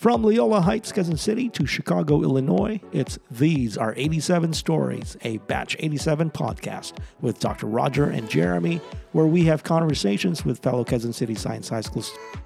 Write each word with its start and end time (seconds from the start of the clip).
From 0.00 0.24
Leola 0.24 0.62
Heights, 0.62 0.92
Cousin 0.92 1.18
City 1.18 1.50
to 1.50 1.66
Chicago, 1.66 2.22
Illinois, 2.22 2.80
it's 2.90 3.18
These 3.30 3.76
Are 3.76 3.92
87 3.98 4.54
Stories, 4.54 5.18
a 5.24 5.36
Batch 5.40 5.76
87 5.78 6.30
podcast 6.30 6.94
with 7.20 7.38
Dr. 7.38 7.66
Roger 7.66 8.06
and 8.06 8.26
Jeremy, 8.26 8.80
where 9.12 9.26
we 9.26 9.44
have 9.44 9.62
conversations 9.62 10.42
with 10.42 10.60
fellow 10.60 10.84
Cousin 10.84 11.12
City 11.12 11.34
Science 11.34 11.68
High 11.68 11.82
School 11.82 12.00
students. 12.00 12.38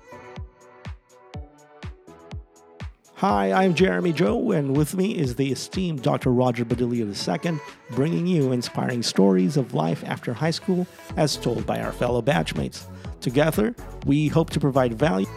Hi, 3.19 3.53
I'm 3.53 3.73
Jeremy 3.73 4.13
Joe, 4.13 4.51
and 4.51 4.77
with 4.77 4.97
me 4.97 5.17
is 5.17 5.37
the 5.37 5.53
esteemed 5.53 6.03
Dr. 6.03 6.33
Roger 6.33 6.65
Badilio 6.65 7.07
II, 7.07 7.61
bringing 7.93 8.27
you 8.27 8.51
inspiring 8.51 9.05
stories 9.05 9.57
of 9.57 9.75
life 9.75 10.03
after 10.05 10.33
high 10.35 10.51
school 10.51 10.89
as 11.17 11.37
told 11.37 11.65
by 11.65 11.81
our 11.81 11.93
fellow 11.93 12.21
batchmates. 12.21 12.87
Together, 13.21 13.77
we 14.07 14.27
hope 14.27 14.51
to 14.51 14.59
provide 14.59 14.95
value. 14.95 15.29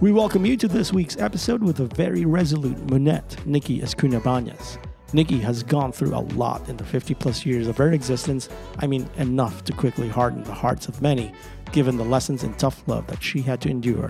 We 0.00 0.12
welcome 0.12 0.46
you 0.46 0.56
to 0.56 0.66
this 0.66 0.94
week's 0.94 1.18
episode 1.18 1.62
with 1.62 1.78
a 1.80 1.84
very 1.84 2.24
resolute 2.24 2.88
Monette, 2.88 3.36
Nikki 3.44 3.80
Escunabanyas. 3.80 4.78
Nikki 5.12 5.38
has 5.40 5.62
gone 5.62 5.92
through 5.92 6.14
a 6.14 6.24
lot 6.36 6.66
in 6.70 6.78
the 6.78 6.84
50 6.84 7.12
plus 7.16 7.44
years 7.44 7.66
of 7.66 7.76
her 7.76 7.92
existence. 7.92 8.48
I 8.78 8.86
mean, 8.86 9.06
enough 9.18 9.62
to 9.64 9.74
quickly 9.74 10.08
harden 10.08 10.42
the 10.44 10.54
hearts 10.54 10.88
of 10.88 11.02
many, 11.02 11.34
given 11.72 11.98
the 11.98 12.04
lessons 12.04 12.44
in 12.44 12.54
tough 12.54 12.82
love 12.88 13.08
that 13.08 13.22
she 13.22 13.42
had 13.42 13.60
to 13.60 13.68
endure 13.68 14.08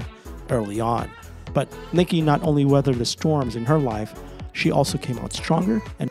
early 0.49 0.79
on. 0.79 1.11
But 1.55 1.77
Nikki 1.93 2.21
not 2.21 2.41
only 2.45 2.65
weathered 2.65 2.99
the 2.99 3.05
storms 3.05 3.57
in 3.57 3.65
her 3.65 3.80
life, 3.80 4.15
she 4.52 4.71
also 4.71 4.97
came 4.97 5.19
out 5.19 5.33
stronger 5.33 5.83
and 5.99 6.09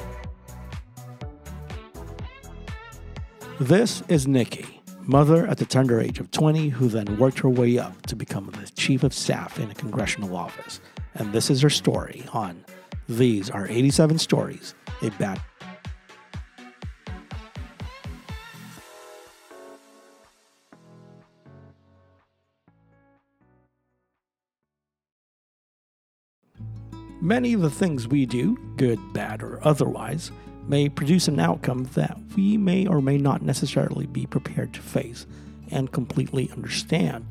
This 3.61 4.03
is 4.09 4.27
Nikki 4.27 4.78
mother 5.09 5.47
at 5.47 5.57
the 5.57 5.65
tender 5.65 5.99
age 5.99 6.19
of 6.19 6.29
20 6.29 6.69
who 6.69 6.87
then 6.87 7.17
worked 7.17 7.39
her 7.39 7.49
way 7.49 7.79
up 7.79 7.99
to 8.05 8.15
become 8.15 8.45
the 8.51 8.71
chief 8.75 9.01
of 9.01 9.11
staff 9.11 9.59
in 9.59 9.71
a 9.71 9.73
congressional 9.73 10.35
office. 10.35 10.79
And 11.15 11.33
this 11.33 11.49
is 11.49 11.61
her 11.61 11.69
story 11.71 12.25
on 12.31 12.63
These 13.07 13.49
Are 13.49 13.67
87 13.67 14.19
Stories, 14.19 14.75
a 15.01 15.09
bad. 15.09 15.41
Many 27.19 27.53
of 27.53 27.61
the 27.61 27.71
things 27.71 28.07
we 28.07 28.27
do, 28.27 28.57
good, 28.77 28.99
bad, 29.13 29.41
or 29.41 29.59
otherwise, 29.63 30.31
may 30.69 30.87
produce 30.87 31.27
an 31.27 31.39
outcome 31.39 31.89
that 31.95 32.17
we 32.37 32.55
may 32.55 32.85
or 32.85 33.01
may 33.01 33.17
not 33.17 33.41
necessarily 33.41 34.05
be 34.05 34.25
prepared 34.25 34.71
to 34.73 34.81
face 34.81 35.25
and 35.71 35.91
completely 35.91 36.49
understand. 36.51 37.25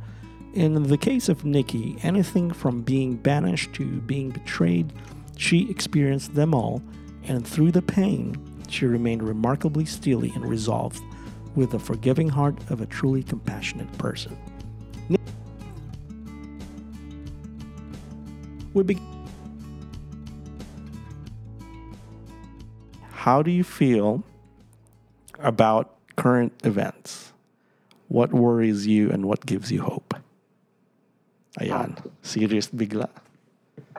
In 0.55 0.83
the 0.83 0.99
case 0.99 1.29
of 1.29 1.45
Nikki, 1.45 1.97
anything 2.03 2.51
from 2.51 2.83
being 2.83 3.17
banished 3.17 3.73
to 3.75 3.85
being 4.03 4.31
betrayed, 4.31 4.93
she 5.37 5.71
experienced 5.71 6.35
them 6.35 6.53
all, 6.53 6.83
and 7.25 7.47
through 7.47 7.71
the 7.71 7.83
pain, 7.83 8.37
she 8.69 8.87
remained 8.87 9.23
remarkably 9.23 9.85
steely 9.85 10.33
and 10.35 10.45
resolved 10.45 11.01
with 11.55 11.71
the 11.71 11.79
forgiving 11.79 12.29
heart 12.29 12.59
of 12.71 12.81
a 12.81 12.87
truly 12.87 13.23
compassionate 13.23 13.97
person. 13.99 14.37
We 18.75 18.83
begin 18.83 19.18
how 23.29 23.45
do 23.45 23.53
you 23.53 23.61
feel 23.61 24.25
about 25.37 26.01
current 26.17 26.57
events? 26.65 27.37
What 28.09 28.33
worries 28.33 28.89
you 28.89 29.13
and 29.13 29.29
what 29.29 29.45
gives 29.45 29.69
you 29.69 29.85
hope? 29.85 30.17
Ayan, 31.61 31.93
serious 32.25 32.73
bigla. 32.73 33.13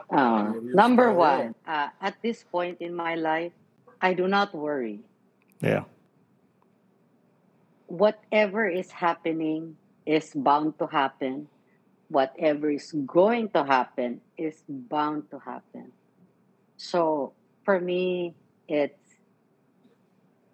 Uh, 0.09 0.57
number 0.73 1.13
one, 1.13 1.53
uh, 1.69 1.93
at 2.01 2.17
this 2.25 2.41
point 2.41 2.81
in 2.81 2.97
my 2.97 3.13
life, 3.13 3.53
I 4.01 4.17
do 4.17 4.25
not 4.25 4.49
worry. 4.49 5.05
Yeah. 5.61 5.85
Whatever 7.85 8.65
is 8.65 8.89
happening 8.89 9.77
is 10.09 10.33
bound 10.33 10.81
to 10.81 10.89
happen. 10.89 11.45
Whatever 12.09 12.73
is 12.73 12.89
going 13.05 13.53
to 13.53 13.61
happen 13.61 14.25
is 14.41 14.65
bound 14.65 15.29
to 15.29 15.37
happen. 15.37 15.93
So 16.81 17.37
for 17.61 17.77
me, 17.77 18.33
it's 18.65 18.98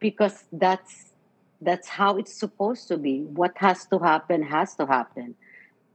because 0.06 0.46
that's 0.54 1.18
that's 1.62 1.90
how 1.90 2.18
it's 2.22 2.36
supposed 2.38 2.88
to 2.90 2.98
be. 2.98 3.26
What 3.26 3.58
has 3.58 3.90
to 3.90 3.98
happen 3.98 4.44
has 4.44 4.76
to 4.78 4.86
happen. 4.86 5.34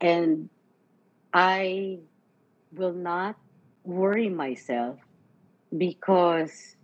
And 0.01 0.51
i 1.33 1.99
will 2.75 2.93
not 2.93 3.39
worry 3.85 4.29
myself 4.29 4.99
because 5.79 6.75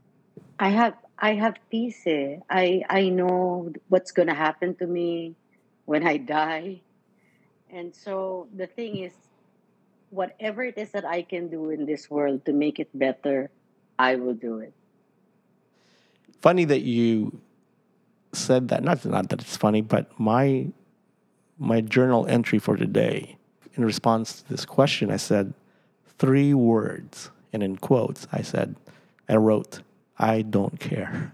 i 0.61 0.69
have 0.71 0.95
i 1.19 1.35
have 1.35 1.59
peace. 1.69 2.07
I 2.07 2.87
i 2.89 3.11
know 3.11 3.73
what's 3.89 4.13
going 4.13 4.31
to 4.31 4.39
happen 4.47 4.79
to 4.79 4.87
me 4.87 5.35
when 5.85 6.07
i 6.07 6.17
die. 6.19 6.83
And 7.75 7.91
so 7.91 8.47
the 8.55 8.71
thing 8.71 9.03
is 9.03 9.15
whatever 10.11 10.63
it 10.63 10.79
is 10.79 10.95
that 10.95 11.05
i 11.05 11.23
can 11.23 11.51
do 11.51 11.71
in 11.75 11.91
this 11.91 12.09
world 12.09 12.47
to 12.47 12.53
make 12.53 12.79
it 12.79 12.89
better 12.95 13.51
i 13.99 14.15
will 14.15 14.39
do 14.39 14.63
it 14.63 14.73
funny 16.41 16.65
that 16.65 16.83
you 16.83 17.41
said 18.33 18.69
that. 18.69 18.85
Not 18.85 19.05
not 19.05 19.29
that 19.31 19.41
it's 19.41 19.57
funny, 19.57 19.81
but 19.81 20.09
my 20.19 20.69
my 21.59 21.81
journal 21.81 22.27
entry 22.27 22.59
for 22.59 22.77
today, 22.77 23.37
in 23.75 23.85
response 23.85 24.43
to 24.43 24.49
this 24.49 24.65
question, 24.65 25.11
I 25.11 25.17
said 25.17 25.55
three 26.19 26.55
words, 26.55 27.31
and 27.53 27.63
in 27.63 27.77
quotes, 27.77 28.27
I 28.33 28.43
said, 28.43 28.77
I 29.29 29.37
wrote, 29.37 29.81
"I 30.19 30.43
don't 30.43 30.79
care." 30.79 31.33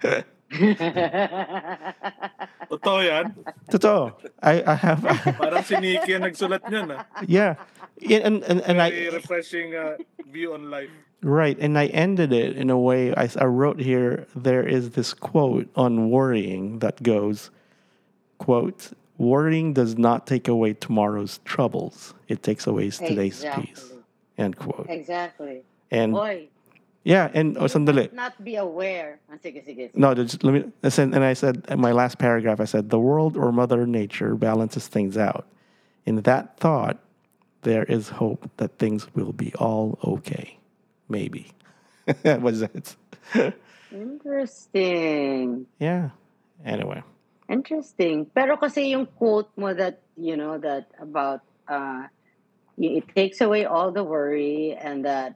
Totoo 2.68 3.04
yan? 3.04 3.34
Totoo. 3.68 4.12
I, 4.42 4.62
I 4.64 4.74
have... 4.74 5.02
Parang 5.40 5.64
si 5.64 5.76
Nikki 5.76 6.16
ang 6.16 6.24
nagsulat 6.24 6.64
niyan, 6.68 6.96
ah. 6.96 7.04
Yeah. 7.28 7.56
And, 8.00 8.40
and, 8.44 8.60
and 8.64 8.76
Very 8.80 9.08
I... 9.08 9.12
refreshing 9.12 9.76
uh, 9.76 10.00
view 10.32 10.54
on 10.54 10.70
life. 10.72 10.92
Right. 11.22 11.58
And 11.58 11.76
I 11.76 11.86
ended 11.86 12.32
it 12.32 12.56
in 12.56 12.70
a 12.70 12.78
way, 12.78 13.14
I, 13.14 13.28
I 13.38 13.44
wrote 13.46 13.80
here, 13.80 14.26
there 14.36 14.66
is 14.66 14.90
this 14.90 15.12
quote 15.14 15.68
on 15.74 16.10
worrying 16.10 16.78
that 16.78 17.02
goes, 17.02 17.50
quote, 18.38 18.92
worrying 19.16 19.72
does 19.72 19.98
not 19.98 20.26
take 20.26 20.46
away 20.46 20.74
tomorrow's 20.74 21.40
troubles. 21.44 22.14
It 22.28 22.42
takes 22.42 22.66
away 22.66 22.90
today's 22.90 23.42
Exactly. 23.42 23.66
peace. 23.66 23.92
End 24.38 24.56
quote. 24.56 24.86
exactly 24.88 25.62
And 25.90 26.12
Boy, 26.12 26.48
yeah, 27.02 27.30
and 27.34 27.58
oh, 27.58 27.64
sandali. 27.64 28.12
not 28.12 28.44
be 28.44 28.54
aware 28.54 29.18
sige 29.42 29.64
sige, 29.66 29.90
sige. 29.90 29.96
No, 29.96 30.14
just 30.14 30.44
let 30.44 30.54
me. 30.54 30.64
And 30.98 31.24
I 31.24 31.32
said 31.32 31.64
in 31.68 31.80
my 31.80 31.90
last 31.90 32.18
paragraph, 32.18 32.60
I 32.60 32.64
said 32.66 32.90
the 32.90 33.00
world 33.00 33.36
or 33.36 33.50
Mother 33.50 33.86
Nature 33.86 34.36
balances 34.36 34.86
things 34.86 35.16
out. 35.16 35.46
In 36.06 36.22
that 36.22 36.58
thought, 36.58 36.98
there 37.62 37.84
is 37.84 38.10
hope 38.10 38.48
that 38.58 38.78
things 38.78 39.08
will 39.14 39.32
be 39.32 39.52
all 39.54 39.98
okay. 40.04 40.57
Maybe. 41.08 41.50
what 42.22 42.54
is 42.54 42.60
that? 42.60 42.94
Interesting. 43.92 45.66
yeah. 45.78 46.10
Anyway. 46.64 47.02
Interesting. 47.48 48.28
Pero 48.28 48.56
kasi 48.60 48.92
yung 48.92 49.06
quote 49.06 49.48
mo 49.56 49.72
that, 49.72 50.00
you 50.16 50.36
know, 50.36 50.58
that 50.60 50.92
about, 51.00 51.40
uh, 51.68 52.04
it 52.76 53.08
takes 53.14 53.40
away 53.40 53.64
all 53.64 53.90
the 53.90 54.04
worry 54.04 54.76
and 54.76 55.04
that, 55.04 55.34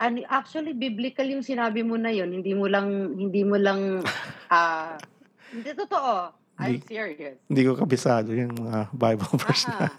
and 0.00 0.22
actually, 0.30 0.72
biblical 0.72 1.26
yung 1.26 1.42
sinabi 1.42 1.82
mo 1.82 1.96
na 1.96 2.12
yun. 2.12 2.30
Hindi 2.30 2.54
mo 2.54 2.70
lang, 2.70 3.18
hindi 3.18 3.42
mo 3.42 3.56
lang, 3.58 4.04
uh, 4.50 4.94
hindi 5.52 5.70
totoo. 5.74 6.30
I'm 6.58 6.78
Hindi- 6.78 6.86
serious. 6.86 7.38
Hindi 7.46 7.62
ko 7.66 7.78
kabisado 7.78 8.34
yung 8.34 8.54
mga 8.54 8.90
Bible 8.94 9.32
verse 9.38 9.66
na. 9.70 9.88
Ah. 9.88 9.92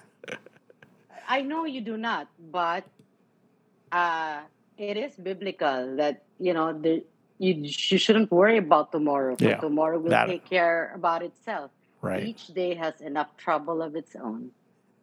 I 1.30 1.46
know 1.46 1.64
you 1.64 1.80
do 1.80 1.96
not, 1.96 2.28
but 2.38 2.84
uh, 3.92 4.44
it 4.80 4.96
is 4.98 5.16
biblical 5.20 5.96
that 5.98 6.24
you 6.40 6.54
know 6.56 6.72
the, 6.74 7.04
you 7.38 7.54
you 7.68 7.98
shouldn't 8.00 8.32
worry 8.32 8.58
about 8.58 8.92
tomorrow. 8.92 9.36
For 9.36 9.44
Yeah, 9.44 9.60
tomorrow 9.60 10.00
will 10.00 10.10
that- 10.16 10.28
take 10.28 10.48
care 10.48 10.92
about 10.96 11.22
itself. 11.22 11.72
Right. 12.02 12.24
Each 12.24 12.48
day 12.56 12.76
has 12.80 13.02
enough 13.04 13.36
trouble 13.36 13.82
of 13.84 13.92
its 13.96 14.16
own. 14.16 14.52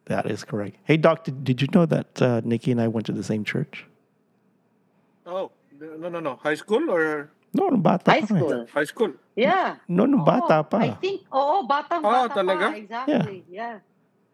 That 0.09 0.25
is 0.25 0.41
correct. 0.43 0.77
Hey, 0.83 0.97
Doc, 0.97 1.25
did, 1.29 1.43
did 1.43 1.61
you 1.61 1.67
know 1.69 1.85
that 1.85 2.09
uh, 2.21 2.41
Nikki 2.43 2.71
and 2.73 2.81
I 2.81 2.87
went 2.87 3.05
to 3.05 3.11
the 3.13 3.21
same 3.21 3.43
church? 3.45 3.85
Oh, 5.27 5.51
no, 5.79 6.09
no, 6.09 6.19
no. 6.19 6.35
High 6.41 6.55
school 6.55 6.89
or 6.89 7.29
No, 7.53 7.69
nung 7.69 7.81
bata 7.85 8.09
High 8.11 8.21
pa. 8.21 8.33
eh. 8.33 8.37
school. 8.39 8.59
high 8.73 8.83
school? 8.89 9.11
Yeah. 9.35 9.75
No, 9.87 10.05
nung 10.09 10.25
bata 10.25 10.63
pa. 10.65 10.77
I 10.77 10.91
think, 10.97 11.21
oo, 11.29 11.67
batang 11.69 12.01
Ah, 12.01 12.25
bata 12.25 12.33
talaga? 12.41 12.65
pa. 12.73 12.77
Exactly. 12.81 13.43
Yeah. 13.51 13.77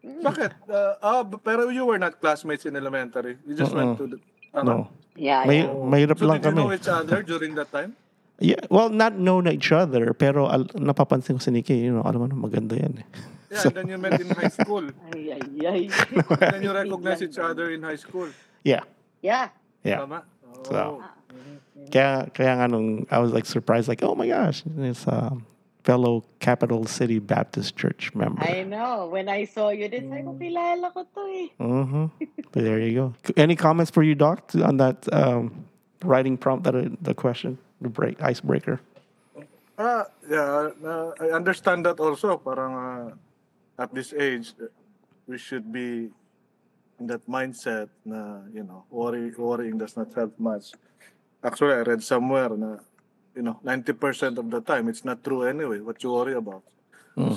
Mm. 0.00 0.22
Bakit? 0.24 0.50
Uh, 0.64 0.94
ah, 1.04 1.22
b- 1.22 1.40
pero 1.44 1.68
you 1.68 1.84
were 1.84 1.98
not 2.00 2.16
classmates 2.20 2.64
in 2.64 2.76
elementary. 2.76 3.36
You 3.44 3.54
just 3.54 3.72
went 3.76 3.98
to 4.00 4.06
the... 4.06 4.18
Uh-uh. 4.56 4.62
No. 4.64 4.88
Yeah, 5.14 5.44
May, 5.46 5.62
yeah. 5.62 5.70
mahirap 5.70 6.18
So 6.18 6.26
lang 6.26 6.42
did 6.42 6.50
you 6.50 6.54
know 6.58 6.66
kami. 6.68 6.76
each 6.76 6.88
other 6.90 7.22
during 7.22 7.54
that 7.54 7.70
time? 7.70 7.94
Yeah, 8.42 8.58
well, 8.66 8.90
not 8.90 9.14
know 9.14 9.38
each 9.46 9.70
other, 9.70 10.10
pero 10.12 10.50
al- 10.50 10.66
napapansin 10.74 11.38
ko 11.38 11.42
si 11.42 11.50
Nikki, 11.54 11.78
you 11.86 11.94
know, 11.94 12.02
alam 12.02 12.18
mo 12.18 12.26
na, 12.26 12.34
maganda 12.34 12.74
yan 12.74 12.98
eh. 12.98 13.06
Yeah, 13.54 13.62
and 13.70 13.74
then 13.78 13.86
you 13.94 13.98
met 13.98 14.18
in 14.18 14.26
high 14.34 14.50
school. 14.50 14.82
Ay, 15.14 15.38
ay, 15.38 15.46
ay. 15.62 15.82
And 16.42 16.50
then 16.58 16.62
you 16.66 16.72
recognize 16.74 17.22
each 17.22 17.38
other 17.38 17.70
in 17.70 17.86
high 17.86 17.94
school. 17.94 18.26
Yeah. 18.66 18.82
Yeah. 19.22 19.54
Yeah. 19.86 20.02
Tama? 20.02 20.26
So- 20.66 20.98
Oh. 20.98 21.90
Kaya, 21.94 22.26
kaya 22.34 22.52
nga 22.58 22.66
nung, 22.66 23.06
I 23.12 23.18
was 23.22 23.30
like 23.30 23.44
surprised, 23.46 23.86
like, 23.86 24.02
oh 24.02 24.14
my 24.18 24.26
gosh, 24.26 24.64
it's 24.66 25.06
a 25.06 25.30
fellow 25.84 26.24
Capital 26.40 26.86
City 26.86 27.18
Baptist 27.20 27.76
Church 27.76 28.10
member. 28.14 28.42
I 28.42 28.64
know. 28.64 29.06
When 29.12 29.28
I 29.28 29.44
saw 29.44 29.68
you, 29.68 29.86
din 29.88 30.08
sabi 30.08 30.24
ko, 30.24 30.32
kilala 30.40 30.86
ko 30.92 31.00
to 31.04 31.22
eh. 31.28 31.48
hmm 31.60 32.06
But 32.52 32.64
there 32.64 32.80
you 32.80 32.92
go. 32.92 33.06
Any 33.36 33.54
comments 33.54 33.92
for 33.92 34.02
you, 34.02 34.16
Doc, 34.16 34.50
on 34.56 34.78
that 34.78 35.04
um, 35.12 35.68
writing 36.02 36.36
prompt, 36.36 36.64
that 36.64 36.74
uh, 36.74 36.88
the 37.02 37.14
question, 37.14 37.58
the 37.80 37.92
break 37.92 38.20
icebreaker? 38.22 38.80
Ah, 39.76 40.06
yeah, 40.30 40.70
uh, 40.86 41.12
I 41.20 41.36
understand 41.36 41.84
that 41.84 42.00
also. 42.00 42.38
Parang 42.38 42.72
uh, 42.74 43.82
at 43.82 43.92
this 43.92 44.14
age, 44.14 44.54
uh, 44.62 44.70
we 45.26 45.36
should 45.36 45.68
be 45.72 46.08
in 47.00 47.06
that 47.10 47.26
mindset 47.26 47.90
na, 48.06 48.46
you 48.54 48.62
know, 48.62 48.84
worry, 48.88 49.34
worrying 49.36 49.76
does 49.76 49.96
not 49.96 50.14
help 50.14 50.38
much. 50.38 50.72
Actually, 51.42 51.74
I 51.74 51.82
read 51.82 52.02
somewhere 52.02 52.54
na, 52.54 52.78
you 53.34 53.42
know, 53.42 53.58
90% 53.64 54.38
of 54.38 54.50
the 54.50 54.60
time, 54.60 54.88
it's 54.88 55.04
not 55.04 55.22
true 55.22 55.42
anyway, 55.42 55.80
what 55.80 56.02
you 56.02 56.12
worry 56.12 56.34
about. 56.34 56.62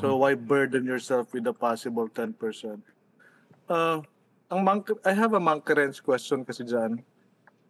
So 0.02 0.18
why 0.18 0.34
burden 0.34 0.86
yourself 0.86 1.34
with 1.34 1.46
a 1.46 1.54
possible 1.54 2.10
10%? 2.10 2.82
Uh, 3.70 4.02
ang 4.50 4.62
monk, 4.66 4.90
I 5.06 5.14
have 5.14 5.34
a 5.34 5.40
monkey 5.40 5.78
question 6.02 6.42
kasi 6.42 6.66
dyan. 6.66 7.06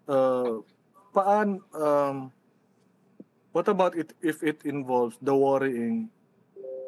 Uh, 0.08 0.64
paan, 1.12 1.60
um, 1.76 2.32
what 3.52 3.68
about 3.68 4.00
it 4.00 4.16
if 4.24 4.40
it 4.40 4.64
involves 4.64 5.20
the 5.20 5.36
worrying? 5.36 6.08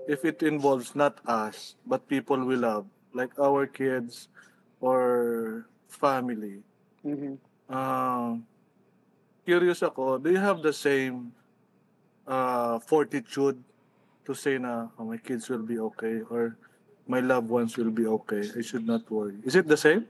If 0.08 0.24
it 0.24 0.42
involves 0.42 0.96
not 0.96 1.20
us, 1.28 1.76
but 1.84 2.08
people 2.08 2.40
we 2.40 2.56
love, 2.56 2.88
like 3.12 3.36
our 3.38 3.68
kids 3.68 4.32
or 4.80 5.68
family. 5.92 6.64
Mhm. 7.04 7.38
Um, 7.70 8.49
curious 9.46 9.82
ako, 9.84 10.18
do 10.18 10.32
you 10.32 10.40
have 10.42 10.62
the 10.62 10.74
same 10.74 11.32
uh, 12.28 12.80
fortitude 12.80 13.58
to 14.26 14.32
say 14.34 14.58
na 14.58 14.88
oh, 14.98 15.06
my 15.06 15.18
kids 15.18 15.50
will 15.50 15.64
be 15.66 15.80
okay 15.80 16.22
or 16.30 16.58
my 17.10 17.20
loved 17.20 17.50
ones 17.50 17.78
will 17.78 17.92
be 17.92 18.06
okay? 18.06 18.44
I 18.56 18.62
should 18.62 18.86
not 18.86 19.10
worry. 19.10 19.38
Is 19.44 19.56
it 19.56 19.68
the 19.68 19.78
same? 19.78 20.06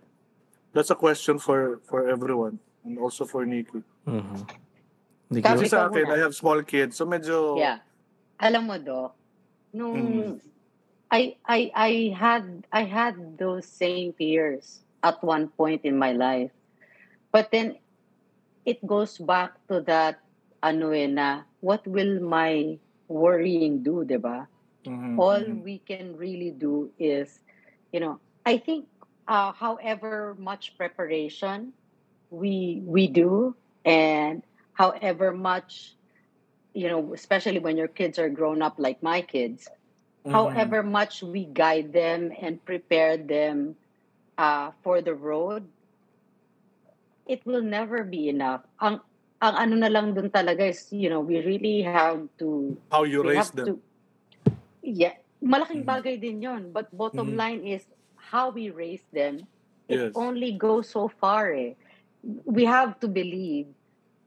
That's 0.74 0.92
a 0.92 1.00
question 1.00 1.40
for 1.40 1.82
for 1.90 2.06
everyone 2.08 2.60
and 2.86 3.00
also 3.00 3.26
for 3.26 3.46
Nikki. 3.46 3.82
Mm-hmm. 4.06 4.42
Kami- 5.30 5.42
Kasi 5.42 5.66
sa 5.70 5.90
akin. 5.90 6.10
I 6.10 6.18
have 6.22 6.34
small 6.34 6.62
kids, 6.62 6.98
so 6.98 7.06
medyo 7.06 7.58
Yeah. 7.58 7.82
Alam 8.40 8.72
mo, 8.72 8.78
Doc, 8.80 9.14
nung 9.76 9.98
Mm. 9.98 10.34
I, 11.10 11.36
I, 11.42 11.60
I 11.74 11.92
had 12.14 12.70
I 12.70 12.86
had 12.86 13.18
those 13.42 13.66
same 13.66 14.14
fears 14.14 14.86
at 15.02 15.18
one 15.26 15.50
point 15.50 15.82
in 15.82 15.98
my 15.98 16.14
life. 16.14 16.54
But 17.34 17.50
then 17.50 17.82
it 18.70 18.86
goes 18.86 19.18
back 19.18 19.58
to 19.70 19.82
that 19.90 20.22
ano 20.62 20.92
eh 20.94 21.10
na 21.10 21.50
what 21.66 21.88
will 21.90 22.22
my 22.22 22.78
worrying 23.10 23.82
do, 23.82 24.06
'di 24.06 24.18
ba? 24.22 24.48
Mhm, 24.86 25.20
all 25.20 25.44
mhm. 25.44 25.64
we 25.64 25.80
can 25.84 26.16
really 26.16 26.52
do 26.52 26.92
is 27.00 27.42
you 27.92 28.00
know 28.00 28.20
i 28.46 28.58
think 28.58 28.88
uh, 29.28 29.52
however 29.54 30.36
much 30.40 30.76
preparation 30.78 31.74
we 32.30 32.82
we 32.86 33.08
do 33.08 33.56
and 33.86 34.44
however 34.74 35.32
much 35.32 35.96
you 36.74 36.88
know 36.88 37.14
especially 37.14 37.60
when 37.60 37.78
your 37.78 37.88
kids 37.88 38.18
are 38.20 38.30
grown 38.30 38.62
up 38.62 38.76
like 38.78 39.02
my 39.04 39.22
kids 39.22 39.70
Mhm. 40.26 40.76
however 40.76 40.84
much 40.84 41.24
we 41.24 41.46
guide 41.46 41.94
them 41.94 42.32
and 42.42 42.64
prepare 42.66 43.18
them 43.18 43.76
uh, 44.38 44.72
for 44.84 45.02
the 45.02 45.14
road 45.16 45.70
it 47.30 47.46
will 47.46 47.62
never 47.62 48.02
be 48.04 48.28
enough 48.34 48.66
ang 48.82 48.98
ang 49.40 49.56
ano 49.56 49.76
na 49.80 49.88
lang 49.88 50.12
dun 50.18 50.28
talaga 50.34 50.66
is 50.66 50.90
you 50.92 51.08
know 51.08 51.22
we 51.22 51.40
really 51.46 51.86
have 51.86 52.26
to 52.42 52.74
how 52.92 53.06
you 53.06 53.22
raise 53.24 53.54
them. 53.54 53.66
to 53.70 53.74
yeah 54.84 55.14
malaking 55.40 55.86
Mhm. 55.86 55.92
bagay 55.94 56.16
din 56.20 56.42
yon 56.42 56.74
but 56.74 56.90
bottom 56.92 57.32
Mhm. 57.32 57.40
line 57.40 57.62
is 57.64 57.86
how 58.18 58.50
we 58.52 58.74
raise 58.74 59.06
them 59.16 59.46
it 59.88 60.02
Yes. 60.10 60.12
only 60.18 60.58
goes 60.58 60.90
so 60.90 61.08
far 61.08 61.54
eh. 61.54 61.78
we 62.44 62.68
have 62.68 63.00
to 63.00 63.08
believe 63.08 63.72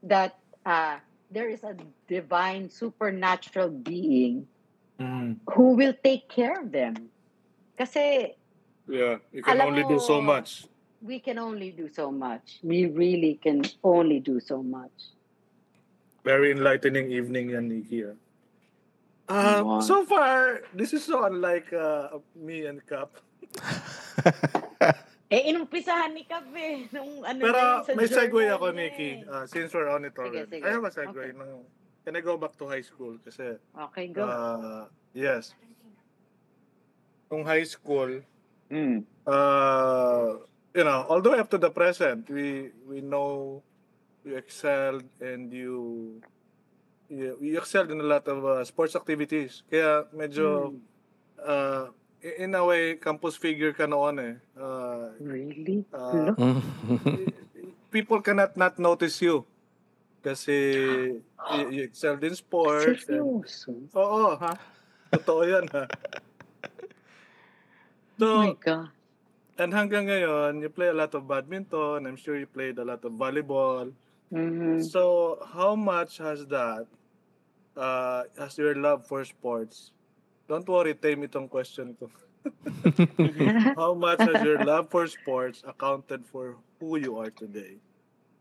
that 0.01 0.33
uh, 0.65 0.97
there 1.29 1.45
is 1.45 1.61
a 1.61 1.77
divine 2.09 2.65
supernatural 2.65 3.69
being 3.69 4.49
Mhm. 4.97 5.37
who 5.53 5.77
will 5.77 5.93
take 6.01 6.25
care 6.25 6.57
of 6.57 6.73
them 6.73 7.13
kasi 7.77 8.33
Yeah, 8.89 9.23
you 9.31 9.39
can 9.45 9.55
Alam 9.61 9.71
only 9.71 9.83
do 9.87 9.95
so 10.01 10.19
mo, 10.19 10.35
much. 10.35 10.67
We 11.03 11.19
can 11.19 11.35
only 11.37 11.69
do 11.69 11.91
so 11.91 12.07
much 12.09 12.63
we 12.63 12.87
really 12.87 13.35
can 13.37 13.59
only 13.83 14.19
do 14.23 14.39
so 14.39 14.63
much 14.63 15.11
Very 16.23 16.55
enlightening 16.55 17.11
evening 17.11 17.51
yan, 17.51 17.67
Nikki. 17.67 18.07
ah. 18.07 18.15
Uh, 19.27 19.59
Wow. 19.59 19.79
so 19.83 20.07
far, 20.07 20.63
this 20.71 20.95
is 20.95 21.03
so 21.03 21.27
unlike 21.27 21.67
uh, 21.75 22.15
me 22.31 22.63
and 22.63 22.79
Cap. 22.87 23.19
eh 25.35 25.51
inumpisahan 25.51 26.15
ni 26.15 26.23
Kap 26.23 26.47
eh 26.55 26.87
nung 26.95 27.27
ano 27.27 27.39
Pero 27.43 27.59
sa 27.83 27.91
may 27.91 28.07
segue 28.07 28.47
ako, 28.47 28.71
Nikki. 28.71 29.19
Uh, 29.27 29.43
since 29.43 29.75
we're 29.75 29.91
on 29.91 30.07
it 30.07 30.15
Sige, 30.15 30.23
already. 30.23 30.59
sige. 30.59 30.63
I 30.63 30.71
have 30.71 30.87
a 30.87 30.91
segue. 30.95 31.11
Okay. 31.11 31.35
Nung, 31.35 31.67
can 32.07 32.15
I 32.15 32.21
go 32.23 32.39
back 32.39 32.55
to 32.55 32.71
high 32.71 32.83
school? 32.87 33.19
Kasi, 33.19 33.59
okay 33.91 34.07
go 34.07 34.23
uh, 34.23 34.87
yes. 35.11 35.51
Nung 37.27 37.43
high 37.43 37.67
school, 37.67 38.23
Mm. 38.71 39.03
uh, 39.27 40.39
you 40.73 40.83
know, 40.83 41.05
way 41.09 41.39
up 41.39 41.49
to 41.53 41.57
the 41.57 41.69
present, 41.69 42.29
we 42.29 42.73
we 42.89 43.01
know 43.01 43.61
you 44.25 44.35
excelled 44.35 45.05
and 45.21 45.53
you 45.53 46.17
you, 47.09 47.37
you 47.41 47.57
excelled 47.57 47.91
in 47.91 48.01
a 48.01 48.07
lot 48.07 48.25
of 48.27 48.43
uh, 48.45 48.63
sports 48.65 48.95
activities. 48.95 49.61
Kaya 49.69 50.05
medyo 50.13 50.73
Mm. 50.73 50.79
uh, 51.43 51.85
in 52.23 52.55
a 52.55 52.63
way 52.65 52.95
campus 52.97 53.35
figure 53.35 53.73
ka 53.75 53.85
noon 53.85 54.15
eh. 54.19 54.35
Uh, 54.57 55.11
Really? 55.19 55.83
uh, 55.93 56.33
people 57.93 58.23
cannot 58.23 58.55
not 58.57 58.79
notice 58.79 59.19
you 59.21 59.45
kasi 60.23 60.55
you, 61.51 61.63
you 61.69 61.81
excelled 61.83 62.23
in 62.23 62.31
sports. 62.33 63.03
Seryoso? 63.03 63.75
Oo, 63.91 64.39
ha? 64.39 64.55
Totoo 65.11 65.43
yan, 65.43 65.67
ha? 65.69 65.83
So, 68.17 68.25
Oh 68.25 68.37
my 68.47 68.55
God. 68.55 68.87
And 69.57 69.69
hanggang 69.69 70.09
ngayon, 70.09 70.61
you 70.65 70.69
play 70.69 70.89
a 70.89 70.97
lot 70.97 71.13
of 71.13 71.29
badminton. 71.29 72.09
I'm 72.09 72.17
sure 72.17 72.37
you 72.37 72.49
played 72.49 72.81
a 72.81 72.85
lot 72.85 73.05
of 73.05 73.13
volleyball. 73.13 73.93
Mhm. 74.33 74.81
So, 74.81 75.37
how 75.45 75.77
much 75.77 76.17
has 76.17 76.45
that, 76.49 76.89
uh, 77.77 78.25
has 78.37 78.57
your 78.57 78.73
love 78.73 79.05
for 79.05 79.21
sports? 79.25 79.93
Don't 80.49 80.65
worry, 80.65 80.97
tame 80.97 81.29
itong 81.29 81.49
question 81.49 81.93
ko. 81.97 82.09
How 83.79 83.93
much 83.95 84.19
has 84.27 84.43
your 84.43 84.59
love 84.59 84.91
for 84.91 85.07
sports 85.07 85.63
accounted 85.63 86.27
for 86.27 86.59
who 86.79 86.99
you 86.99 87.15
are 87.17 87.31
today? 87.31 87.79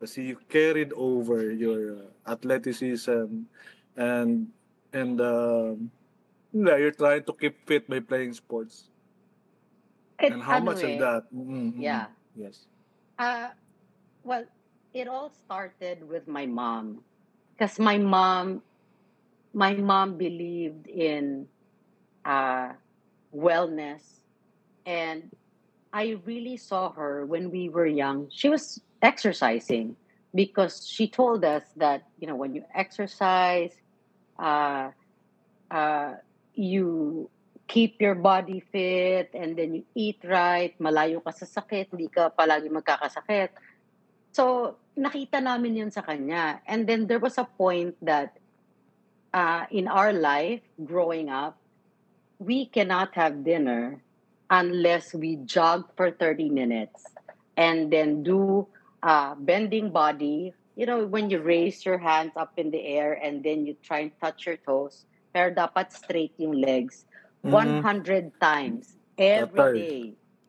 Kasi 0.02 0.34
you 0.34 0.36
carried 0.50 0.90
over 0.98 1.54
your 1.54 2.02
uh, 2.02 2.10
athleticism 2.26 3.46
and 3.94 4.50
and 4.92 5.16
um, 5.22 5.90
yeah, 6.52 6.76
you're 6.76 6.94
trying 6.96 7.22
to 7.24 7.32
keep 7.32 7.62
fit 7.66 7.86
by 7.88 8.00
playing 8.02 8.34
sports. 8.34 8.91
And 10.22 10.42
how 10.42 10.60
much 10.60 10.82
of 10.82 10.98
that? 10.98 11.24
Mm, 11.34 11.74
mm, 11.74 11.82
Yeah. 11.82 12.06
Yes. 12.34 12.66
Uh, 13.18 13.48
well, 14.22 14.44
it 14.94 15.08
all 15.08 15.30
started 15.30 16.08
with 16.08 16.26
my 16.28 16.46
mom. 16.46 17.04
Because 17.56 17.78
my 17.78 17.98
mom, 17.98 18.62
my 19.52 19.74
mom 19.74 20.16
believed 20.16 20.86
in 20.86 21.46
uh, 22.24 22.72
wellness. 23.34 24.02
And 24.86 25.30
I 25.92 26.16
really 26.24 26.56
saw 26.56 26.92
her 26.92 27.24
when 27.26 27.50
we 27.50 27.68
were 27.68 27.86
young. 27.86 28.28
She 28.30 28.48
was 28.48 28.80
exercising 29.02 29.96
because 30.34 30.86
she 30.86 31.08
told 31.08 31.44
us 31.44 31.64
that, 31.76 32.02
you 32.18 32.26
know, 32.26 32.36
when 32.36 32.54
you 32.54 32.64
exercise, 32.74 33.72
uh, 34.38 34.90
uh, 35.70 36.14
you 36.54 37.30
keep 37.68 38.00
your 38.00 38.14
body 38.14 38.60
fit 38.60 39.30
and 39.34 39.56
then 39.56 39.74
you 39.80 39.84
eat 39.94 40.20
right, 40.24 40.76
malayo 40.78 41.22
ka 41.24 41.30
sa 41.32 41.46
sakit, 41.46 41.92
hindi 41.94 42.08
ka 42.08 42.30
palagi 42.34 42.68
magkakasakit. 42.68 43.54
So, 44.32 44.76
nakita 44.96 45.40
namin 45.40 45.76
yun 45.76 45.90
sa 45.90 46.00
kanya. 46.00 46.60
And 46.66 46.88
then 46.88 47.06
there 47.06 47.20
was 47.20 47.36
a 47.38 47.44
point 47.44 47.96
that 48.02 48.36
uh, 49.32 49.64
in 49.70 49.88
our 49.88 50.12
life, 50.12 50.60
growing 50.84 51.28
up, 51.28 51.56
we 52.38 52.66
cannot 52.66 53.14
have 53.14 53.44
dinner 53.44 54.02
unless 54.50 55.14
we 55.14 55.36
jog 55.48 55.88
for 55.96 56.10
30 56.10 56.50
minutes 56.50 57.04
and 57.56 57.92
then 57.92 58.22
do 58.22 58.66
uh, 59.02 59.34
bending 59.36 59.90
body. 59.90 60.52
You 60.76 60.86
know, 60.86 61.04
when 61.06 61.30
you 61.30 61.40
raise 61.40 61.84
your 61.84 61.98
hands 61.98 62.32
up 62.36 62.52
in 62.56 62.70
the 62.70 62.80
air 62.80 63.12
and 63.12 63.44
then 63.44 63.64
you 63.66 63.76
try 63.82 64.08
and 64.08 64.12
touch 64.20 64.46
your 64.46 64.56
toes, 64.56 65.04
pero 65.32 65.52
dapat 65.52 65.92
straight 65.92 66.32
yung 66.36 66.52
legs. 66.52 67.04
100 67.42 68.32
times 68.40 68.96
every 69.18 69.72
day. 69.74 69.98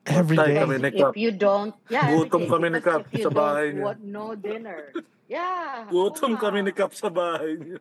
Every 0.06 0.38
day. 0.38 0.56
kami 0.60 0.78
ni 0.84 0.90
If 0.94 1.16
you 1.18 1.32
don't, 1.32 1.74
yeah, 1.90 2.12
every 2.12 2.30
Gutom 2.30 2.44
day. 2.46 2.52
kami 2.52 2.68
ni 2.70 2.80
Because 2.80 3.02
Kap 3.04 3.04
if 3.10 3.14
you 3.18 3.26
sa 3.26 3.32
bahay 3.34 3.68
don't 3.72 3.76
niya. 3.80 3.84
want 3.84 4.02
no 4.04 4.26
dinner. 4.36 4.82
Yeah. 5.28 5.88
Gutom 5.90 6.38
oo 6.38 6.42
kami 6.42 6.60
nga. 6.62 6.68
ni 6.70 6.72
Kap 6.76 6.92
sa 6.94 7.10
bahay 7.10 7.58
niya. 7.58 7.80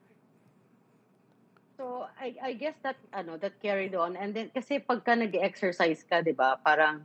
So, 1.76 2.06
I, 2.14 2.38
I 2.38 2.52
guess 2.54 2.78
that, 2.86 2.94
ano, 3.12 3.36
that 3.42 3.58
carried 3.58 3.94
on. 3.98 4.14
And 4.14 4.30
then, 4.30 4.54
kasi 4.54 4.78
pagka 4.78 5.18
nag-exercise 5.18 6.06
ka, 6.06 6.22
di 6.22 6.30
ba, 6.30 6.54
parang 6.62 7.02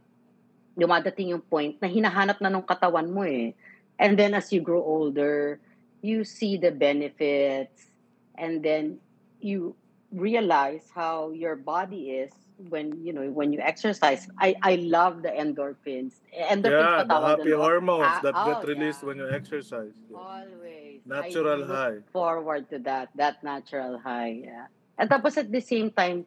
dumadating 0.78 1.34
yung 1.34 1.42
point 1.42 1.82
na 1.82 1.90
hinahanap 1.90 2.38
na 2.38 2.54
nung 2.54 2.62
katawan 2.62 3.10
mo 3.10 3.26
eh. 3.26 3.58
And 3.98 4.14
then, 4.14 4.38
as 4.38 4.54
you 4.54 4.62
grow 4.62 4.86
older, 4.86 5.58
you 6.06 6.22
see 6.22 6.62
the 6.62 6.70
benefits. 6.70 7.90
And 8.38 8.62
then, 8.62 9.02
you 9.42 9.74
realize 10.12 10.90
how 10.94 11.32
your 11.32 11.56
body 11.56 12.12
is 12.24 12.32
when, 12.58 12.94
you 13.04 13.14
know, 13.14 13.30
when 13.30 13.54
you 13.54 13.60
exercise. 13.60 14.28
I, 14.40 14.56
I 14.64 14.76
love 14.76 15.22
the 15.22 15.30
endorphins. 15.30 16.22
Endorphins 16.34 16.98
Yeah, 16.98 17.04
the 17.04 17.20
happy 17.22 17.50
dun, 17.50 17.50
no? 17.50 17.62
hormones 17.62 18.02
Ah, 18.02 18.20
that 18.24 18.34
get 18.34 18.64
oh, 18.64 18.68
released 18.68 19.04
yeah. 19.04 19.08
when 19.08 19.18
you 19.18 19.30
exercise. 19.30 19.96
Always. 20.14 21.02
Natural 21.06 21.54
I 21.54 21.56
look 21.56 21.68
high. 21.68 21.98
forward 22.12 22.70
to 22.72 22.80
that, 22.80 23.10
that 23.16 23.44
natural 23.44 24.00
high. 24.00 24.42
Yeah. 24.44 24.68
At 24.98 25.10
tapos 25.10 25.38
at 25.38 25.52
the 25.52 25.62
same 25.62 25.92
time, 25.92 26.26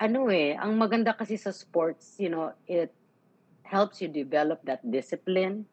ano 0.00 0.28
eh, 0.28 0.56
ang 0.58 0.76
maganda 0.78 1.16
kasi 1.16 1.36
sa 1.36 1.50
sports, 1.50 2.16
you 2.18 2.28
know, 2.28 2.52
it 2.66 2.92
helps 3.62 4.02
you 4.02 4.08
develop 4.08 4.60
that 4.64 4.82
discipline. 4.90 5.66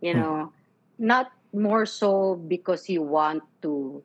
You 0.00 0.14
Hmm. 0.14 0.20
know, 0.20 0.52
not 0.98 1.30
more 1.52 1.86
so 1.86 2.36
because 2.36 2.88
you 2.88 3.02
want 3.02 3.42
to 3.62 4.02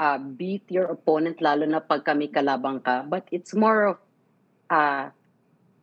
uh, 0.00 0.16
beat 0.16 0.64
your 0.72 0.88
opponent, 0.88 1.44
lalo 1.44 1.68
na 1.68 1.84
pag 1.84 2.08
kami 2.08 2.32
kalabang 2.32 2.80
ka, 2.80 3.04
but 3.04 3.28
it's 3.28 3.52
more 3.52 3.92
of, 3.92 3.96
uh, 4.72 5.12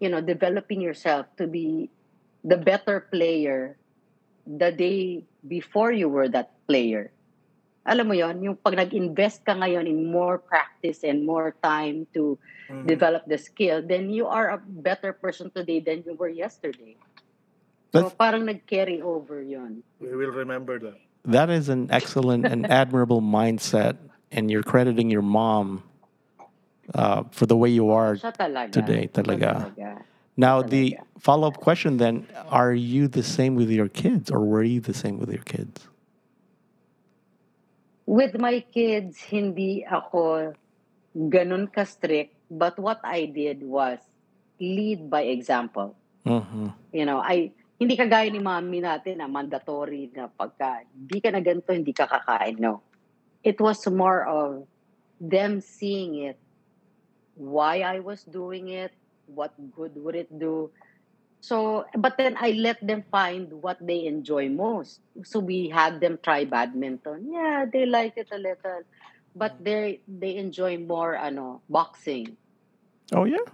you 0.02 0.10
know, 0.10 0.20
developing 0.20 0.82
yourself 0.82 1.30
to 1.38 1.46
be 1.46 1.94
the 2.42 2.58
better 2.58 3.06
player 3.14 3.78
the 4.50 4.74
day 4.74 5.22
before 5.46 5.94
you 5.94 6.10
were 6.10 6.26
that 6.26 6.58
player. 6.66 7.14
Alam 7.88 8.12
mo 8.12 8.16
yon 8.18 8.44
yung 8.44 8.58
pag 8.60 8.76
nag-invest 8.76 9.46
ka 9.48 9.56
ngayon 9.56 9.88
in 9.88 10.12
more 10.12 10.42
practice 10.42 11.08
and 11.08 11.24
more 11.24 11.56
time 11.64 12.04
to 12.12 12.36
Mhm. 12.68 12.84
develop 12.84 13.24
the 13.32 13.40
skill, 13.40 13.80
then 13.80 14.12
you 14.12 14.28
are 14.28 14.52
a 14.52 14.60
better 14.60 15.16
person 15.16 15.48
today 15.56 15.80
than 15.80 16.04
you 16.04 16.12
were 16.20 16.28
yesterday. 16.28 17.00
So 17.96 18.12
That's, 18.12 18.20
parang 18.20 18.44
nag-carry 18.44 19.00
over 19.00 19.40
yon. 19.40 19.88
We 20.04 20.12
will 20.12 20.36
remember 20.36 20.76
that. 20.84 21.07
That 21.28 21.50
is 21.50 21.70
an 21.70 21.90
excellent 21.92 22.48
and 22.48 22.66
admirable 22.72 23.22
mindset, 23.22 23.98
and 24.32 24.50
you're 24.50 24.64
crediting 24.64 25.10
your 25.10 25.22
mom 25.22 25.84
uh, 26.94 27.24
for 27.32 27.46
the 27.46 27.56
way 27.56 27.70
you 27.70 27.92
are 27.92 28.16
talaga. 28.16 28.72
today, 28.72 29.10
talaga. 29.12 29.76
talaga. 29.76 30.04
Now, 30.38 30.62
the 30.62 30.98
follow 31.20 31.48
up 31.48 31.58
question 31.58 31.98
then 31.98 32.28
are 32.50 32.74
you 32.74 33.08
the 33.08 33.24
same 33.24 33.56
with 33.56 33.70
your 33.70 33.90
kids, 33.90 34.32
or 34.32 34.40
were 34.46 34.64
you 34.64 34.80
the 34.80 34.94
same 34.94 35.20
with 35.20 35.30
your 35.30 35.44
kids? 35.44 35.88
With 38.06 38.40
my 38.40 38.64
kids, 38.72 39.20
hindi 39.20 39.84
ako 39.84 40.54
ganun 41.18 41.68
ka-strict, 41.74 42.38
but 42.50 42.78
what 42.80 43.02
I 43.04 43.26
did 43.26 43.66
was 43.66 44.00
lead 44.62 45.10
by 45.10 45.28
example. 45.28 45.98
hmm 46.24 46.70
You 46.94 47.04
know, 47.04 47.20
I 47.20 47.52
hindi 47.78 47.94
kagaya 47.94 48.30
ni 48.34 48.42
mami 48.42 48.82
natin 48.82 49.22
na 49.22 49.30
mandatory 49.30 50.10
na 50.10 50.26
pagka 50.26 50.82
di 50.90 51.22
ka 51.22 51.30
na 51.30 51.42
ganito, 51.42 51.70
hindi 51.70 51.94
ka 51.94 52.10
kakain. 52.10 52.58
No. 52.58 52.82
It 53.46 53.62
was 53.62 53.86
more 53.86 54.26
of 54.26 54.66
them 55.22 55.62
seeing 55.62 56.26
it, 56.26 56.42
why 57.38 57.86
I 57.86 58.02
was 58.02 58.26
doing 58.26 58.74
it, 58.74 58.92
what 59.30 59.54
good 59.78 59.94
would 60.02 60.18
it 60.18 60.34
do. 60.34 60.74
So, 61.40 61.86
but 61.94 62.18
then 62.18 62.36
I 62.42 62.58
let 62.58 62.82
them 62.82 63.06
find 63.14 63.62
what 63.62 63.78
they 63.78 64.10
enjoy 64.10 64.50
most. 64.50 65.00
So 65.24 65.40
we 65.40 65.70
had 65.70 66.02
them 66.02 66.18
try 66.22 66.46
badminton. 66.46 67.30
Yeah, 67.30 67.66
they 67.72 67.86
like 67.86 68.18
it 68.18 68.34
a 68.34 68.42
little. 68.42 68.84
But 69.38 69.62
they 69.62 70.02
they 70.10 70.42
enjoy 70.42 70.82
more 70.82 71.14
ano, 71.14 71.62
boxing. 71.70 72.36
Oh, 73.14 73.30
yeah. 73.30 73.46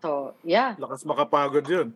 So, 0.00 0.34
yeah. 0.42 0.74
Lakas 0.80 1.04
makapagod 1.04 1.68
yun. 1.68 1.92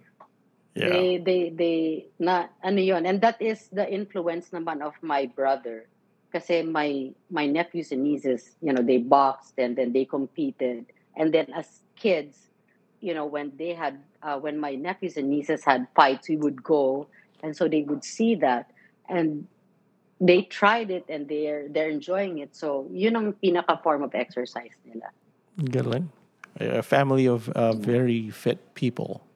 Yeah. 0.75 0.89
They, 0.89 1.19
they, 1.19 1.51
they, 1.51 2.07
na, 2.19 2.47
ano 2.63 2.81
yun. 2.81 3.07
And 3.07 3.21
that 3.21 3.41
is 3.41 3.69
the 3.73 3.89
influence 3.91 4.51
naman 4.51 4.81
of 4.81 4.95
my 5.03 5.27
brother. 5.27 5.87
Kasi 6.33 6.63
my, 6.63 7.13
my 7.31 7.47
nephews 7.47 7.93
and 7.93 8.03
nieces, 8.03 8.57
you 8.63 8.73
know, 8.73 8.83
they 8.83 8.97
boxed 8.97 9.55
and 9.59 9.77
then 9.77 9.93
they 9.93 10.07
competed. 10.07 10.87
And 11.15 11.33
then 11.33 11.53
as 11.55 11.69
kids, 11.95 12.49
you 13.01 13.13
know, 13.13 13.27
when 13.27 13.53
they 13.59 13.75
had, 13.75 14.01
uh, 14.23 14.39
when 14.39 14.59
my 14.59 14.75
nephews 14.75 15.19
and 15.19 15.29
nieces 15.29 15.65
had 15.65 15.87
fights, 15.95 16.29
we 16.29 16.37
would 16.37 16.63
go. 16.63 17.07
And 17.43 17.55
so 17.55 17.69
they 17.69 17.83
would 17.83 18.03
see 18.03 18.35
that. 18.37 18.71
And 19.09 19.47
they 20.21 20.43
tried 20.43 20.91
it 20.91 21.05
and 21.09 21.29
they're, 21.29 21.69
they're 21.69 21.91
enjoying 21.91 22.39
it. 22.39 22.57
So, 22.57 22.87
yun 22.93 23.17
ang 23.17 23.33
pinaka 23.35 23.83
form 23.83 24.03
of 24.03 24.15
exercise 24.15 24.73
nila. 24.87 25.11
Galing. 25.65 26.09
A 26.61 26.83
family 26.83 27.27
of 27.27 27.49
uh, 27.51 27.73
very 27.73 28.31
fit 28.31 28.75
people. 28.75 29.27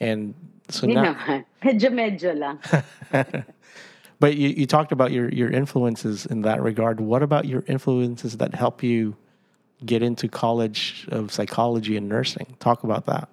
And 0.00 0.34
so 0.68 0.86
Hindi 0.86 1.00
now, 1.00 1.14
naman. 1.14 1.44
Medyo-medyo 1.62 2.30
lang. 2.38 2.56
but 4.20 4.36
you, 4.36 4.48
you 4.50 4.66
talked 4.66 4.92
about 4.92 5.12
your, 5.12 5.28
your 5.30 5.50
influences 5.50 6.26
in 6.26 6.42
that 6.42 6.62
regard. 6.62 7.00
What 7.00 7.22
about 7.22 7.46
your 7.46 7.64
influences 7.66 8.38
that 8.38 8.54
help 8.54 8.82
you 8.82 9.16
get 9.84 10.02
into 10.02 10.28
college 10.28 11.06
of 11.10 11.32
psychology 11.32 11.96
and 11.96 12.08
nursing? 12.08 12.56
Talk 12.60 12.84
about 12.84 13.06
that. 13.06 13.28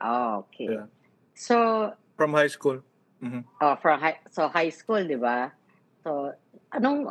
Oh, 0.00 0.44
okay. 0.48 0.72
Yeah. 0.72 0.86
So, 1.34 1.92
From 2.16 2.32
high 2.32 2.48
school. 2.48 2.80
Mhm. 3.22 3.44
uh, 3.60 3.76
from 3.76 4.00
high, 4.00 4.18
so 4.30 4.48
high 4.48 4.68
school, 4.68 5.00
di 5.00 5.16
ba? 5.16 5.52
So, 6.04 6.34
anong, 6.76 7.08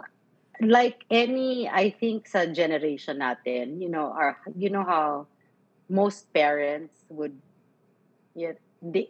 like 0.61 1.01
any, 1.09 1.65
I 1.67 1.89
think 1.89 2.27
sa 2.27 2.45
generation 2.45 3.17
natin, 3.17 3.81
you 3.81 3.89
know, 3.89 4.13
our, 4.13 4.37
you 4.53 4.69
know 4.69 4.83
how 4.85 5.25
most 5.89 6.29
parents 6.33 7.01
would, 7.09 7.33
yeah, 8.35 8.53
they, 8.83 9.07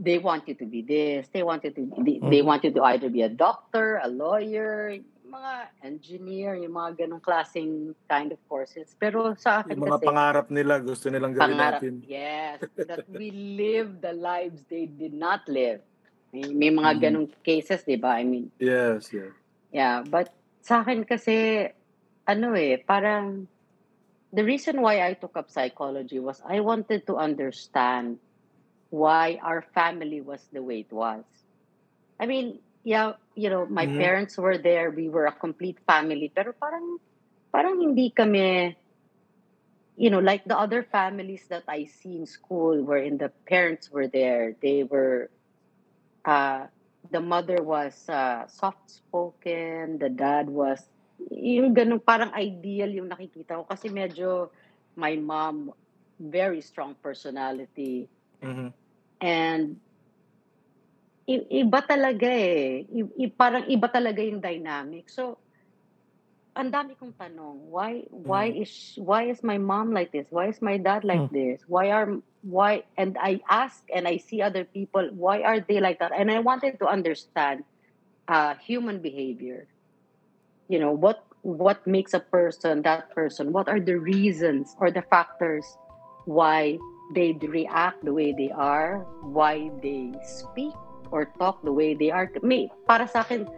they 0.00 0.16
want 0.18 0.48
you 0.48 0.56
to 0.56 0.64
be 0.64 0.80
this, 0.80 1.28
they 1.32 1.44
want 1.44 1.62
you 1.64 1.70
to 1.70 1.82
they, 2.00 2.18
they 2.18 2.40
Mhm. 2.40 2.48
want 2.48 2.64
you 2.64 2.72
to 2.72 2.82
either 2.96 3.12
be 3.12 3.22
a 3.22 3.28
doctor, 3.28 4.00
a 4.02 4.08
lawyer, 4.08 4.96
mga 5.28 5.54
engineer, 5.84 6.56
yung 6.56 6.72
mga 6.72 7.04
ganong 7.06 7.20
klaseng 7.22 7.92
kind 8.08 8.32
of 8.32 8.40
courses. 8.48 8.96
Pero 8.96 9.36
sa 9.36 9.60
akin 9.60 9.76
Yung 9.76 9.84
mga 9.86 10.00
kasi, 10.00 10.08
pangarap 10.08 10.46
nila, 10.48 10.80
gusto 10.80 11.12
nilang 11.12 11.36
gawin 11.36 11.54
pangarap, 11.54 11.80
natin. 11.84 11.94
yes, 12.08 12.58
that 12.88 13.04
we 13.06 13.30
live 13.32 14.00
the 14.00 14.12
lives 14.16 14.64
they 14.72 14.88
did 14.88 15.12
not 15.12 15.44
live. 15.46 15.84
May, 16.32 16.48
may 16.56 16.72
mga 16.72 16.92
Mhm. 16.96 17.02
ganong 17.04 17.28
cases, 17.44 17.84
di 17.84 18.00
ba? 18.00 18.16
I 18.16 18.24
mean, 18.24 18.48
Yes, 18.56 19.12
yes. 19.12 19.32
yeah. 19.68 20.00
But 20.00 20.32
sa 20.64 20.80
akin 20.80 21.04
kasi, 21.04 21.68
ano 22.24 22.56
eh, 22.56 22.80
parang, 22.80 23.44
the 24.32 24.40
reason 24.40 24.80
why 24.80 25.04
I 25.04 25.12
took 25.12 25.36
up 25.36 25.52
psychology 25.52 26.16
was 26.16 26.40
I 26.48 26.64
wanted 26.64 27.04
to 27.06 27.20
understand 27.20 28.16
why 28.92 29.40
our 29.40 29.64
family 29.72 30.20
was 30.20 30.44
the 30.52 30.60
way 30.62 30.84
it 30.84 30.92
was. 30.92 31.24
I 32.20 32.26
mean, 32.26 32.60
yeah, 32.84 33.16
you 33.34 33.48
know, 33.48 33.64
my 33.66 33.86
Mhm. 33.88 33.96
parents 33.96 34.36
were 34.36 34.58
there, 34.58 34.90
we 34.92 35.08
were 35.08 35.26
a 35.26 35.32
complete 35.32 35.80
family, 35.88 36.30
pero 36.34 36.52
parang, 36.52 37.00
parang 37.50 37.80
hindi 37.80 38.12
kami, 38.12 38.76
you 39.96 40.10
know, 40.10 40.20
like 40.20 40.44
the 40.44 40.58
other 40.58 40.84
families 40.84 41.48
that 41.48 41.64
I 41.68 41.84
see 41.88 42.16
in 42.20 42.26
school 42.26 42.84
wherein 42.84 43.16
the 43.16 43.32
parents 43.48 43.90
were 43.90 44.06
there, 44.06 44.56
they 44.60 44.84
were, 44.84 45.30
uh, 46.24 46.68
the 47.10 47.20
mother 47.20 47.62
was 47.62 48.08
uh, 48.08 48.46
soft-spoken, 48.46 49.98
the 49.98 50.10
dad 50.10 50.50
was, 50.50 50.84
yung 51.30 51.74
ganun, 51.74 52.04
parang 52.04 52.32
ideal 52.36 52.90
yung 52.92 53.08
nakikita 53.08 53.56
ko. 53.56 53.64
Kasi 53.64 53.88
medyo, 53.88 54.50
my 54.96 55.16
mom, 55.16 55.72
very 56.20 56.60
strong 56.60 56.94
personality. 57.02 58.08
Mhm. 58.42 58.74
And, 59.22 59.78
iba 61.30 61.80
talaga 61.86 62.26
eh. 62.26 62.82
I- 62.90 63.30
parang 63.32 63.70
iba 63.70 63.86
talaga 63.86 64.18
yung 64.18 64.42
dynamic. 64.42 65.06
So, 65.06 65.38
ang 66.52 66.68
dami 66.68 66.98
kong 66.98 67.16
tanong, 67.16 67.72
why 67.72 68.04
why 68.12 68.52
is 68.52 68.92
why 69.00 69.24
is 69.32 69.40
my 69.40 69.56
mom 69.56 69.88
like 69.94 70.12
this? 70.12 70.28
Why 70.28 70.52
is 70.52 70.60
my 70.60 70.76
dad 70.76 71.00
like 71.04 71.24
Hmm. 71.24 71.32
this? 71.32 71.64
Why 71.64 71.88
are 71.88 72.20
why 72.44 72.84
and 72.98 73.16
I 73.16 73.40
ask 73.48 73.80
and 73.88 74.04
I 74.04 74.18
see 74.20 74.42
other 74.42 74.64
people, 74.64 75.08
why 75.16 75.40
are 75.42 75.64
they 75.64 75.80
like 75.80 75.98
that? 76.04 76.12
And 76.12 76.28
I 76.30 76.40
wanted 76.44 76.76
to 76.80 76.86
understand 76.86 77.64
uh, 78.28 78.54
human 78.60 79.00
behavior. 79.00 79.68
You 80.68 80.78
know, 80.78 80.92
what 80.92 81.24
what 81.40 81.86
makes 81.86 82.12
a 82.12 82.20
person 82.20 82.82
that 82.82 83.10
person? 83.16 83.52
What 83.52 83.68
are 83.68 83.80
the 83.80 83.96
reasons 83.96 84.76
or 84.76 84.90
the 84.90 85.02
factors 85.08 85.64
why 86.28 86.76
they 87.10 87.34
react 87.42 88.04
the 88.04 88.12
way 88.14 88.32
they 88.32 88.50
are, 88.54 89.02
why 89.26 89.70
they 89.82 90.12
speak 90.22 90.74
or 91.10 91.32
talk 91.38 91.58
the 91.66 91.72
way 91.72 91.94
they 91.94 92.10
are? 92.10 92.30
May 92.42 92.70
para 92.86 93.08
sa 93.08 93.20
akin 93.26 93.48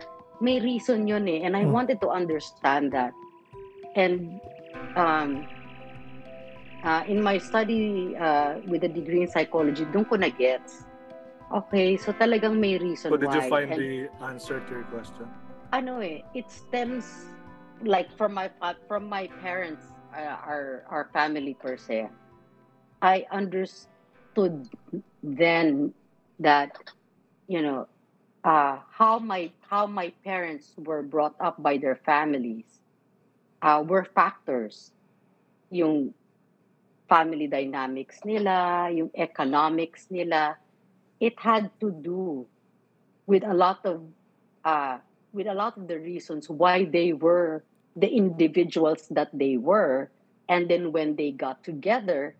may 0.40 0.60
reason 0.60 1.06
yun 1.06 1.28
eh. 1.28 1.44
And 1.44 1.56
I 1.56 1.64
Hmm. 1.64 1.72
wanted 1.72 2.00
to 2.00 2.08
understand 2.08 2.92
that. 2.92 3.12
And 3.94 4.40
um, 4.96 5.44
uh, 6.82 7.02
in 7.06 7.22
my 7.22 7.38
study 7.38 8.16
uh, 8.16 8.58
with 8.66 8.84
a 8.84 8.88
degree 8.88 9.22
in 9.22 9.28
psychology, 9.30 9.84
doon 9.86 10.04
ko 10.04 10.16
na-gets. 10.16 10.82
Okay, 11.54 11.96
so 11.96 12.10
talagang 12.12 12.58
may 12.58 12.78
reason 12.78 13.12
So 13.12 13.16
did 13.16 13.30
why. 13.30 13.44
you 13.44 13.50
find 13.50 13.70
And 13.70 13.78
the 13.78 13.94
answer 14.24 14.58
to 14.58 14.70
your 14.72 14.86
question? 14.90 15.28
ano 15.70 15.98
eh, 15.98 16.22
it 16.34 16.46
stems 16.50 17.06
like 17.82 18.06
from 18.16 18.34
my 18.34 18.50
fa- 18.58 18.78
from 18.86 19.06
my 19.06 19.26
parents, 19.42 19.82
uh, 20.14 20.38
our 20.46 20.86
our 20.90 21.10
family 21.12 21.54
per 21.54 21.76
se. 21.76 22.06
I 23.04 23.26
understood 23.28 24.64
then 25.22 25.92
that 26.40 26.72
you 27.46 27.60
know 27.60 27.86
uh, 28.42 28.80
how 28.88 29.18
my 29.20 29.52
how 29.68 29.84
my 29.86 30.08
parents 30.24 30.72
were 30.80 31.04
brought 31.04 31.36
up 31.38 31.60
by 31.60 31.76
their 31.76 32.00
families 32.00 32.64
uh, 33.60 33.84
were 33.84 34.08
factors. 34.08 34.96
Yung 35.68 36.16
family 37.04 37.44
dynamics 37.44 38.24
nila, 38.24 38.88
yung 38.88 39.12
economics 39.12 40.08
nila, 40.08 40.56
it 41.20 41.36
had 41.36 41.68
to 41.84 41.92
do 41.92 42.48
with 43.28 43.44
a 43.44 43.52
lot 43.52 43.84
of 43.84 44.00
uh, 44.64 44.96
with 45.36 45.44
a 45.46 45.52
lot 45.52 45.76
of 45.76 45.92
the 45.92 46.00
reasons 46.00 46.48
why 46.48 46.88
they 46.88 47.12
were 47.12 47.60
the 48.00 48.08
individuals 48.08 49.12
that 49.12 49.28
they 49.36 49.60
were 49.60 50.08
and 50.48 50.72
then 50.72 50.88
when 50.90 51.16
they 51.16 51.30
got 51.30 51.62
together 51.62 52.34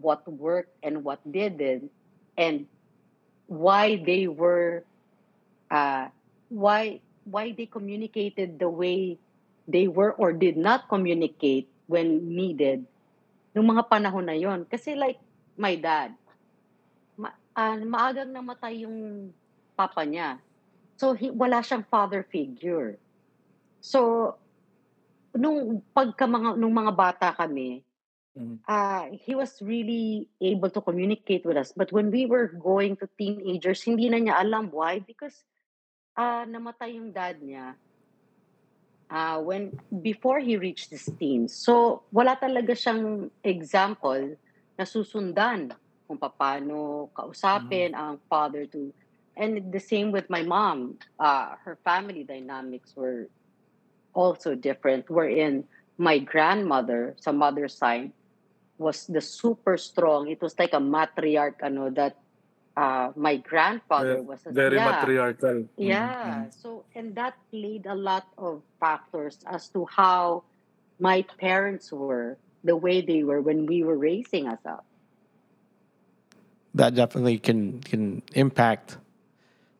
what 0.00 0.24
worked 0.26 0.72
and 0.82 1.04
what 1.04 1.20
didn't 1.28 1.92
and 2.36 2.66
why 3.46 4.00
they 4.02 4.26
were 4.26 4.82
uh, 5.70 6.08
why 6.48 7.00
why 7.28 7.52
they 7.52 7.66
communicated 7.66 8.58
the 8.58 8.68
way 8.68 9.16
they 9.68 9.86
were 9.86 10.12
or 10.18 10.32
did 10.32 10.56
not 10.56 10.88
communicate 10.88 11.68
when 11.86 12.26
needed 12.26 12.82
nung 13.54 13.66
mga 13.66 13.86
panahon 13.90 14.26
na 14.26 14.36
yon 14.38 14.62
kasi 14.66 14.94
like 14.94 15.18
my 15.58 15.74
dad 15.74 16.14
ma- 17.18 17.36
ah, 17.54 17.76
maagang 17.76 18.30
namatay 18.30 18.86
yung 18.86 19.30
papa 19.74 20.04
niya. 20.04 20.36
So 21.00 21.16
he, 21.16 21.32
wala 21.32 21.64
siyang 21.64 21.88
father 21.88 22.22
figure. 22.28 23.00
So 23.80 24.32
nung 25.32 25.80
pagka 25.96 26.28
mga 26.28 26.58
nung 26.60 26.74
mga 26.74 26.92
bata 26.92 27.28
kami 27.32 27.80
Mhm. 28.38 28.58
uh, 28.68 29.10
he 29.12 29.34
was 29.34 29.58
really 29.62 30.28
able 30.40 30.70
to 30.70 30.80
communicate 30.80 31.44
with 31.44 31.56
us. 31.56 31.72
But 31.74 31.90
when 31.92 32.10
we 32.10 32.26
were 32.26 32.46
going 32.46 32.96
to 33.02 33.08
teenagers, 33.18 33.82
hindi 33.82 34.08
na 34.08 34.18
niya 34.22 34.38
alam 34.38 34.70
why 34.70 35.02
because 35.02 35.42
uh, 36.14 36.46
namatay 36.46 36.94
yung 36.94 37.10
dad 37.10 37.42
niya 37.42 37.74
uh, 39.10 39.38
when 39.42 39.74
before 40.02 40.38
he 40.38 40.56
reached 40.56 40.90
his 40.94 41.10
teens. 41.18 41.54
So 41.54 42.06
wala 42.14 42.38
talaga 42.38 42.78
siyang 42.78 43.34
example 43.42 44.38
na 44.78 44.84
susundan 44.86 45.74
kung 46.06 46.18
paano 46.18 47.10
kausapin 47.14 47.94
ang 47.94 48.22
father 48.30 48.66
to 48.70 48.94
and 49.34 49.72
the 49.72 49.82
same 49.82 50.14
with 50.14 50.30
my 50.30 50.42
mom. 50.42 50.98
Uh, 51.18 51.58
her 51.66 51.78
family 51.82 52.22
dynamics 52.22 52.94
were 52.94 53.26
also 54.14 54.54
different 54.54 55.10
wherein 55.10 55.66
my 55.98 56.18
grandmother 56.18 57.14
sa 57.18 57.30
mother's 57.30 57.74
side 57.76 58.10
was 58.80 59.04
the 59.06 59.20
super 59.20 59.76
strong. 59.76 60.28
It 60.32 60.40
was 60.40 60.56
like 60.58 60.72
a 60.72 60.80
matriarch, 60.80 61.60
ano, 61.62 61.90
that 61.92 62.16
uh, 62.76 63.12
my 63.14 63.36
grandfather 63.36 64.22
was. 64.24 64.40
A, 64.48 64.52
Very 64.52 64.80
yeah, 64.80 64.88
matriarchal. 64.90 65.68
Mhm, 65.76 65.76
yeah. 65.76 66.48
mhm. 66.48 66.54
So 66.56 66.84
and 66.96 67.14
that 67.14 67.36
played 67.52 67.84
a 67.86 67.94
lot 67.94 68.24
of 68.40 68.64
factors 68.80 69.38
as 69.46 69.68
to 69.76 69.84
how 69.84 70.44
my 70.98 71.22
parents 71.38 71.92
were, 71.92 72.38
the 72.64 72.76
way 72.76 73.00
they 73.00 73.22
were 73.24 73.40
when 73.40 73.66
we 73.66 73.84
were 73.84 73.96
raising 73.96 74.48
us 74.48 74.60
up. 74.64 74.84
That 76.74 76.94
definitely 76.94 77.38
can 77.38 77.80
can 77.80 78.22
impact 78.34 78.98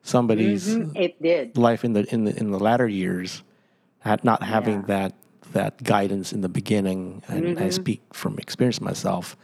somebody's 0.02 0.66
Mhm, 0.76 0.96
It 0.96 1.22
did. 1.22 1.56
life 1.56 1.84
in 1.84 1.92
the 1.92 2.04
in 2.12 2.24
the 2.24 2.32
in 2.36 2.50
the 2.50 2.58
latter 2.58 2.88
years, 2.88 3.42
at 4.04 4.24
not 4.24 4.42
having 4.42 4.82
Yeah. 4.88 4.92
that 4.92 5.12
that 5.52 5.82
guidance 5.82 6.32
in 6.32 6.40
the 6.40 6.48
beginning. 6.48 7.22
And 7.28 7.58
I 7.58 7.68
Mhm. 7.68 7.72
speak 7.72 8.00
from 8.12 8.38
experience 8.38 8.80
myself. 8.80 9.36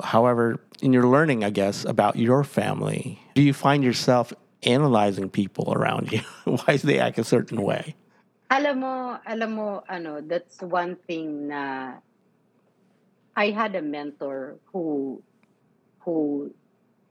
However, 0.00 0.60
in 0.80 0.92
your 0.92 1.06
learning, 1.06 1.44
I 1.44 1.50
guess 1.50 1.84
about 1.84 2.16
your 2.16 2.42
family, 2.44 3.20
do 3.34 3.42
you 3.42 3.52
find 3.52 3.84
yourself 3.84 4.32
analyzing 4.62 5.28
people 5.28 5.72
around 5.72 6.12
you? 6.12 6.20
Why 6.44 6.76
do 6.76 6.86
they 6.86 6.98
act 6.98 7.18
a 7.18 7.24
certain 7.24 7.60
way? 7.62 7.94
Alam 8.50 8.80
mo, 8.82 8.94
alam 9.26 9.50
mo, 9.54 9.68
ano, 9.88 10.20
that's 10.24 10.58
one 10.62 10.96
thing 11.06 11.48
na 11.48 11.94
I 13.36 13.50
had 13.50 13.74
a 13.76 13.82
mentor 13.82 14.58
who 14.72 15.22
who 16.02 16.50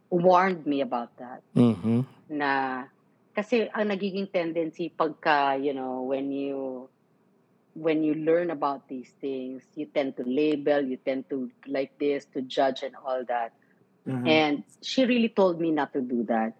warned 0.09 0.65
me 0.65 0.81
about 0.81 1.15
that. 1.17 1.41
hmm 1.53 2.01
na 2.29 2.85
kasi 3.33 3.65
ang 3.73 3.89
nagiging 3.89 4.29
tendency 4.29 4.93
pagka 4.93 5.57
you 5.57 5.73
know 5.73 6.05
when 6.05 6.29
you 6.29 6.85
when 7.79 8.03
you 8.03 8.13
learn 8.15 8.51
about 8.51 8.87
these 8.91 9.09
things 9.21 9.63
you 9.75 9.87
tend 9.87 10.15
to 10.17 10.23
label 10.27 10.81
you 10.83 10.97
tend 10.97 11.23
to 11.29 11.49
like 11.67 11.95
this 11.99 12.25
to 12.33 12.41
judge 12.43 12.83
and 12.83 12.95
all 13.05 13.23
that. 13.27 13.53
Mhm. 14.07 14.25
and 14.27 14.55
she 14.81 15.05
really 15.05 15.29
told 15.29 15.59
me 15.61 15.71
not 15.71 15.93
to 15.93 16.01
do 16.01 16.23
that. 16.25 16.57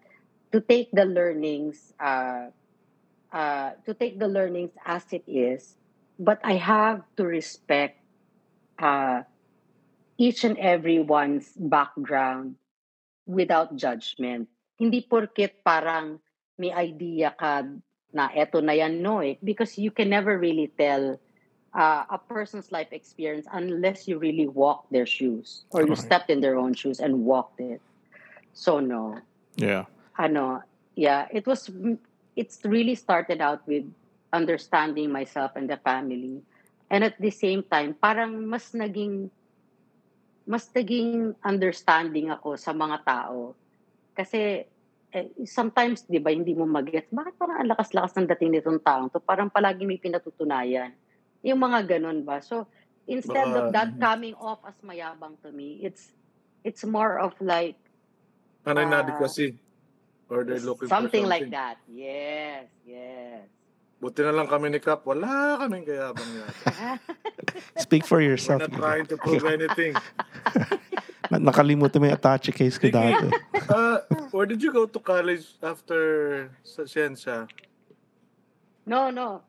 To 0.52 0.60
take 0.60 0.90
the 0.92 1.04
learnings 1.04 1.92
uh, 2.00 2.50
uh, 3.32 3.70
to 3.86 3.94
take 3.94 4.18
the 4.18 4.28
learnings 4.28 4.72
as 4.84 5.04
it 5.12 5.24
is 5.26 5.76
but 6.18 6.40
i 6.44 6.54
have 6.60 7.02
to 7.16 7.24
respect 7.24 7.98
uh, 8.78 9.22
each 10.18 10.44
and 10.44 10.58
everyone's 10.58 11.52
background 11.56 12.56
without 13.26 13.76
judgment. 13.76 14.48
Hindi 14.78 15.04
porket 15.06 15.60
parang 15.64 16.20
may 16.58 16.72
idea 16.72 17.32
ka 17.36 17.64
na 18.12 18.28
eto 18.34 18.62
na 18.62 18.72
yan 18.72 19.02
no 19.02 19.20
eh. 19.20 19.36
Because 19.42 19.78
you 19.78 19.90
can 19.90 20.10
never 20.10 20.38
really 20.38 20.72
tell 20.78 21.18
uh, 21.74 22.02
a 22.10 22.18
person's 22.18 22.72
life 22.72 22.90
experience 22.92 23.46
unless 23.52 24.08
you 24.08 24.18
really 24.18 24.48
walk 24.48 24.86
their 24.90 25.06
shoes 25.06 25.64
or 25.70 25.86
you 25.86 25.94
stepped 25.94 26.30
in 26.30 26.40
their 26.40 26.58
own 26.58 26.74
shoes 26.74 27.00
and 27.00 27.24
walked 27.24 27.60
it. 27.60 27.80
So 28.52 28.80
no. 28.80 29.18
Yeah. 29.56 29.84
ano 30.20 30.60
yeah 30.94 31.24
it 31.32 31.48
was 31.48 31.72
it's 32.36 32.60
really 32.68 32.94
started 32.94 33.40
out 33.40 33.64
with 33.64 33.88
understanding 34.36 35.10
myself 35.10 35.56
and 35.56 35.66
the 35.66 35.80
family. 35.80 36.44
And 36.90 37.02
at 37.02 37.18
the 37.18 37.32
same 37.32 37.64
time 37.64 37.96
parang 37.96 38.46
mas 38.46 38.70
naging 38.76 39.32
mas 40.46 40.68
naging 40.70 41.34
understanding 41.42 42.30
ako 42.30 42.54
sa 42.60 42.76
mga 42.76 43.02
tao. 43.02 43.54
Kasi 44.14 44.66
eh, 45.10 45.26
sometimes 45.44 46.06
'di 46.06 46.18
ba 46.18 46.30
hindi 46.30 46.54
mo 46.54 46.64
magets 46.64 47.10
bakit 47.10 47.34
parang 47.34 47.62
ang 47.62 47.70
lakas-lakas 47.70 48.14
ng 48.14 48.26
dating 48.30 48.54
nitong 48.54 48.78
taong 48.80 49.10
to 49.10 49.18
parang 49.18 49.50
palagi 49.50 49.82
may 49.82 49.98
pinatutunayan 49.98 50.94
yung 51.42 51.58
mga 51.58 51.98
ganun 51.98 52.22
ba 52.22 52.38
so 52.38 52.66
instead 53.04 53.50
of 53.50 53.70
Baka- 53.70 53.74
that 53.74 53.90
mhm. 53.94 54.00
coming 54.00 54.34
off 54.38 54.62
as 54.62 54.78
mayabang 54.80 55.34
to 55.42 55.50
me 55.50 55.82
it's 55.82 56.14
it's 56.62 56.84
more 56.86 57.18
of 57.18 57.34
like 57.40 57.74
yung 58.62 58.76
Ah, 58.76 58.84
inadequacy? 58.84 59.56
Or 60.30 60.44
they're 60.46 60.62
looking 60.62 60.86
something, 60.86 61.26
for 61.26 61.32
like 61.32 61.50
something. 61.50 61.58
that. 61.58 61.82
Yes, 61.90 62.70
yes. 62.86 63.50
Buti 63.98 64.22
na 64.22 64.30
lang 64.30 64.46
kami 64.46 64.70
ni 64.70 64.78
Cap. 64.78 65.02
Wala 65.02 65.58
kaming 65.58 65.82
kayabang 65.82 66.30
yata. 66.38 67.02
Speak 67.84 68.06
for 68.06 68.22
We're 68.22 68.36
yourself. 68.36 68.62
not 68.62 68.70
trying 68.78 69.10
to 69.10 69.18
prove 69.18 69.42
anything. 69.42 69.96
Na- 71.30 71.38
Nakalimutan 71.38 72.02
mo 72.02 72.10
yung 72.10 72.18
attache 72.18 72.50
case 72.50 72.76
ko 72.76 72.90
dati. 72.90 73.30
Uh, 73.70 74.02
where 74.34 74.50
did 74.50 74.58
you 74.58 74.74
go 74.74 74.82
to 74.82 74.98
college 74.98 75.54
after 75.62 76.50
sa 76.66 76.82
Siyensya? 76.82 77.46
no, 78.82 79.14
no. 79.14 79.46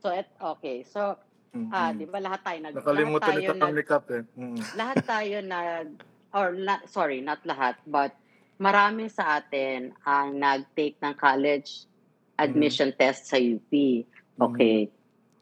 So, 0.00 0.08
et, 0.08 0.32
okay. 0.40 0.80
So, 0.88 1.20
Mhm. 1.52 1.68
ah, 1.68 1.92
di 1.92 2.08
ba 2.08 2.24
lahat 2.24 2.40
tayo 2.40 2.58
nag... 2.64 2.72
Nakalimutan 2.72 3.20
lahat 3.20 3.36
ni 3.36 3.44
tayo 3.44 3.50
Tatang 3.52 3.68
nag, 3.68 3.76
ni 3.76 3.84
Cap 3.84 4.04
eh. 4.08 4.22
Mhm. 4.32 4.60
lahat 4.72 4.96
tayo 5.04 5.36
nag... 5.44 5.86
Or, 6.32 6.56
not, 6.56 6.88
sorry, 6.88 7.20
not 7.20 7.44
lahat, 7.44 7.76
but 7.84 8.16
marami 8.56 9.12
sa 9.12 9.42
atin 9.44 9.92
ang 10.08 10.40
nag-take 10.40 10.96
ng 11.04 11.12
college 11.20 11.84
admission 12.40 12.96
test 12.96 13.28
sa 13.28 13.36
UP. 13.36 13.68
Okay. 14.40 14.88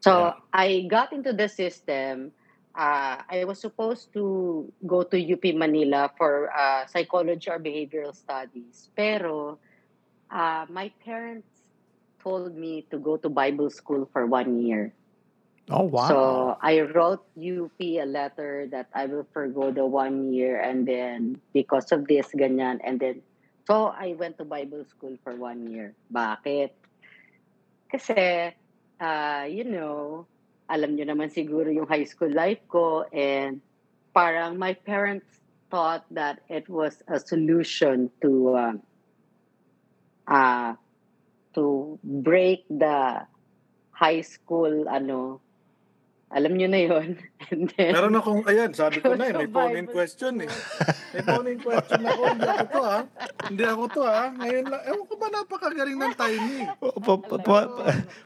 So, 0.03 0.35
I 0.51 0.83
got 0.91 1.15
into 1.15 1.31
the 1.31 1.47
system. 1.47 2.35
Uh, 2.79 3.19
I 3.27 3.43
was 3.43 3.59
supposed 3.59 4.15
to 4.15 4.71
go 4.87 5.03
to 5.03 5.19
UP 5.19 5.43
Manila 5.51 6.07
for 6.15 6.47
uh, 6.55 6.87
psychology 6.87 7.51
or 7.51 7.59
behavioral 7.59 8.15
studies. 8.15 8.87
Pero, 8.95 9.59
uh, 10.31 10.63
my 10.71 10.87
parents 11.03 11.59
told 12.23 12.55
me 12.55 12.87
to 12.87 12.95
go 12.95 13.19
to 13.19 13.27
Bible 13.27 13.69
school 13.69 14.07
for 14.15 14.23
one 14.31 14.63
year. 14.63 14.95
Oh, 15.67 15.91
wow. 15.91 16.07
So 16.07 16.19
I 16.63 16.79
wrote 16.87 17.27
UP 17.35 17.75
a 17.83 18.07
letter 18.07 18.71
that 18.71 18.87
I 18.95 19.11
will 19.11 19.27
forgo 19.33 19.75
the 19.75 19.85
one 19.85 20.31
year 20.31 20.63
and 20.63 20.87
then 20.87 21.41
because 21.51 21.91
of 21.91 22.07
this, 22.07 22.31
ganyan. 22.31 22.79
And 22.79 22.95
then, 22.95 23.19
so 23.67 23.91
I 23.91 24.15
went 24.15 24.39
to 24.39 24.45
Bible 24.45 24.87
school 24.87 25.19
for 25.21 25.35
one 25.35 25.67
year. 25.67 25.99
Bakit? 26.15 26.71
Kasi, 27.91 28.55
uh, 29.03 29.45
you 29.51 29.67
know, 29.67 30.31
alam 30.69 30.93
nyo 30.93 31.05
naman 31.09 31.33
siguro 31.33 31.73
yung 31.73 31.89
high 31.89 32.05
school 32.05 32.29
life 32.29 32.61
ko 32.69 33.03
and 33.09 33.59
parang 34.13 34.55
my 34.55 34.73
parents 34.73 35.25
thought 35.73 36.05
that 36.13 36.41
it 36.49 36.69
was 36.69 37.01
a 37.09 37.17
solution 37.17 38.09
to 38.21 38.53
uh, 38.53 38.75
uh, 40.29 40.73
to 41.57 41.97
break 42.05 42.65
the 42.69 43.25
high 43.89 44.21
school 44.21 44.85
ano 44.87 45.41
alam 46.29 46.53
niyo 46.53 46.67
na 46.69 46.77
yon 46.77 47.17
and 47.49 47.73
then 47.73 47.89
Meron 47.89 48.13
akong, 48.13 48.45
ayan, 48.45 48.69
sabi 48.69 49.01
ko 49.01 49.17
na 49.17 49.25
eh, 49.29 49.33
may 49.33 49.49
phone 49.49 49.75
in 49.81 49.89
question 49.89 50.45
eh. 50.45 50.51
May 51.17 51.21
phone 51.25 51.47
in 51.49 51.57
question 51.57 52.01
ako, 52.05 52.21
hindi 52.29 52.45
ako 52.45 52.65
to 52.69 52.81
ha. 52.85 52.99
Hindi 53.49 53.63
ako 53.65 53.83
to 53.89 54.01
ha. 54.05 54.21
Ngayon 54.37 54.65
lang, 54.69 54.81
ewan 54.85 55.05
ko 55.09 55.13
ba 55.17 55.27
napakagaling 55.33 55.97
ng 55.97 56.13
timing. 56.13 56.67
Pa, 56.79 56.89
pa, 57.01 57.13
pa, 57.17 57.37
pa, 57.41 57.59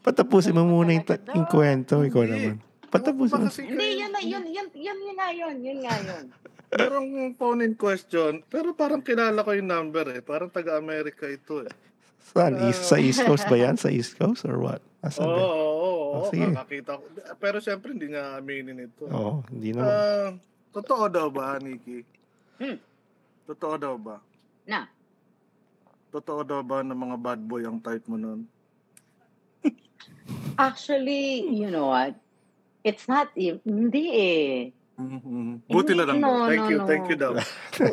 patapusin 0.04 0.52
mo 0.52 0.68
muna 0.68 0.92
yung, 0.92 1.06
yung 1.32 1.48
kwento. 1.48 2.04
Ikaw 2.04 2.22
Hindi. 2.28 2.36
naman. 2.52 2.56
Patapusin 2.92 3.40
mo. 3.40 3.48
hindi 3.50 3.88
yun 4.04 4.12
na 4.12 4.22
yun 4.22 4.46
yun 4.52 4.68
yun 4.76 4.98
yun 5.00 5.16
nga 5.18 5.28
yun 5.32 5.56
yun 5.64 5.80
nga 5.82 5.96
yun 6.04 6.26
Merong 6.74 7.38
phone 7.38 7.62
in 7.62 7.74
question, 7.78 8.42
pero 8.50 8.74
parang 8.74 9.06
kilala 9.06 9.46
ko 9.46 9.54
yung 9.54 9.70
number 9.70 10.10
eh. 10.10 10.22
Parang 10.26 10.50
taga-America 10.50 11.30
ito 11.30 11.62
eh. 11.62 11.72
Saan? 12.34 12.58
East, 12.66 12.90
sa 12.90 12.98
East 12.98 13.22
Coast 13.24 13.46
ba 13.46 13.58
yan? 13.62 13.78
Sa 13.78 13.94
East 13.94 14.18
Coast 14.18 14.42
or 14.50 14.58
what? 14.58 14.82
Asan 15.06 15.30
Oo, 15.30 15.36
ba? 15.38 15.42
oo, 15.44 15.92
oo. 16.14 16.22
Oh, 16.22 16.30
sige. 16.30 16.46
Nakakita 16.48 16.92
ko. 16.96 17.04
Pero 17.36 17.58
syempre 17.58 17.90
hindi 17.90 18.08
niya 18.08 18.38
aminin 18.38 18.86
ito. 18.86 19.10
Oo, 19.10 19.42
hindi 19.50 19.74
naman. 19.74 19.90
Ah, 19.90 20.30
totoo 20.70 21.10
daw 21.10 21.28
ba, 21.28 21.58
Nikki? 21.58 22.06
Hmm. 22.62 22.78
Totoo 23.44 23.76
daw 23.76 23.98
ba? 23.98 24.22
na 24.64 24.88
Totoo 26.08 26.46
daw 26.46 26.62
ba 26.62 26.80
na 26.80 26.94
mga 26.94 27.18
bad 27.18 27.42
boy 27.42 27.66
ang 27.66 27.82
type 27.82 28.06
mo 28.06 28.16
nun? 28.16 28.46
actually 30.62 31.44
you 31.50 31.68
know 31.68 31.90
what 31.90 32.16
it's 32.82 33.08
not 33.08 33.28
e- 33.36 33.60
hindi 33.64 34.06
eh 34.14 34.48
Mhm. 34.94 35.66
Buti 35.66 35.98
na 35.98 36.06
lang 36.06 36.22
No, 36.22 36.30
daw. 36.30 36.46
Thank 36.46 36.62
no, 36.62 36.70
you, 36.70 36.78
no. 36.78 36.86
thank 36.86 37.06
you 37.10 37.18
daw. 37.18 37.34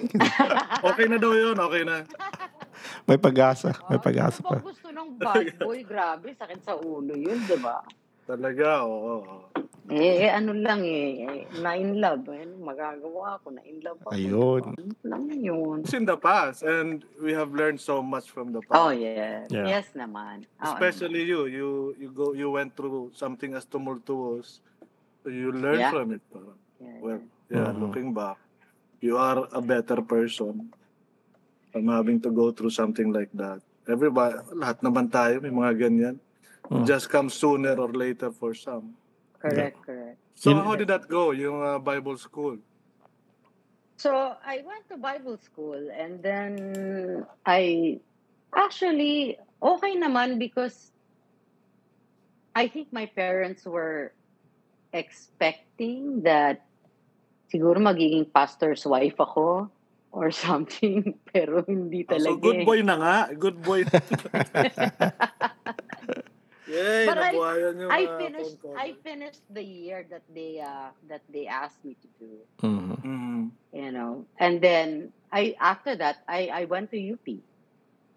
Okay 0.93 1.09
na 1.09 1.17
daw 1.17 1.33
yun, 1.33 1.57
okay 1.57 1.81
na. 1.81 2.05
May 3.09 3.17
pag-asa. 3.17 3.73
May 3.89 3.97
Ah, 3.97 4.05
pag-asa 4.05 4.45
ano 4.45 4.49
pa. 4.53 4.57
gusto 4.61 4.85
ng 4.93 5.09
bad 5.17 5.49
boy? 5.57 5.81
Grabe, 5.81 6.37
sakit 6.37 6.61
sa 6.61 6.77
ulo 6.77 7.17
yun, 7.17 7.41
di 7.41 7.57
ba? 7.57 7.81
Talaga, 8.31 8.87
oo. 8.87 9.43
Eh, 9.91 10.23
eh, 10.23 10.31
ano 10.31 10.55
lang 10.55 10.87
eh, 10.87 11.27
eh, 11.27 11.43
na-in 11.59 11.99
love. 11.99 12.31
Eh, 12.31 12.47
ano 12.47 12.63
magagawa 12.63 13.43
ako, 13.43 13.59
na-in 13.59 13.83
love 13.83 13.99
ako. 14.07 14.15
Ayun. 14.15 14.63
Ano 14.71 14.95
lang 15.03 15.25
yun. 15.35 15.83
It's 15.83 15.99
in 15.99 16.07
the 16.07 16.15
past 16.15 16.63
and 16.63 17.03
we 17.19 17.35
have 17.35 17.51
learned 17.51 17.83
so 17.83 17.99
much 17.99 18.31
from 18.31 18.55
the 18.55 18.63
Oh, 18.71 18.95
past. 18.95 19.03
yes. 19.03 19.51
Yeah. 19.51 19.67
Yes 19.67 19.91
naman. 19.99 20.47
Oh, 20.63 20.71
Especially 20.71 21.27
you, 21.27 21.51
you 21.51 21.69
you 21.99 22.09
go 22.15 22.31
you 22.31 22.55
went 22.55 22.79
through 22.79 23.11
something 23.19 23.51
as 23.59 23.67
tumultuous. 23.67 24.63
You 25.27 25.51
learn 25.51 25.83
Yeah. 25.83 25.91
from 25.91 26.15
it. 26.15 26.23
parang. 26.31 26.55
yeah. 26.79 26.99
Well, 27.03 27.21
yeah, 27.51 27.75
Mhm. 27.75 27.81
looking 27.83 28.09
back, 28.15 28.39
you 29.03 29.19
are 29.19 29.43
a 29.51 29.59
better 29.59 29.99
person 30.07 30.71
from 31.75 31.91
having 31.91 32.23
to 32.23 32.31
go 32.31 32.55
through 32.55 32.71
something 32.71 33.11
like 33.11 33.35
that. 33.35 33.59
Everybody, 33.91 34.39
lahat 34.55 34.87
naman 34.87 35.11
tayo 35.11 35.43
may 35.43 35.51
mga 35.51 35.75
ganyan. 35.83 36.17
Mm. 36.71 36.87
just 36.87 37.11
comes 37.11 37.35
sooner 37.35 37.75
or 37.75 37.91
later 37.91 38.31
for 38.31 38.55
some. 38.55 38.95
Correct, 39.43 39.75
correct. 39.83 40.19
So 40.39 40.55
how 40.55 40.77
did 40.79 40.87
that 40.89 41.09
go, 41.09 41.33
yung 41.33 41.61
uh, 41.61 41.79
Bible 41.83 42.17
school? 42.17 42.59
So 43.99 44.15
I 44.41 44.63
went 44.65 44.89
to 44.89 44.97
Bible 44.97 45.37
school 45.43 45.77
and 45.93 46.23
then 46.23 47.27
I 47.45 47.99
actually 48.57 49.37
okay 49.61 49.99
naman 49.99 50.39
because 50.39 50.93
I 52.55 52.69
think 52.71 52.95
my 52.95 53.05
parents 53.07 53.67
were 53.67 54.15
expecting 54.95 56.23
that 56.23 56.65
siguro 57.53 57.77
magiging 57.77 58.33
pastor's 58.33 58.87
wife 58.87 59.21
ako 59.21 59.69
or 60.15 60.31
something 60.35 61.19
pero 61.29 61.61
hindi 61.67 62.07
Oh, 62.09 62.17
talaga. 62.17 62.25
so 62.25 62.41
good 62.41 62.63
eh. 62.63 62.65
boy 62.65 62.81
na 62.81 62.97
nga. 62.97 63.17
Good 63.37 63.61
boy. 63.61 63.85
Yay, 66.71 67.07
But 67.11 67.19
I- 67.19 67.35
yung 67.35 67.91
I 67.91 68.01
uh, 68.07 68.19
finished. 68.19 68.59
I 68.79 68.87
finished 69.03 69.43
the 69.51 69.65
year 69.65 70.07
that 70.11 70.23
they 70.31 70.63
uh 70.63 70.95
that 71.11 71.27
they 71.27 71.51
asked 71.51 71.83
me 71.83 71.99
to 71.99 72.09
do. 72.23 72.31
Mhm. 72.63 72.95
Mhm. 73.03 73.41
you 73.71 73.91
know 73.95 74.27
and 74.43 74.59
then 74.59 75.15
i 75.31 75.55
after 75.63 75.95
that 75.95 76.27
i 76.27 76.51
i 76.51 76.63
went 76.67 76.91
to 76.91 76.99
up 76.99 77.23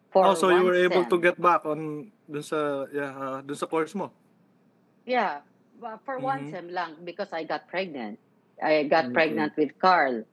for 0.10 0.26
Oh, 0.26 0.34
so 0.34 0.50
you 0.50 0.58
one 0.62 0.66
were 0.66 0.78
able 0.82 1.06
to 1.06 1.18
sem. 1.18 1.26
get 1.30 1.38
back 1.38 1.62
on 1.66 2.10
dun 2.26 2.42
sa 2.42 2.90
yeah, 2.90 3.14
uh, 3.14 3.38
dun 3.46 3.54
sa 3.54 3.70
course 3.70 3.94
mo. 3.94 4.10
yeah 5.06 5.46
but 5.78 6.02
for 6.06 6.18
one 6.18 6.46
Mhm. 6.46 6.50
sem 6.50 6.68
lang 6.74 6.92
because 7.06 7.30
i 7.34 7.46
got 7.46 7.70
pregnant 7.70 8.18
i 8.62 8.84
got 8.90 9.10
Okay. 9.10 9.14
pregnant 9.14 9.54
with 9.58 9.74
carl 9.78 10.26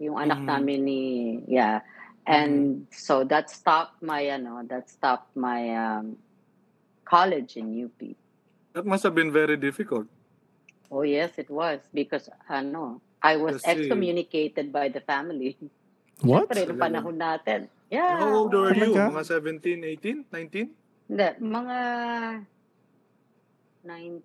yung 0.00 0.16
anak 0.16 0.40
Mhm. 0.42 0.48
namin 0.48 0.80
ni 0.84 1.02
yeah 1.44 1.80
and 2.24 2.88
so 2.88 3.20
that 3.24 3.52
stopped 3.52 4.00
my 4.00 4.24
ano 4.32 4.64
that 4.64 4.88
stopped 4.88 5.32
my 5.36 5.68
um 5.76 6.16
college 7.04 7.56
in 7.56 7.70
up 7.84 8.00
That 8.74 8.84
must 8.84 9.04
have 9.04 9.14
been 9.14 9.30
very 9.30 9.56
difficult. 9.56 10.08
oh 10.94 11.02
yes 11.02 11.38
it 11.42 11.48
was 11.50 11.80
because 11.90 12.28
ano 12.46 13.00
i 13.18 13.34
was 13.34 13.58
Kasi- 13.62 13.88
excommunicated 13.88 14.70
by 14.70 14.88
the 14.88 15.02
family 15.02 15.56
What? 16.22 16.46
Siyempre, 16.46 16.78
panahon 16.78 17.18
natin 17.18 17.66
yeah 17.90 18.18
How 18.22 18.30
old 18.46 18.54
were 18.54 18.70
you? 18.70 18.94
Talaga? 18.94 19.10
Mga 19.10 19.24
17, 20.30 20.30
18, 20.30 20.30
19? 20.30 21.10
Hindi, 21.10 21.28
mga 21.42 21.78
19. 23.84 24.22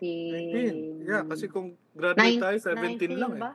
19... 0.00 1.06
Yeah, 1.06 1.22
kasi 1.28 1.44
kung 1.46 1.76
graduate 1.92 2.40
tayo, 2.40 2.56
17 2.58 3.20
lang 3.20 3.32
eh. 3.36 3.40
ba? 3.42 3.50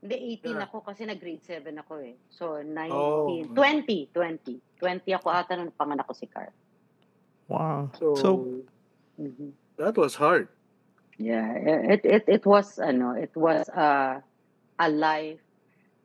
Hindi, 0.00 0.16
18 0.40 0.52
Yeah. 0.52 0.64
ako 0.68 0.76
kasi 0.84 1.02
nag-grade 1.04 1.42
7 1.42 1.64
ako 1.80 1.94
eh. 2.04 2.14
So, 2.28 2.60
19... 2.60 2.92
Oh. 2.92 3.26
20, 3.56 4.12
20. 4.12 4.78
20 4.78 5.18
ako 5.18 5.26
ata 5.32 5.56
nung 5.56 5.72
panganak 5.72 6.04
ko 6.04 6.14
si 6.14 6.28
Carl. 6.28 6.52
Wow. 7.48 7.90
So, 7.98 8.14
So, 8.16 8.28
Mhm. 9.20 9.52
that 9.78 9.96
was 9.96 10.14
hard. 10.14 10.48
Yeah, 11.18 11.54
it, 11.54 12.02
it, 12.04 12.24
it 12.26 12.44
was, 12.46 12.78
ano, 12.78 13.14
it 13.14 13.30
was 13.36 13.68
uh, 13.70 14.18
a 14.78 14.88
life 14.90 15.38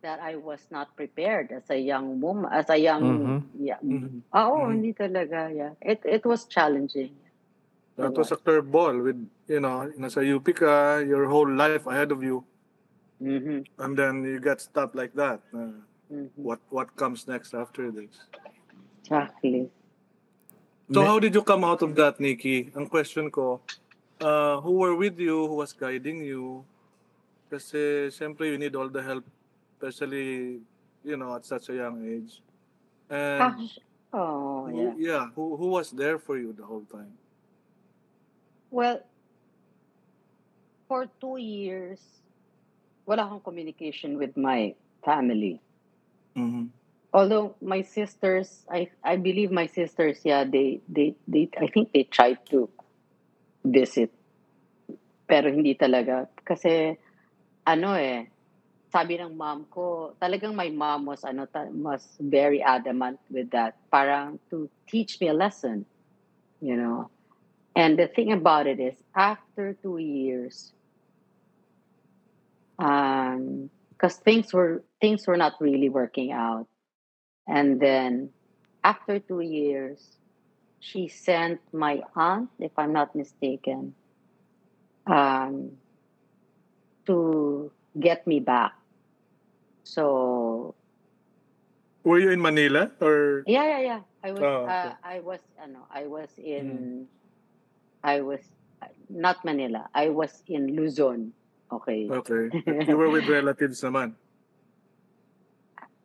that 0.04 0.20
I 0.22 0.36
was 0.36 0.62
not 0.70 0.96
prepared 0.96 1.52
as 1.52 1.70
a 1.70 1.78
young 1.78 2.22
woman, 2.22 2.46
as 2.54 2.70
a 2.70 2.78
young, 2.78 3.04
Mhm. 3.04 3.42
yeah. 3.58 3.82
Mhm. 3.82 4.22
Oo, 4.32 4.70
Mhm. 4.70 4.72
hindi 4.72 4.94
talaga, 4.94 5.50
yeah. 5.50 5.74
It, 5.82 6.06
it 6.06 6.24
was 6.26 6.46
challenging. 6.46 7.18
That 7.98 8.16
was 8.16 8.32
a 8.32 8.38
curveball 8.38 9.04
with, 9.04 9.20
you 9.50 9.60
know, 9.60 9.92
nasa 10.00 10.24
UP 10.24 10.46
ka, 10.56 11.04
your 11.04 11.28
whole 11.28 11.50
life 11.52 11.84
ahead 11.90 12.14
of 12.16 12.24
you, 12.24 12.46
Mhm. 13.20 13.66
and 13.76 13.92
then 13.98 14.24
you 14.24 14.40
get 14.40 14.62
stopped 14.62 14.96
like 14.96 15.12
that. 15.20 15.44
Uh, 15.52 15.84
Mhm. 16.08 16.32
what 16.40 16.64
what 16.72 16.96
comes 16.96 17.28
next 17.28 17.52
after 17.52 17.92
this? 17.92 18.16
Exactly. 19.04 19.68
So 20.92 21.06
how 21.06 21.20
did 21.20 21.36
you 21.36 21.44
come 21.44 21.64
out 21.64 21.82
of 21.86 21.94
that, 21.96 22.20
Nikki? 22.20 22.74
Ang 22.74 22.90
question 22.90 23.30
ko, 23.30 23.62
uh, 24.18 24.58
who 24.62 24.82
were 24.82 24.96
with 24.98 25.20
you, 25.22 25.46
who 25.46 25.62
was 25.62 25.70
guiding 25.70 26.26
you? 26.26 26.66
Kasi 27.50 28.10
siyempre 28.10 28.50
you 28.50 28.58
need 28.58 28.74
all 28.74 28.90
the 28.90 29.02
help, 29.02 29.22
especially, 29.78 30.62
you 31.06 31.18
know, 31.18 31.38
at 31.38 31.46
such 31.46 31.70
a 31.70 31.76
young 31.78 32.02
age. 32.02 32.42
And 33.06 33.42
Actu- 33.42 33.86
oh, 34.14 34.66
who, 34.66 34.82
yeah. 34.82 34.94
yeah, 34.98 35.26
who, 35.38 35.58
who 35.58 35.78
was 35.78 35.94
there 35.94 36.18
for 36.18 36.42
you 36.42 36.58
the 36.58 36.66
whole 36.66 36.86
time? 36.90 37.14
Well, 38.74 39.06
for 40.90 41.06
two 41.22 41.38
years, 41.38 42.02
wala 43.06 43.30
akong 43.30 43.46
communication 43.46 44.18
with 44.18 44.34
my 44.38 44.74
family. 45.06 45.62
Mm-hmm. 46.34 46.74
Although 47.14 47.56
my 47.62 47.82
sisters, 47.82 48.66
I 48.70 48.90
I 49.04 49.16
believe 49.18 49.52
my 49.52 49.66
sisters, 49.68 50.22
yeah, 50.24 50.44
they 50.44 50.82
they 50.88 51.16
they 51.28 51.50
I 51.60 51.68
think 51.68 51.92
they 51.94 52.04
tried 52.04 52.46
to 52.52 52.70
visit. 53.66 54.12
Pero 55.30 55.46
hindi 55.54 55.78
talaga 55.78 56.26
kasi 56.42 56.98
ano 57.68 57.94
eh 57.96 58.28
sabi 58.90 59.22
ng 59.22 59.38
mom 59.38 59.68
ko, 59.70 60.16
talagang 60.18 60.56
my 60.58 60.70
mom 60.74 61.10
was 61.14 61.22
ano 61.26 61.46
ta- 61.46 61.70
was 61.74 62.04
very 62.22 62.62
adamant 62.64 63.20
with 63.30 63.50
that. 63.54 63.78
Parang 63.94 64.40
to 64.50 64.70
teach 64.90 65.22
me 65.22 65.30
a 65.30 65.38
lesson, 65.38 65.86
you 66.62 66.78
know. 66.78 67.10
And 67.76 67.98
the 68.00 68.08
thing 68.10 68.32
about 68.34 68.68
it 68.68 68.80
is 68.80 68.98
after 69.16 69.74
two 69.80 69.98
years 70.00 70.74
um 72.80 73.70
because 73.92 74.16
things 74.18 74.54
were 74.54 74.84
things 75.02 75.28
were 75.28 75.38
not 75.38 75.54
really 75.60 75.90
working 75.90 76.32
out 76.32 76.68
and 77.50 77.82
then 77.82 78.30
after 78.86 79.18
two 79.20 79.42
years 79.42 80.22
she 80.80 81.10
sent 81.10 81.60
my 81.74 82.00
aunt 82.16 82.48
if 82.62 82.72
i'm 82.78 82.94
not 82.94 83.12
mistaken 83.18 83.92
um 85.10 85.74
to 87.10 87.72
get 88.00 88.24
me 88.30 88.40
back 88.40 88.74
so 89.84 90.76
Were 92.06 92.18
you 92.22 92.32
in 92.32 92.40
Manila 92.42 92.90
or? 93.04 93.44
yeah 93.50 93.66
yeah 93.66 93.82
yeah 93.82 94.02
i 94.24 94.32
was 94.32 94.42
Oh, 94.46 94.70
okay. 94.70 94.94
uh, 94.94 94.94
i 95.04 95.18
was 95.20 95.42
ano 95.60 95.84
i 95.92 96.08
was 96.08 96.32
in 96.38 97.06
i 98.06 98.22
was 98.22 98.40
not 99.12 99.44
manila 99.44 99.90
i 99.94 100.08
was 100.08 100.32
in 100.48 100.72
luzon 100.78 101.34
Okay. 101.70 102.10
Okay. 102.10 102.50
You 102.90 102.98
were 102.98 103.14
with 103.14 103.30
relatives 103.30 103.86
naman. 103.86 104.18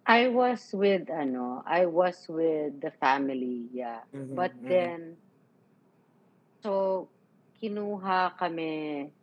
I 0.06 0.28
was 0.28 0.72
with 0.72 1.08
ano, 1.10 1.62
I 1.66 1.86
was 1.86 2.26
with 2.28 2.80
the 2.80 2.90
family, 3.00 3.68
yeah. 3.72 4.00
Mhm, 4.12 4.36
But 4.36 4.52
mhm. 4.60 4.68
then 4.68 5.16
so 6.62 7.08
kinuha 7.60 8.36
kami, 8.36 8.70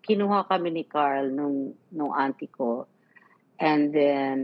kinuha 0.01 0.47
kami 0.49 0.69
ni 0.73 0.83
Carl 0.85 1.29
nung 1.29 1.73
nung 1.93 2.13
auntie 2.13 2.49
ko. 2.49 2.87
And 3.61 3.93
then 3.93 4.39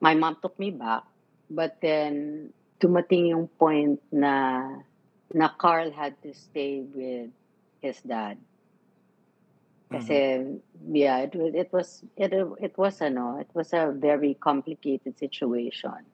my 0.00 0.14
mom 0.14 0.36
took 0.42 0.58
me 0.58 0.70
back, 0.70 1.04
but 1.50 1.78
then 1.80 2.50
dumating 2.80 3.30
yung 3.30 3.46
point 3.58 4.00
na 4.10 4.66
na 5.32 5.48
Carl 5.56 5.90
had 5.90 6.18
to 6.22 6.34
stay 6.34 6.82
with 6.82 7.30
his 7.80 8.00
dad. 8.02 8.38
Kasi 9.92 10.16
yeah, 10.90 11.18
it 11.20 11.34
was 11.36 11.52
it 11.54 11.70
was 11.72 11.88
it, 12.16 12.32
it 12.60 12.74
was 12.78 13.00
ano, 13.02 13.38
it 13.38 13.50
was 13.54 13.72
a 13.72 13.92
very 13.92 14.34
complicated 14.40 15.18
situation. 15.18 16.08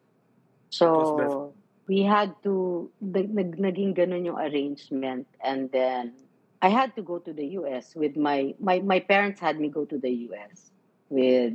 So 0.70 1.54
we 1.88 2.02
had 2.02 2.34
to 2.44 2.90
nag, 3.00 3.32
nag, 3.32 3.56
naging 3.56 3.96
ganun 3.96 4.26
yung 4.26 4.38
arrangement 4.38 5.26
and 5.42 5.70
then 5.72 6.12
I 6.60 6.68
had 6.68 6.94
to 6.96 7.02
go 7.02 7.18
to 7.18 7.32
the 7.32 7.56
US 7.62 7.94
with 7.94 8.16
my 8.16 8.54
my 8.60 8.80
my 8.80 9.00
parents 9.00 9.40
had 9.40 9.58
me 9.60 9.68
go 9.70 9.84
to 9.86 9.96
the 9.98 10.28
US 10.28 10.70
with 11.08 11.54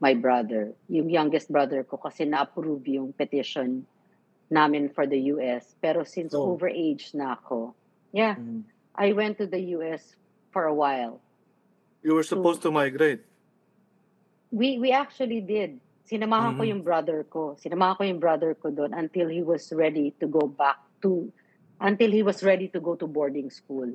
my 0.00 0.14
brother, 0.14 0.72
yung 0.88 1.08
youngest 1.10 1.50
brother 1.50 1.82
ko 1.84 1.96
kasi 1.96 2.24
na-approve 2.24 2.86
yung 2.88 3.12
petition 3.14 3.86
namin 4.50 4.88
for 4.88 5.06
the 5.06 5.32
US. 5.34 5.74
Pero 5.80 6.04
since 6.04 6.34
Oh. 6.34 6.54
overage 6.54 7.14
na 7.14 7.34
ako, 7.36 7.74
yeah, 8.12 8.36
Mhm. 8.36 8.64
I 8.94 9.12
went 9.12 9.38
to 9.38 9.46
the 9.46 9.74
US 9.76 10.16
for 10.52 10.64
a 10.70 10.74
while. 10.74 11.20
You 12.04 12.12
were 12.12 12.22
supposed 12.22 12.60
to 12.62 12.70
migrate. 12.70 13.24
We 14.52 14.76
we 14.78 14.92
actually 14.92 15.40
did. 15.40 15.80
Sinamahan 16.04 16.60
ko 16.60 16.62
Mhm. 16.62 16.70
yung 16.76 16.82
brother 16.84 17.24
ko. 17.24 17.56
Sinamahan 17.56 17.96
ko 17.96 18.02
yung 18.04 18.20
brother 18.20 18.52
ko 18.52 18.68
doon 18.68 18.92
until 18.92 19.32
he 19.32 19.40
was 19.40 19.72
ready 19.72 20.12
to 20.20 20.28
go 20.28 20.44
back 20.44 20.76
to 21.00 21.32
until 21.80 22.12
he 22.12 22.20
was 22.20 22.44
ready 22.44 22.68
to 22.68 22.78
go 22.78 22.92
to 22.94 23.08
boarding 23.08 23.48
school. 23.48 23.88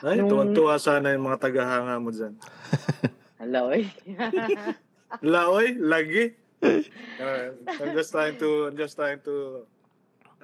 Ay, 0.00 0.16
Nung- 0.18 0.32
tuwan-tuwa 0.32 0.80
sana 0.80 1.12
yung 1.12 1.28
mga 1.28 1.38
tagahanga 1.44 2.00
mo 2.00 2.08
dyan. 2.08 2.32
Hello. 3.44 3.68
Laoy, 5.22 5.76
lagi. 5.78 6.32
Uh, 6.62 7.54
I'm 7.78 7.92
just 7.94 8.10
trying 8.10 8.34
to, 8.40 8.66
I'm 8.72 8.76
just 8.76 8.96
trying 8.98 9.20
to 9.22 9.62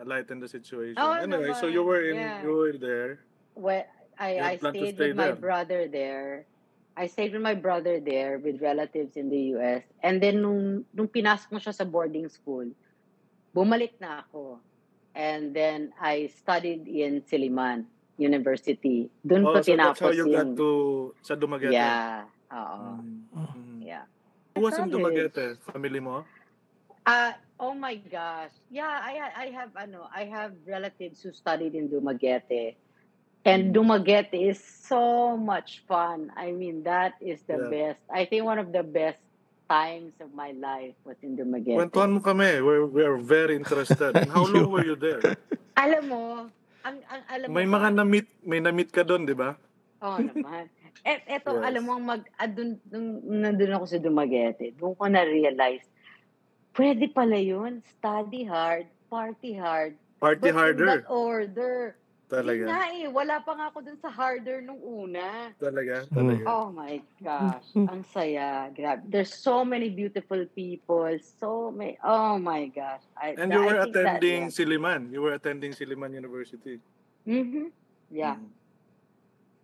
lighten 0.04 0.38
the 0.38 0.46
situation. 0.46 0.94
Oh, 0.98 1.12
anyway, 1.16 1.54
so 1.58 1.66
naman. 1.66 1.74
you 1.74 1.82
were 1.82 2.02
in, 2.06 2.16
Yeah. 2.18 2.42
you 2.44 2.52
were 2.54 2.76
there. 2.76 3.24
well, 3.54 3.82
I, 4.18 4.38
I 4.38 4.52
to 4.62 4.70
stayed 4.70 4.94
stay 4.94 5.10
with 5.10 5.18
my 5.18 5.34
there. 5.34 5.38
brother 5.42 5.80
there. 5.90 6.46
I 6.96 7.06
stayed 7.10 7.34
with 7.34 7.42
my 7.42 7.54
brother 7.54 7.98
there 7.98 8.38
with 8.38 8.62
relatives 8.62 9.16
in 9.18 9.28
the 9.28 9.58
US. 9.58 9.82
And 10.02 10.22
then 10.22 10.42
nung, 10.42 10.86
nung 10.94 11.10
pinasok 11.10 11.50
mo 11.50 11.58
siya 11.58 11.74
sa 11.74 11.84
boarding 11.84 12.30
school, 12.30 12.70
bumalik 13.50 13.98
na 13.98 14.22
ako. 14.22 14.62
And 15.14 15.54
then 15.54 15.94
I 15.98 16.30
studied 16.30 16.86
in 16.86 17.22
Siliman 17.26 17.86
University. 18.18 19.10
Doon 19.26 19.42
Oh, 19.46 19.58
ko 19.58 19.62
so 19.62 19.74
that's 19.74 19.98
how 19.98 20.10
tinapos 20.10 20.14
you 20.14 20.26
got 20.30 20.46
yung... 20.46 20.56
to 20.58 20.70
sa 21.22 21.34
Dumaguete. 21.34 21.74
Yeah. 21.74 22.30
Oo. 22.54 23.02
Mm, 23.02 23.22
mm. 23.34 23.78
Yeah. 23.82 24.06
Who 24.54 24.62
was 24.62 24.78
in. 24.78 24.90
Dumaguete? 24.90 25.58
Family 25.66 25.98
mo? 25.98 26.22
Uh, 27.06 27.34
oh 27.58 27.74
my 27.74 27.98
gosh. 27.98 28.54
Yeah, 28.70 28.88
I 28.88 29.18
I 29.34 29.46
have 29.50 29.74
ano, 29.74 30.06
I 30.08 30.24
have 30.30 30.54
relatives 30.64 31.20
who 31.20 31.34
studied 31.34 31.74
in 31.74 31.90
Dumaguete. 31.90 32.78
Mm. 33.44 33.52
And 33.52 33.62
Dumaguete 33.76 34.32
is 34.40 34.56
so 34.56 35.36
much 35.36 35.84
fun. 35.84 36.32
I 36.32 36.52
mean, 36.52 36.82
that 36.88 37.20
is 37.20 37.44
the 37.44 37.60
Yeah. 37.60 37.68
best. 37.70 38.00
I 38.08 38.24
think 38.24 38.48
one 38.48 38.56
of 38.56 38.72
the 38.72 38.80
best 38.80 39.20
times 39.68 40.16
of 40.20 40.32
my 40.32 40.56
life 40.56 40.96
was 41.04 41.16
in 41.20 41.36
Dumaguete. 41.36 41.76
Kwentuhan 41.76 42.16
mo 42.16 42.20
kami. 42.24 42.64
We're, 42.64 42.88
we 42.88 43.04
are 43.04 43.20
very 43.20 43.56
interested. 43.56 44.16
And 44.16 44.32
how 44.32 44.48
long 44.48 44.72
were 44.72 44.84
you 44.84 44.96
there? 44.96 45.20
Alam 45.76 46.02
mo, 46.08 46.22
ang, 46.84 46.96
ang 47.04 47.22
alam 47.28 47.46
May 47.52 47.68
mo 47.68 47.76
mga 47.76 47.88
na-meet, 48.00 48.28
may 48.44 48.60
na-meet 48.64 48.88
ka 48.92 49.04
doon, 49.04 49.28
di 49.28 49.36
ba? 49.36 49.56
Oo 50.00 50.20
naman. 50.20 50.68
Et, 51.04 51.20
eto, 51.28 51.60
Yes. 51.60 51.64
alam 51.68 51.82
mo, 51.84 52.00
ang 52.00 52.04
mag, 52.06 52.22
ah, 52.40 52.48
dun, 52.48 52.80
dun, 52.88 53.20
nandun 53.24 53.76
ako 53.76 53.84
sa 53.84 53.98
Dumaguete, 54.00 54.72
doon 54.80 54.96
ko 54.96 55.04
na-realize, 55.04 55.84
pwede 56.72 57.12
pala 57.12 57.36
yun, 57.36 57.84
study 57.92 58.46
hard, 58.48 58.88
party 59.12 59.52
hard, 59.52 60.00
Party 60.16 60.48
but 60.48 60.48
in 60.48 60.56
harder. 60.56 60.86
that 60.88 61.04
order. 61.10 61.98
Talaga. 62.40 62.62
nga 62.66 62.82
eh, 62.90 63.06
wala 63.06 63.36
pa 63.40 63.52
nga 63.54 63.66
ako 63.70 63.78
dun 63.84 63.98
sa 64.00 64.10
harder 64.10 64.58
nung 64.64 64.80
una. 64.82 65.54
Talaga. 65.58 66.02
Mm. 66.08 66.14
Talaga. 66.14 66.44
Oh 66.50 66.68
my 66.74 66.94
gosh, 67.22 67.68
ang 67.76 68.02
saya. 68.10 68.68
Grabe. 68.74 69.06
There's 69.06 69.30
so 69.30 69.62
many 69.62 69.90
beautiful 69.90 70.42
people, 70.54 71.12
so 71.38 71.70
may, 71.70 71.94
oh 72.02 72.36
my 72.38 72.66
gosh. 72.70 73.04
I, 73.14 73.38
And 73.38 73.52
you 73.54 73.60
I 73.60 73.66
were 73.66 73.78
think 73.86 73.94
that, 73.94 74.18
attending 74.18 74.42
Siliman. 74.50 75.12
You 75.14 75.22
were 75.22 75.34
attending 75.38 75.72
Siliman 75.72 76.12
University. 76.12 76.82
yeah. 77.24 77.34
Mhm. 77.40 77.66
Yeah. 78.10 78.36
Mm. 78.36 78.50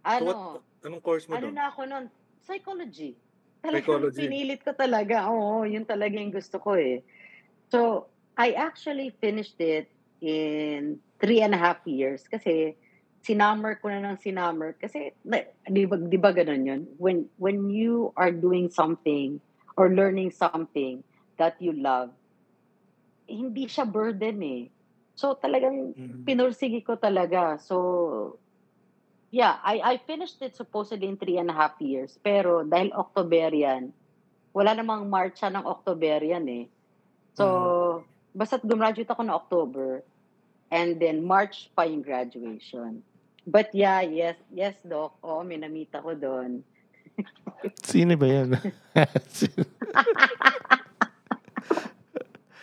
Ano, 0.00 0.18
So 0.18 0.24
what, 0.24 0.40
anong 0.86 1.02
course 1.04 1.24
mo 1.28 1.36
ano 1.36 1.52
doon? 1.52 1.54
na 1.60 1.64
ako 1.68 1.80
nun? 1.84 2.04
Psychology. 2.40 3.12
Talagang 3.60 3.84
Psychology. 3.84 4.20
pinilit 4.24 4.60
ko 4.64 4.72
talaga. 4.72 5.28
Oo, 5.28 5.68
yun 5.68 5.84
talaga 5.84 6.16
yung 6.16 6.32
gusto 6.32 6.56
ko 6.56 6.72
eh. 6.80 7.04
So, 7.68 8.08
I 8.40 8.56
actually 8.56 9.12
finished 9.20 9.60
it 9.60 9.92
in 10.24 10.96
three 11.20 11.44
and 11.44 11.54
a 11.54 11.60
half 11.60 11.84
years 11.84 12.24
kasi 12.26 12.74
sinummer 13.20 13.76
ko 13.76 13.92
na 13.92 14.00
ng 14.00 14.18
sinummer 14.18 14.72
kasi 14.80 15.12
di 15.68 15.84
ba, 15.84 15.96
di 16.00 16.16
ba 16.16 16.32
ganun 16.32 16.64
yun? 16.64 16.82
When, 16.96 17.28
when 17.36 17.68
you 17.68 18.16
are 18.16 18.32
doing 18.32 18.72
something 18.72 19.38
or 19.76 19.92
learning 19.92 20.32
something 20.32 21.04
that 21.36 21.60
you 21.60 21.76
love, 21.76 22.10
hindi 23.28 23.68
siya 23.68 23.86
burden 23.86 24.40
eh. 24.42 24.62
So 25.14 25.36
talagang 25.36 25.94
Mhm. 25.94 26.24
pinursige 26.24 26.80
ko 26.82 26.96
talaga. 26.96 27.60
So, 27.60 28.40
yeah, 29.30 29.60
I, 29.62 29.80
I 29.84 29.94
finished 30.08 30.40
it 30.42 30.56
supposedly 30.56 31.06
in 31.06 31.16
three 31.16 31.38
and 31.38 31.50
a 31.50 31.56
half 31.56 31.76
years. 31.78 32.18
Pero 32.24 32.64
dahil 32.64 32.90
Octoberian, 32.96 33.92
wala 34.56 34.72
namang 34.74 35.06
marcha 35.06 35.46
ng 35.52 35.62
Octoberian 35.62 36.44
eh. 36.50 36.66
So, 37.36 38.04
basta't 38.34 38.66
gumraduate 38.66 39.10
ako 39.10 39.22
na 39.22 39.38
October, 39.38 40.02
and 40.70 40.98
then 41.02 41.26
March 41.26 41.70
pa 41.74 41.82
yung 41.82 42.02
graduation. 42.02 43.02
But 43.46 43.74
yeah, 43.74 44.00
yes, 44.00 44.38
yes, 44.54 44.78
Doc. 44.86 45.18
Oo, 45.26 45.42
may 45.42 45.58
namita 45.58 45.98
ko 46.02 46.14
doon. 46.14 46.62
Sino 47.90 48.14
ba 48.16 48.26
yan? 48.26 48.54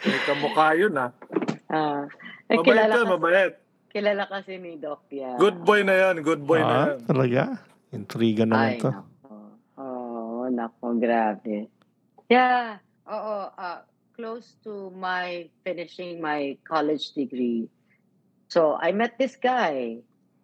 May 0.08 0.22
kamukha 0.24 0.78
yun 0.78 0.96
ah. 0.96 1.12
Ah, 1.68 2.08
eh, 2.48 2.56
Mabait 2.56 2.64
kilala, 2.64 2.94
ka, 2.96 3.04
kasi, 3.04 3.12
mabait. 3.12 3.54
kilala 3.92 4.24
kasi 4.30 4.52
ni 4.56 4.80
Doc 4.80 5.04
yan. 5.12 5.36
Good 5.36 5.60
boy 5.68 5.84
na 5.84 5.96
yan. 6.00 6.16
Good 6.24 6.48
boy 6.48 6.64
na 6.64 6.72
ah, 6.72 6.86
yan. 6.96 6.98
talaga? 7.04 7.42
Intriga 7.92 8.48
naman 8.48 8.78
Ay, 8.78 8.80
to. 8.80 8.92
Oo, 9.76 10.48
nako, 10.48 10.96
grabe. 10.96 11.68
Yeah, 12.32 12.80
oo, 13.04 13.36
uh, 13.52 13.84
close 14.16 14.56
to 14.64 14.96
my 14.96 15.52
finishing 15.68 16.24
my 16.24 16.56
college 16.64 17.12
degree. 17.12 17.68
So, 18.48 18.80
I 18.80 18.96
met 18.96 19.20
this 19.20 19.36
guy. 19.36 20.00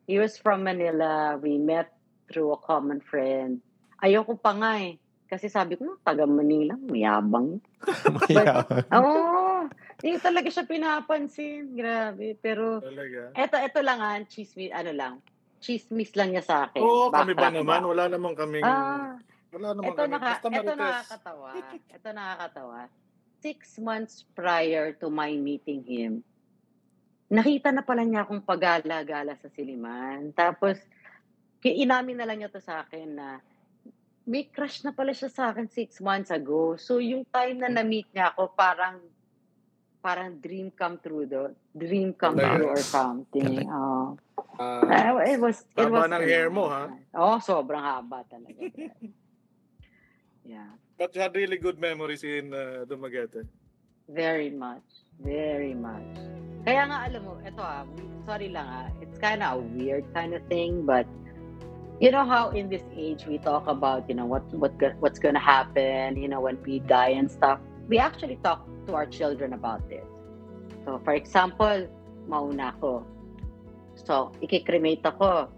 He 0.07 0.19
was 0.19 0.35
from 0.35 0.63
Manila. 0.67 1.39
We 1.39 1.57
met 1.57 1.95
through 2.27 2.51
a 2.51 2.59
common 2.59 2.99
friend. 2.99 3.63
Ayoko 4.03 4.35
pa 4.35 4.51
nga 4.59 4.83
eh. 4.83 4.99
Kasi 5.33 5.49
sabi 5.49 5.79
ko, 5.79 5.97
taga 6.05 6.29
Manila, 6.29 6.77
mayabang. 6.77 7.57
Mayaman. 8.29 8.85
Oo, 8.93 9.65
hindi 10.03 10.21
talaga 10.21 10.45
siya 10.51 10.67
pinapansin. 10.67 11.73
Grabe. 11.73 12.37
Pero, 12.37 12.83
Talaga. 12.83 13.33
eto, 13.33 13.55
eto 13.57 13.79
lang 13.81 13.97
ah, 13.97 14.21
chismis, 14.29 14.69
ano 14.69 14.91
lang. 14.93 15.13
Chismis 15.63 16.13
lang 16.13 16.35
niya 16.35 16.43
sa 16.45 16.55
akin. 16.69 16.83
Oo, 16.83 17.09
kami 17.09 17.33
ba 17.33 17.49
naman? 17.49 17.81
Wala 17.81 18.11
namang 18.11 18.35
kaming... 18.37 18.61
Ah, 18.61 19.17
wala 19.55 19.73
namang 19.73 19.95
ito, 19.95 20.03
kami. 20.05 20.11
naka, 20.11 20.27
Basta 20.27 20.47
ito 20.51 20.73
nakakatawa. 20.75 21.49
Ito 21.71 22.09
nakakatawa. 22.13 22.79
Six 23.41 23.57
months 23.79 24.15
prior 24.37 24.93
to 25.01 25.09
my 25.09 25.33
meeting 25.33 25.81
him, 25.87 26.21
nakita 27.33 27.73
na 27.73 27.81
pala 27.81 28.05
niya 28.05 28.23
akong 28.23 28.45
pagala-gala 28.45 29.33
sa 29.41 29.49
Siliman. 29.49 30.29
Tapos, 30.37 30.77
ki- 31.57 31.81
inamin 31.81 32.21
na 32.21 32.29
lang 32.29 32.45
niya 32.45 32.53
to 32.53 32.61
sa 32.61 32.85
akin 32.85 33.17
na 33.17 33.41
may 34.23 34.45
crush 34.47 34.85
na 34.85 34.93
pala 34.93 35.11
siya 35.11 35.33
sa 35.33 35.49
akin 35.49 35.65
six 35.67 35.97
months 35.97 36.29
ago. 36.29 36.77
So, 36.77 37.01
yung 37.01 37.25
time 37.33 37.65
na 37.65 37.73
na-meet 37.73 38.13
niya 38.13 38.31
ako, 38.31 38.53
parang 38.53 39.01
parang 40.03 40.35
dream 40.37 40.69
come 40.75 40.99
true 40.99 41.25
do. 41.25 41.55
Dream 41.71 42.13
come 42.13 42.37
true 42.37 42.69
or 42.69 42.83
something. 42.83 43.65
Oh. 43.71 44.19
Ah, 44.59 45.17
it 45.23 45.39
was, 45.39 45.65
it 45.73 45.89
was, 45.89 46.05
ng 46.11 46.27
hair 46.27 46.51
mo, 46.51 46.69
ha? 46.69 46.91
Oo, 47.17 47.35
oh, 47.35 47.39
sobrang 47.39 47.81
haba 47.81 48.21
talaga. 48.27 48.59
yeah. 50.45 50.75
but 50.99 51.09
you 51.15 51.21
had 51.23 51.33
really 51.33 51.57
good 51.57 51.79
memories 51.79 52.23
in 52.23 52.53
uh, 52.53 52.85
Dumaguete. 52.85 53.47
Very 54.11 54.51
much. 54.51 54.83
Very 55.23 55.73
much. 55.73 56.42
Kaya 56.63 56.88
nga, 56.88 56.97
alam 57.08 57.21
mo, 57.28 57.34
ito 57.43 57.60
ah, 57.60 57.84
sorry 58.23 58.47
lang 58.47 58.67
ah, 58.67 58.88
it's 59.04 59.19
kind 59.19 59.43
of 59.43 59.60
a 59.60 59.63
weird 59.76 60.08
kind 60.15 60.32
of 60.32 60.39
thing, 60.47 60.88
but 60.88 61.04
you 61.99 62.12
know 62.12 62.23
how 62.23 62.49
in 62.56 62.71
this 62.71 62.84
age 62.95 63.28
we 63.28 63.38
talk 63.38 63.67
about 63.67 64.08
you 64.10 64.15
know 64.15 64.26
what 64.26 64.43
what 64.56 64.73
what's 64.99 65.21
gonna 65.21 65.39
happen 65.39 66.17
you 66.17 66.28
know 66.28 66.41
when 66.41 66.58
we 66.63 66.80
die 66.84 67.15
and 67.15 67.30
stuff? 67.30 67.60
We 67.88 67.99
actually 67.99 68.39
talk 68.43 68.65
to 68.88 68.95
our 68.95 69.06
children 69.06 69.54
about 69.54 69.84
this 69.88 70.08
so 70.84 70.99
for 71.04 71.15
example 71.15 71.88
mauna 72.28 72.76
ako. 72.76 73.04
So 73.99 74.32
ikikremate 74.43 75.04
ako. 75.04 75.52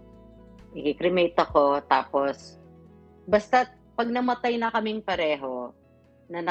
Ikikremate 0.74 1.38
ako 1.38 1.82
tapos 1.86 2.58
basta 3.26 3.70
pag 3.96 4.08
namatay 4.10 4.58
na 4.58 4.70
kaming 4.70 5.02
pareho 5.02 5.74
na 6.30 6.42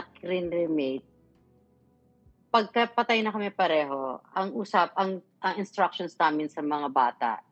pagkapatay 2.56 3.20
na 3.20 3.36
kami 3.36 3.52
pareho 3.52 4.24
ang 4.32 4.56
usap 4.56 4.96
ang, 4.96 5.20
ang 5.44 5.54
instructions 5.60 6.16
namin 6.16 6.48
sa 6.48 6.64
mga 6.64 6.88
bata 6.88 7.44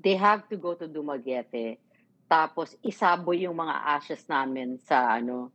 they 0.00 0.14
have 0.16 0.44
to 0.48 0.56
go 0.56 0.74
to 0.76 0.86
Dumaguete. 0.88 1.80
Tapos 2.26 2.74
isabo 2.82 3.32
yung 3.32 3.56
mga 3.56 3.76
ashes 3.96 4.26
namin 4.26 4.76
sa 4.82 5.16
ano 5.16 5.50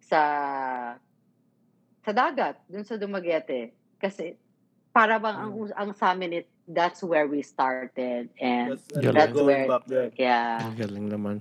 sa 0.00 0.20
sa 2.04 2.10
dagat 2.12 2.60
dun 2.68 2.84
sa 2.84 2.96
Dumaguete 3.00 3.72
kasi 4.00 4.36
para 4.92 5.16
bang 5.16 5.36
ang 5.36 5.52
ang 5.72 5.90
sa 5.96 6.12
amin 6.12 6.44
it, 6.44 6.48
that's 6.68 7.00
where 7.00 7.28
we 7.28 7.40
started 7.40 8.28
and 8.36 8.76
That's, 8.76 8.88
that's 8.92 9.32
going 9.32 9.46
where 9.48 9.68
back 9.68 9.84
there. 9.88 10.12
yeah 10.16 10.60
Ang 10.64 10.76
galing 10.76 11.08
naman. 11.08 11.36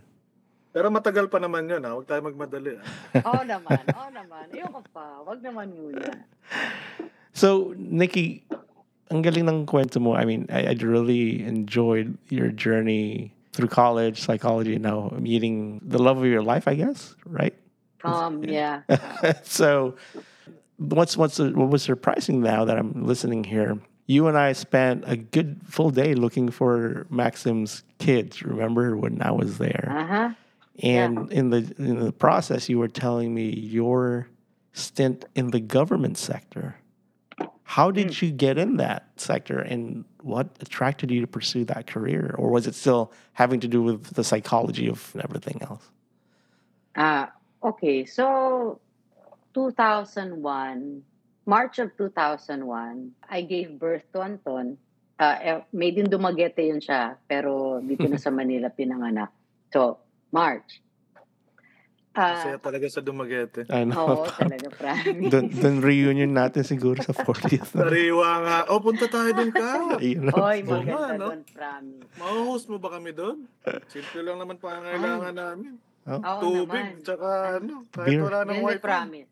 Pero 0.74 0.90
matagal 0.90 1.30
pa 1.30 1.38
naman 1.38 1.70
yun, 1.70 1.86
ha? 1.86 1.94
Huwag 1.94 2.10
tayo 2.10 2.26
magmadali. 2.26 2.82
ah. 2.82 2.84
oh 3.30 3.42
naman 3.46 3.86
oh 3.94 4.10
naman 4.10 4.50
ayoko 4.50 4.82
pa 4.90 5.22
wag 5.22 5.40
naman 5.46 5.70
muna 5.70 6.26
So, 7.34 7.74
Nikki, 7.78 8.46
ang 9.10 9.26
galing 9.26 9.50
ng 9.50 9.66
kwento 9.66 9.98
mo. 9.98 10.14
I 10.14 10.22
mean, 10.22 10.46
I, 10.54 10.70
I 10.70 10.74
really 10.78 11.42
enjoyed 11.42 12.14
your 12.30 12.54
journey 12.54 13.34
through 13.54 13.74
college, 13.74 14.22
psychology, 14.22 14.78
and 14.78 14.86
now 14.86 15.10
meeting 15.18 15.82
the 15.82 15.98
love 15.98 16.18
of 16.22 16.30
your 16.30 16.46
life, 16.46 16.68
I 16.68 16.76
guess, 16.76 17.16
right? 17.26 17.58
um 18.04 18.44
yeah 18.44 18.84
so, 19.48 19.96
what's 20.76 21.16
what's 21.16 21.40
what 21.40 21.72
was 21.72 21.82
surprising 21.82 22.44
now 22.44 22.66
that 22.66 22.78
I'm 22.78 23.08
listening 23.08 23.44
here? 23.48 23.80
You 24.06 24.28
and 24.28 24.38
I 24.38 24.52
spent 24.52 25.08
a 25.08 25.16
good 25.16 25.62
full 25.66 25.90
day 25.90 26.14
looking 26.14 26.52
for 26.52 27.08
Maxim's 27.10 27.82
kids. 27.98 28.44
Remember 28.44 28.98
when 28.98 29.22
I 29.24 29.32
was 29.32 29.58
there? 29.58 29.88
uh-huh 29.90 30.36
And 30.82 31.32
in 31.32 31.50
the 31.52 31.74
in 31.78 32.00
the 32.00 32.12
process, 32.12 32.68
you 32.68 32.80
were 32.80 32.88
telling 32.88 33.34
me 33.34 33.50
your 33.50 34.28
stint 34.74 35.26
in 35.36 35.52
the 35.52 35.60
government 35.60 36.18
sector. 36.18 36.76
How 37.64 37.92
did 37.92 38.22
you 38.22 38.32
get 38.32 38.58
in 38.58 38.78
that 38.78 39.10
sector, 39.18 39.60
and 39.60 40.06
what 40.22 40.50
attracted 40.62 41.10
you 41.12 41.22
to 41.22 41.28
pursue 41.28 41.66
that 41.66 41.88
career, 41.88 42.36
or 42.38 42.50
was 42.50 42.68
it 42.68 42.76
still 42.76 43.14
having 43.34 43.60
to 43.62 43.68
do 43.68 43.82
with 43.82 44.14
the 44.14 44.24
psychology 44.24 44.90
of 44.90 45.16
everything 45.22 45.62
else? 45.62 45.90
Ah, 46.96 47.34
okay. 47.64 48.06
So, 48.06 48.80
2001, 49.54 51.02
March 51.46 51.80
of 51.80 51.96
2001, 51.98 53.12
I 53.30 53.42
gave 53.42 53.80
birth 53.80 54.04
to 54.14 54.22
Anton. 54.22 54.78
Uh, 55.20 55.38
eh, 55.42 55.62
made 55.72 55.98
in 55.98 56.08
Dumaguete 56.10 56.68
yun 56.68 56.82
siya, 56.82 57.16
pero 57.30 57.80
dito 57.82 58.10
na 58.10 58.18
sa 58.22 58.30
Manila 58.30 58.70
pinanganak. 58.70 59.30
So, 59.72 60.03
March. 60.34 60.82
Masaya 62.14 62.58
Ah, 62.58 62.62
talaga 62.62 62.86
sa 62.94 63.02
Dumaguete. 63.02 63.66
I 63.74 63.90
know. 63.90 64.06
oo, 64.06 64.30
talaga, 64.30 64.70
promise. 64.70 65.34
Dun, 65.34 65.50
dun 65.50 65.78
reunion 65.82 66.30
natin 66.30 66.62
siguro 66.62 67.02
sa 67.02 67.10
40th. 67.10 67.74
na. 67.74 67.90
Sariwa 67.90 68.30
nga. 68.40 68.58
Oh, 68.70 68.78
punta 68.78 69.10
tayo 69.10 69.34
dun 69.34 69.50
ka. 69.50 69.98
You 69.98 70.22
know? 70.22 70.38
Oy, 70.38 70.62
Oo 70.62 70.78
maganda 70.78 70.94
nga, 71.10 71.18
no? 71.18 71.26
doon, 71.34 71.42
promise. 71.50 72.06
Ma-host 72.14 72.66
mo 72.70 72.78
ba 72.78 72.94
kami 72.94 73.18
doon? 73.18 73.50
Simple 73.90 74.22
lang 74.22 74.38
naman 74.38 74.62
pangangailangan 74.62 75.34
namin. 75.34 75.74
Oo 76.06 76.38
Tubig, 76.38 76.70
naman. 76.70 77.02
tsaka 77.02 77.28
ano, 77.58 77.82
kahit 77.90 78.10
Beer. 78.14 78.22
wala 78.22 78.40
ng 78.44 78.50
Hindi, 78.52 78.68
wifi. 78.70 78.84
promise. 78.84 79.32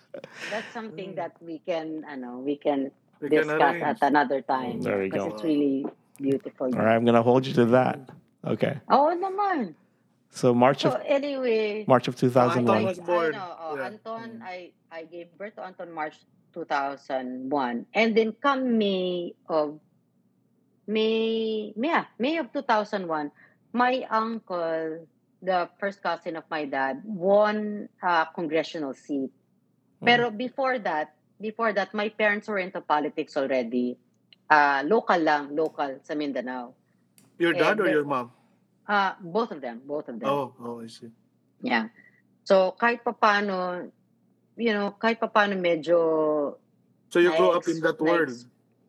That's 0.52 0.70
something 0.70 1.10
that 1.16 1.34
we 1.42 1.58
can, 1.60 2.02
ano, 2.04 2.38
we 2.38 2.54
can 2.54 2.94
We 3.18 3.26
can 3.26 3.42
discuss 3.42 3.74
arrange. 3.74 3.90
at 3.90 4.00
another 4.02 4.38
time. 4.40 4.78
There 4.78 5.02
you 5.02 5.10
Because 5.10 5.26
go. 5.26 5.34
it's 5.34 5.42
really 5.42 5.82
beautiful. 6.16 6.70
All 6.70 6.78
right, 6.78 6.94
I'm 6.94 7.02
gonna 7.02 7.26
hold 7.26 7.42
you 7.42 7.52
to 7.58 7.66
that. 7.74 7.98
Okay, 8.40 8.78
Oo 8.86 9.12
naman. 9.12 9.74
So 10.30 10.54
March 10.54 10.82
So 10.82 10.94
of 10.94 11.02
anyway, 11.04 11.84
March 11.86 12.06
of 12.08 12.16
2001. 12.16 12.62
Anton 12.62 12.86
was 12.86 12.98
born. 12.98 13.34
I 13.34 13.38
know, 13.38 13.56
oh, 13.60 13.76
Yeah. 13.76 13.86
Anton, 13.86 14.28
mm-hmm. 14.38 14.42
I, 14.42 14.70
I 14.90 15.04
gave 15.04 15.26
birth 15.36 15.56
to 15.56 15.62
Anton 15.62 15.92
March 15.92 16.14
2001. 16.54 17.86
And 17.94 18.16
then 18.16 18.32
come 18.40 18.78
May 18.78 19.34
of, 19.48 19.78
May, 20.86 21.74
yeah, 21.76 22.06
May 22.18 22.38
of 22.38 22.52
2001, 22.52 23.30
my 23.72 24.06
uncle, 24.10 25.06
the 25.42 25.68
first 25.78 26.02
cousin 26.02 26.36
of 26.36 26.44
my 26.50 26.64
dad, 26.64 27.02
won 27.04 27.88
a 28.02 28.26
congressional 28.34 28.94
seat. 28.94 29.30
Hmm. 29.98 30.06
Pero 30.06 30.30
before 30.30 30.78
that, 30.78 31.14
before 31.40 31.72
that, 31.72 31.92
my 31.92 32.08
parents 32.08 32.46
were 32.48 32.58
into 32.58 32.80
politics 32.80 33.36
already. 33.36 33.98
Uh, 34.50 34.82
local 34.86 35.18
lang, 35.18 35.54
local 35.54 35.98
sa 36.02 36.14
Mindanao. 36.14 36.74
Your 37.38 37.54
dad 37.54 37.78
or 37.78 37.86
And- 37.86 37.94
your 37.94 38.04
mom? 38.04 38.30
Uh, 38.90 39.14
both 39.22 39.54
of 39.54 39.62
them, 39.62 39.78
both 39.86 40.10
of 40.10 40.18
them. 40.18 40.26
Oh, 40.26 40.50
oh, 40.58 40.82
I 40.82 40.90
see. 40.90 41.14
Yeah. 41.62 41.94
So 42.42 42.74
kahit 42.74 43.06
papano, 43.06 43.86
you 44.58 44.74
know, 44.74 44.98
kahit 44.98 45.22
papano 45.22 45.54
medyo 45.54 46.58
So 47.06 47.22
you 47.22 47.30
grew 47.30 47.54
up 47.54 47.66
in 47.70 47.78
that 47.86 48.02
world. 48.02 48.34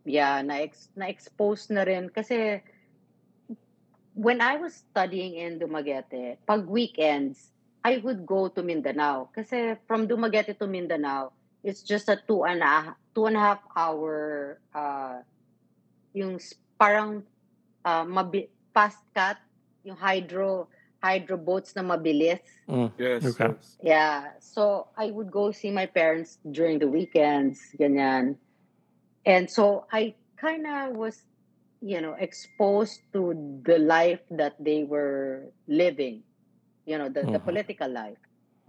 yeah, 0.05 0.41
na 0.41 0.65
na-expose 0.97 1.69
na 1.69 1.85
rin 1.85 2.09
kasi 2.09 2.65
when 4.17 4.41
I 4.41 4.57
was 4.57 4.81
studying 4.89 5.37
in 5.37 5.61
Dumaguete, 5.61 6.41
pag 6.49 6.65
weekends, 6.65 7.53
I 7.85 8.01
would 8.01 8.25
go 8.25 8.49
to 8.49 8.65
Mindanao 8.65 9.29
kasi 9.29 9.77
from 9.85 10.09
Dumaguete 10.09 10.57
to 10.57 10.65
Mindanao, 10.65 11.29
it's 11.61 11.85
just 11.85 12.09
a 12.09 12.17
two 12.17 12.41
and 12.41 12.65
a 12.65 12.97
two 13.13 13.29
and 13.29 13.37
a 13.37 13.41
half 13.53 13.61
hour 13.77 14.57
uh 14.73 15.21
yung 16.17 16.41
parang 16.81 17.21
uh, 17.85 18.05
mabi- 18.05 18.49
fast 18.73 19.01
cut, 19.13 19.37
yung 19.83 19.97
hydro 19.97 20.67
hydro 21.01 21.37
boats 21.37 21.73
na 21.75 21.81
mabilis. 21.81 22.45
Mm. 22.69 22.91
Yes. 22.97 23.25
Okay. 23.25 23.49
yes. 23.49 23.77
Yeah. 23.81 24.37
So 24.39 24.87
I 24.97 25.09
would 25.09 25.31
go 25.31 25.51
see 25.51 25.71
my 25.71 25.87
parents 25.89 26.37
during 26.45 26.77
the 26.77 26.87
weekends, 26.87 27.57
ganyan. 27.79 28.37
And 29.25 29.49
so 29.49 29.85
I 29.91 30.13
kind 30.37 30.65
of 30.65 30.93
was, 30.95 31.25
you 31.81 32.01
know, 32.01 32.13
exposed 32.13 33.01
to 33.13 33.33
the 33.65 33.79
life 33.79 34.21
that 34.29 34.53
they 34.61 34.83
were 34.83 35.49
living, 35.67 36.21
you 36.85 36.97
know, 36.97 37.09
the, 37.09 37.25
the 37.25 37.41
Mhm. 37.41 37.45
political 37.45 37.89
life. 37.89 38.17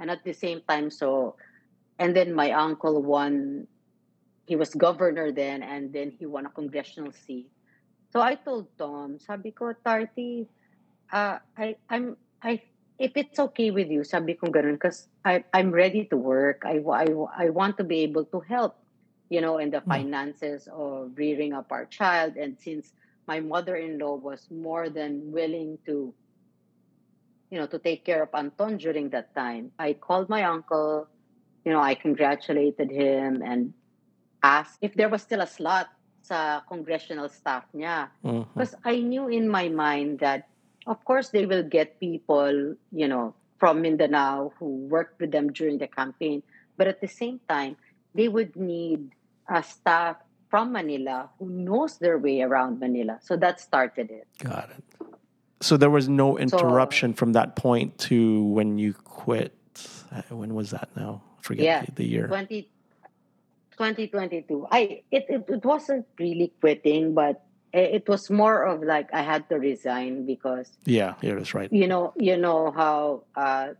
And 0.00 0.10
at 0.10 0.24
the 0.24 0.32
same 0.32 0.62
time, 0.68 0.88
so, 0.90 1.36
and 1.98 2.16
then 2.16 2.32
my 2.32 2.50
uncle 2.52 3.02
won, 3.04 3.68
he 4.48 4.56
was 4.56 4.72
governor 4.74 5.32
then, 5.32 5.62
and 5.62 5.92
then 5.92 6.10
he 6.16 6.24
won 6.26 6.46
a 6.46 6.50
congressional 6.50 7.12
seat. 7.12 7.48
So 8.10 8.20
I 8.20 8.36
told 8.36 8.68
Tom, 8.76 9.18
sabi 9.20 9.52
ko, 9.52 9.72
Tarty, 9.84 10.48
uh, 11.12 11.38
I, 11.56 11.76
I'm, 11.88 12.16
I 12.42 12.62
if 12.98 13.12
it's 13.16 13.38
okay 13.38 13.70
with 13.70 13.88
you, 13.88 14.04
sabi 14.04 14.34
ko 14.34 14.46
ganun, 14.48 14.74
because 14.74 15.08
I'm 15.24 15.72
ready 15.72 16.06
to 16.10 16.16
work. 16.16 16.62
I, 16.64 16.78
I, 16.78 17.06
I 17.36 17.50
want 17.50 17.76
to 17.78 17.84
be 17.84 18.00
able 18.00 18.26
to 18.26 18.40
help, 18.40 18.76
you 19.28 19.40
know, 19.40 19.58
in 19.58 19.70
the 19.70 19.80
Mm. 19.82 19.88
finances 19.88 20.68
of 20.70 21.12
rearing 21.16 21.52
up 21.52 21.72
our 21.72 21.86
child. 21.86 22.36
And 22.36 22.58
since 22.60 22.92
my 23.26 23.40
mother-in-law 23.40 24.16
was 24.22 24.46
more 24.50 24.88
than 24.88 25.32
willing 25.32 25.78
to, 25.86 26.14
you 27.50 27.58
know, 27.58 27.66
to 27.66 27.78
take 27.78 28.04
care 28.04 28.22
of 28.22 28.30
Anton 28.34 28.76
during 28.78 29.10
that 29.10 29.34
time, 29.34 29.72
I 29.78 29.94
called 29.94 30.28
my 30.28 30.44
uncle, 30.44 31.08
you 31.64 31.72
know, 31.72 31.80
I 31.80 31.94
congratulated 31.94 32.90
him 32.90 33.42
and 33.42 33.74
asked 34.42 34.78
if 34.80 34.94
there 34.94 35.08
was 35.08 35.22
still 35.22 35.40
a 35.40 35.46
slot 35.46 35.88
sa 36.22 36.62
congressional 36.68 37.28
staff 37.28 37.64
niya. 37.74 38.10
Because 38.56 38.74
I 38.84 39.00
knew 39.00 39.26
in 39.26 39.48
my 39.48 39.68
mind 39.68 40.20
that, 40.20 40.51
of 40.86 41.04
course, 41.04 41.28
they 41.30 41.46
will 41.46 41.62
get 41.62 42.00
people, 42.00 42.74
you 42.90 43.08
know, 43.08 43.34
from 43.58 43.82
Mindanao 43.82 44.52
who 44.58 44.66
worked 44.90 45.20
with 45.20 45.30
them 45.30 45.52
during 45.52 45.78
the 45.78 45.86
campaign. 45.86 46.42
But 46.76 46.88
at 46.88 47.00
the 47.00 47.08
same 47.08 47.40
time, 47.48 47.76
they 48.14 48.28
would 48.28 48.56
need 48.56 49.12
a 49.48 49.62
staff 49.62 50.16
from 50.50 50.72
Manila 50.72 51.30
who 51.38 51.48
knows 51.48 51.98
their 51.98 52.18
way 52.18 52.42
around 52.42 52.80
Manila. 52.80 53.18
So 53.22 53.36
that 53.36 53.60
started 53.60 54.10
it. 54.10 54.26
Got 54.38 54.70
it. 54.70 54.84
So 55.60 55.76
there 55.76 55.90
was 55.90 56.08
no 56.08 56.36
interruption 56.38 57.14
from 57.14 57.32
that 57.34 57.54
point 57.54 57.96
to 58.10 58.44
when 58.44 58.78
you 58.78 58.94
quit. 58.94 59.54
Uh, 60.10 60.22
When 60.34 60.54
was 60.54 60.70
that 60.70 60.90
now? 60.96 61.22
I 61.38 61.42
forget 61.42 61.64
Yeah. 61.64 61.82
the, 61.86 61.92
the 61.92 62.04
year. 62.04 62.26
20, 62.26 62.68
2022. 63.78 64.66
I 64.70 65.02
it, 65.10 65.24
it, 65.28 65.44
it 65.48 65.64
wasn't 65.64 66.06
really 66.18 66.52
quitting, 66.60 67.14
but 67.14 67.46
it 67.72 68.04
was 68.08 68.28
more 68.30 68.64
of 68.68 68.82
like 68.84 69.08
I 69.12 69.22
had 69.24 69.48
to 69.48 69.56
resign 69.56 70.26
because 70.28 70.76
Yeah, 70.84 71.14
yeah, 71.24 71.34
that's 71.34 71.54
right. 71.56 71.72
you 71.72 71.88
know 71.88 72.12
you 72.16 72.36
know 72.36 72.70
how 72.70 73.24
uh, 73.34 73.74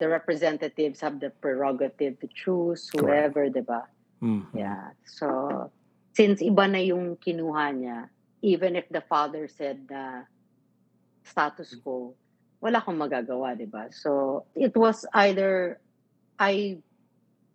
the 0.00 0.08
representatives 0.08 1.00
have 1.00 1.20
the 1.20 1.30
prerogative 1.30 2.20
to 2.20 2.28
choose 2.32 2.88
Correct. 2.90 3.36
whoever, 3.36 3.42
diba? 3.52 3.84
Mhm. 4.24 4.48
Yeah. 4.56 4.96
So 5.04 5.70
since 6.16 6.40
iba 6.40 6.64
na 6.64 6.80
yung 6.80 7.16
kinuha 7.20 7.76
niya, 7.76 8.08
even 8.40 8.76
if 8.76 8.88
the 8.88 9.04
father 9.04 9.48
said 9.48 9.84
na 9.88 10.24
status 11.24 11.76
quo, 11.84 12.16
wala 12.60 12.80
akong 12.80 12.96
magagawa, 12.96 13.52
'di 13.52 13.68
ba? 13.68 13.92
So, 13.92 14.44
it 14.56 14.72
was 14.72 15.04
either 15.12 15.76
I 16.40 16.80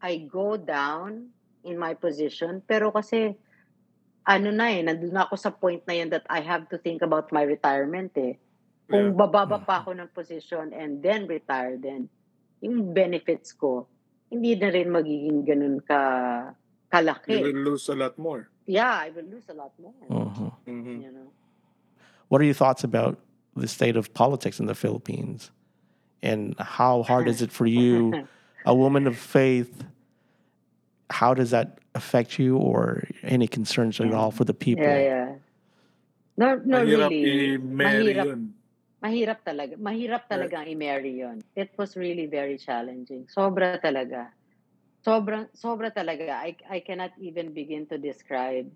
I 0.02 0.26
go 0.30 0.58
down 0.58 1.34
in 1.66 1.78
my 1.78 1.94
position, 1.98 2.62
pero 2.66 2.90
kasi 2.94 3.34
ano 4.24 4.50
na 4.54 4.70
eh, 4.70 4.86
nandun 4.86 5.12
na 5.14 5.26
ako 5.26 5.36
sa 5.36 5.50
point 5.50 5.82
na 5.88 5.94
yun 5.98 6.10
that 6.10 6.26
I 6.30 6.42
have 6.42 6.70
to 6.70 6.78
think 6.78 7.02
about 7.02 7.32
my 7.34 7.42
retirement 7.42 8.14
eh. 8.18 8.38
Kung 8.86 9.14
Yeah. 9.14 9.18
bababa 9.18 9.58
pa 9.58 9.82
ako 9.82 9.96
ng 9.98 10.10
position 10.14 10.74
and 10.76 11.02
then 11.02 11.26
retire 11.26 11.80
then, 11.80 12.12
yung 12.62 12.94
benefits 12.94 13.56
ko, 13.56 13.88
hindi 14.30 14.54
na 14.56 14.70
rin 14.70 14.92
magiging 14.92 15.42
ganun 15.44 15.80
ka 15.82 16.00
You 16.52 16.92
kalaki. 16.92 17.40
will 17.42 17.64
lose 17.72 17.88
a 17.88 17.96
lot 17.96 18.20
more. 18.20 18.52
Yeah, 18.68 18.92
I 18.92 19.10
will 19.16 19.26
lose 19.26 19.48
a 19.50 19.56
lot 19.56 19.72
more. 19.80 19.96
Mhm. 20.68 21.02
You 21.02 21.12
know? 21.12 21.30
What 22.28 22.40
are 22.42 22.48
your 22.48 22.56
thoughts 22.56 22.84
about 22.84 23.18
the 23.56 23.68
state 23.68 23.96
of 23.96 24.14
politics 24.14 24.60
in 24.60 24.68
the 24.68 24.76
Philippines? 24.76 25.52
And 26.22 26.54
how 26.60 27.02
hard 27.02 27.28
is 27.28 27.42
it 27.42 27.50
for 27.52 27.66
you, 27.66 28.12
a 28.68 28.76
woman 28.76 29.08
of 29.08 29.18
faith? 29.18 29.84
How 31.12 31.34
does 31.36 31.52
that 31.52 31.80
affect 31.94 32.40
you 32.40 32.56
or 32.58 33.04
any 33.24 33.46
concerns 33.48 34.00
at 34.00 34.14
all 34.16 34.32
for 34.32 34.46
the 34.48 34.54
people? 34.56 34.84
Yeah, 34.88 35.00
yeah. 35.00 35.30
No, 36.40 36.56
no, 36.64 36.82
Mahirap 36.82 37.12
really. 37.12 37.54
i-marry 37.60 38.16
Mahirap. 38.16 38.26
yun. 38.26 38.42
Mahirap 39.04 39.40
talaga. 39.46 39.74
Mahirap 39.78 40.24
talaga 40.32 40.64
i-marry 40.66 41.20
yun. 41.20 41.44
It 41.56 41.76
was 41.76 41.98
really 42.00 42.26
very 42.32 42.56
challenging. 42.58 43.28
Sobra 43.28 43.76
talaga. 43.84 44.32
Sobrang, 45.06 45.50
sobra 45.52 45.92
talaga. 45.92 46.40
I, 46.40 46.56
I 46.70 46.80
cannot 46.80 47.12
even 47.20 47.52
begin 47.52 47.86
to 47.92 47.98
describe 48.00 48.72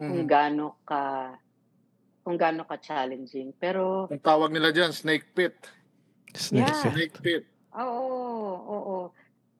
kung 0.00 0.24
Mhm. 0.24 0.28
gaano 0.30 0.80
ka 0.88 1.34
kung 2.24 2.38
gaano 2.40 2.64
ka 2.66 2.80
challenging. 2.80 3.52
Pero, 3.60 4.08
Ang 4.10 4.18
tawag 4.24 4.50
nila 4.50 4.72
dyan, 4.72 4.90
snake 4.90 5.30
pit. 5.36 5.54
Snake 6.34 6.66
Yeah. 6.66 6.82
pit. 6.82 6.90
Snake 6.90 7.16
pit. 7.22 7.44
oo, 7.76 7.84
oo, 7.84 8.64
oo. 8.64 8.98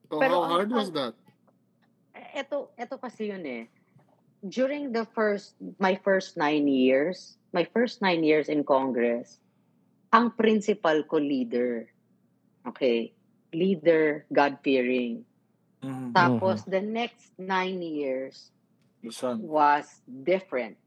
So 0.09 0.17
Pero 0.17 0.33
how 0.33 0.43
ang- 0.43 0.51
hard 0.57 0.71
was 0.73 0.89
ang- 0.89 0.95
that? 0.97 1.13
Eto, 2.37 2.69
eto 2.77 3.01
kasi 3.01 3.33
yun 3.33 3.41
eh. 3.49 3.65
During 4.45 4.93
the 4.93 5.09
first, 5.17 5.57
my 5.81 5.97
first 6.05 6.37
nine 6.37 6.69
years, 6.69 7.41
my 7.49 7.65
first 7.73 8.05
nine 8.05 8.21
years 8.21 8.45
in 8.45 8.61
Congress, 8.61 9.41
ang 10.13 10.37
principal 10.37 11.01
ko 11.09 11.17
leader. 11.17 11.89
Okay? 12.69 13.17
Leader, 13.49 14.29
God-fearing. 14.29 15.25
Mhm. 15.81 16.13
Tapos, 16.13 16.61
the 16.69 16.77
next 16.77 17.33
nine 17.41 17.81
years 17.81 18.53
was 19.41 19.89
different. 20.05 20.77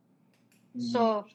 Mhm. 0.79 0.87
So, 0.95 1.27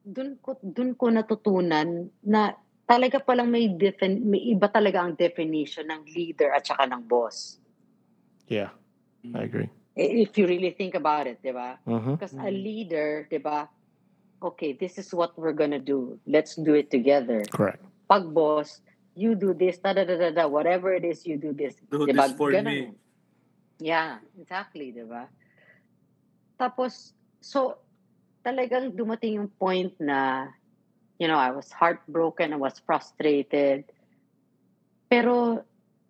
dun 0.00 0.40
ko, 0.40 0.56
dun 0.64 0.96
ko 0.96 1.12
natutunan 1.12 2.08
na 2.24 2.56
talaga 2.88 3.20
palang 3.20 3.52
may, 3.52 3.68
defin, 3.68 4.24
may 4.24 4.40
iba 4.56 4.72
talaga 4.72 5.04
ang 5.04 5.12
definition 5.12 5.84
ng 5.92 6.08
leader 6.16 6.48
at 6.48 6.64
saka 6.64 6.88
ng 6.88 7.04
boss. 7.04 7.60
Yeah, 8.50 8.74
I 9.34 9.42
agree. 9.44 9.68
I- 9.98 10.24
If 10.24 10.38
you 10.38 10.46
really 10.46 10.72
think 10.72 10.94
about 10.94 11.26
it, 11.26 11.42
di 11.44 11.52
ba? 11.52 11.76
hmm 11.84 12.16
Because 12.16 12.32
a 12.36 12.48
Mm. 12.48 12.62
leader, 12.64 13.26
di 13.28 13.38
ba? 13.38 13.68
Okay, 14.40 14.72
this 14.72 14.96
is 14.96 15.12
what 15.12 15.36
we're 15.36 15.56
gonna 15.56 15.80
do. 15.82 16.16
Let's 16.24 16.56
do 16.56 16.72
it 16.72 16.88
together. 16.88 17.44
Correct. 17.52 17.84
Pag 18.08 18.32
boss, 18.32 18.80
you 19.12 19.36
do 19.36 19.52
this, 19.52 19.76
da 19.78 19.92
da 19.92 20.08
da 20.08 20.16
da 20.16 20.30
da, 20.32 20.44
whatever 20.48 20.96
it 20.96 21.04
is, 21.04 21.26
you 21.28 21.36
do 21.36 21.52
this. 21.52 21.76
Do 21.92 22.08
Di 22.08 22.16
ba? 22.16 22.24
this 22.24 22.36
for 22.40 22.48
Ganun. 22.48 22.64
me. 22.64 22.96
Yeah, 23.80 24.20
exactly, 24.40 24.92
di 24.92 25.04
ba? 25.04 25.28
Tapos, 26.56 27.12
so, 27.40 27.76
talagang 28.44 28.96
dumating 28.96 29.40
yung 29.40 29.52
point 29.60 29.92
na, 30.00 30.48
you 31.20 31.28
know, 31.28 31.36
I 31.40 31.52
was 31.52 31.68
heartbroken, 31.72 32.52
I 32.52 32.60
was 32.60 32.80
frustrated. 32.80 33.84
Pero, 35.08 35.64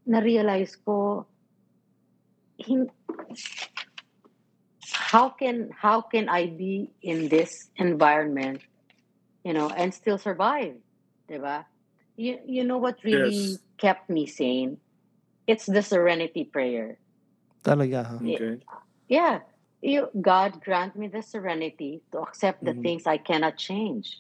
na-realize 0.06 0.74
ko, 0.82 1.26
hin- 2.60 2.90
how 4.92 5.30
can 5.30 5.70
how 5.76 6.00
can 6.00 6.28
I 6.28 6.46
be 6.46 6.90
in 7.02 7.28
this 7.28 7.70
environment, 7.76 8.62
you 9.44 9.52
know, 9.52 9.68
and 9.70 9.92
still 9.94 10.18
survive, 10.18 10.76
diba? 11.30 11.64
You 12.16 12.38
you 12.46 12.64
know 12.64 12.78
what 12.78 13.02
really 13.04 13.58
Yes. 13.58 13.58
kept 13.78 14.08
me 14.10 14.26
sane? 14.26 14.78
It's 15.46 15.66
the 15.66 15.82
serenity 15.82 16.44
prayer. 16.44 16.98
Talaga, 17.64 18.06
huh? 18.06 18.20
Okay. 18.22 18.60
Yeah, 19.08 19.40
you 19.82 20.08
God 20.20 20.60
grant 20.62 20.96
me 20.96 21.08
the 21.08 21.22
serenity 21.22 22.02
to 22.12 22.20
accept 22.22 22.64
the 22.64 22.72
Mhm. 22.72 22.82
things 22.82 23.02
I 23.06 23.18
cannot 23.18 23.56
change, 23.58 24.16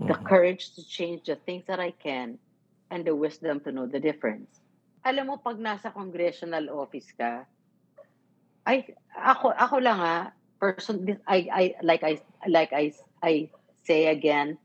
the 0.00 0.14
Mhm. 0.16 0.26
courage 0.26 0.74
to 0.74 0.82
change 0.84 1.24
the 1.28 1.36
things 1.36 1.64
that 1.68 1.78
I 1.80 1.92
can, 1.92 2.38
and 2.90 3.04
the 3.04 3.14
wisdom 3.14 3.60
to 3.64 3.72
know 3.72 3.86
the 3.86 4.00
difference. 4.00 4.50
Alam 5.06 5.28
mo, 5.30 5.36
pag 5.38 5.56
nasa 5.62 5.92
congressional 5.94 6.68
office 6.74 7.06
ka, 7.14 7.46
ay, 8.66 8.84
ako, 9.14 9.54
ako 9.54 9.76
lang 9.78 9.98
ah, 10.02 10.34
person, 10.58 11.06
I, 11.26 11.48
I, 11.48 11.64
like 11.82 12.02
I, 12.02 12.20
like 12.48 12.72
I, 12.72 12.92
I 13.22 13.50
say 13.86 14.06
again, 14.10 14.58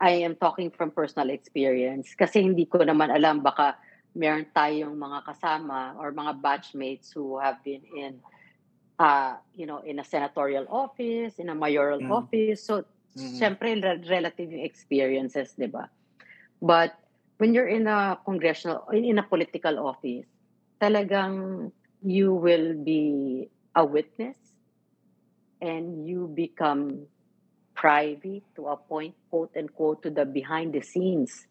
I 0.00 0.24
am 0.24 0.36
talking 0.36 0.70
from 0.70 0.90
personal 0.90 1.28
experience 1.28 2.14
kasi 2.16 2.40
hindi 2.40 2.64
ko 2.64 2.80
naman 2.80 3.12
alam 3.12 3.44
baka 3.44 3.76
meron 4.16 4.48
tayong 4.56 4.96
mga 4.96 5.22
kasama 5.28 5.94
or 6.00 6.10
mga 6.10 6.40
batchmates 6.40 7.12
who 7.12 7.38
have 7.38 7.60
been 7.62 7.82
in 7.94 8.18
uh, 9.00 9.36
you 9.56 9.64
know, 9.64 9.80
in 9.80 9.98
a 9.98 10.04
senatorial 10.04 10.68
office, 10.68 11.40
in 11.40 11.48
a 11.48 11.56
mayoral 11.56 12.00
Mm. 12.00 12.12
office. 12.12 12.68
So, 12.68 12.84
Mhm. 13.16 13.40
syempre, 13.40 13.68
re- 13.80 14.04
relative 14.06 14.52
experiences, 14.52 15.56
di 15.56 15.66
ba? 15.66 15.88
But, 16.60 16.94
when 17.40 17.56
you're 17.56 17.72
in 17.72 17.88
a 17.88 18.20
congressional, 18.20 18.84
in, 18.92 19.16
in 19.16 19.18
a 19.18 19.24
political 19.24 19.80
office, 19.88 20.28
talagang 20.76 21.72
you 22.02 22.34
will 22.34 22.74
be 22.74 23.48
a 23.74 23.84
witness 23.84 24.36
and 25.60 26.08
you 26.08 26.30
become 26.34 27.06
privy 27.74 28.42
to 28.56 28.68
a 28.68 28.76
point, 28.76 29.14
quote 29.30 29.56
unquote, 29.56 30.02
to 30.02 30.10
the 30.10 30.24
behind 30.24 30.72
the 30.72 30.82
scenes, 30.82 31.46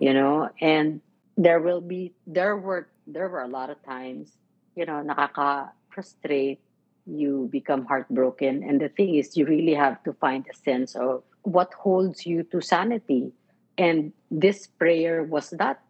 you 0.00 0.10
mm-hmm. 0.10 0.18
know, 0.18 0.48
and 0.60 1.00
there 1.36 1.60
will 1.60 1.80
be, 1.80 2.12
there 2.26 2.56
were, 2.56 2.88
there 3.06 3.28
were 3.28 3.42
a 3.42 3.48
lot 3.48 3.70
of 3.70 3.82
times, 3.84 4.32
you 4.76 4.86
know, 4.86 5.02
nakaka-frustrate, 5.04 6.60
you 7.06 7.48
become 7.52 7.84
heartbroken. 7.84 8.62
And 8.62 8.80
the 8.80 8.88
thing 8.88 9.16
is, 9.16 9.36
you 9.36 9.46
really 9.46 9.74
have 9.74 10.02
to 10.04 10.12
find 10.14 10.46
a 10.50 10.56
sense 10.56 10.94
of 10.94 11.22
what 11.42 11.74
holds 11.74 12.24
you 12.24 12.44
to 12.44 12.60
sanity. 12.60 13.32
And 13.76 14.12
this 14.30 14.66
prayer 14.66 15.22
was 15.22 15.50
that 15.50 15.82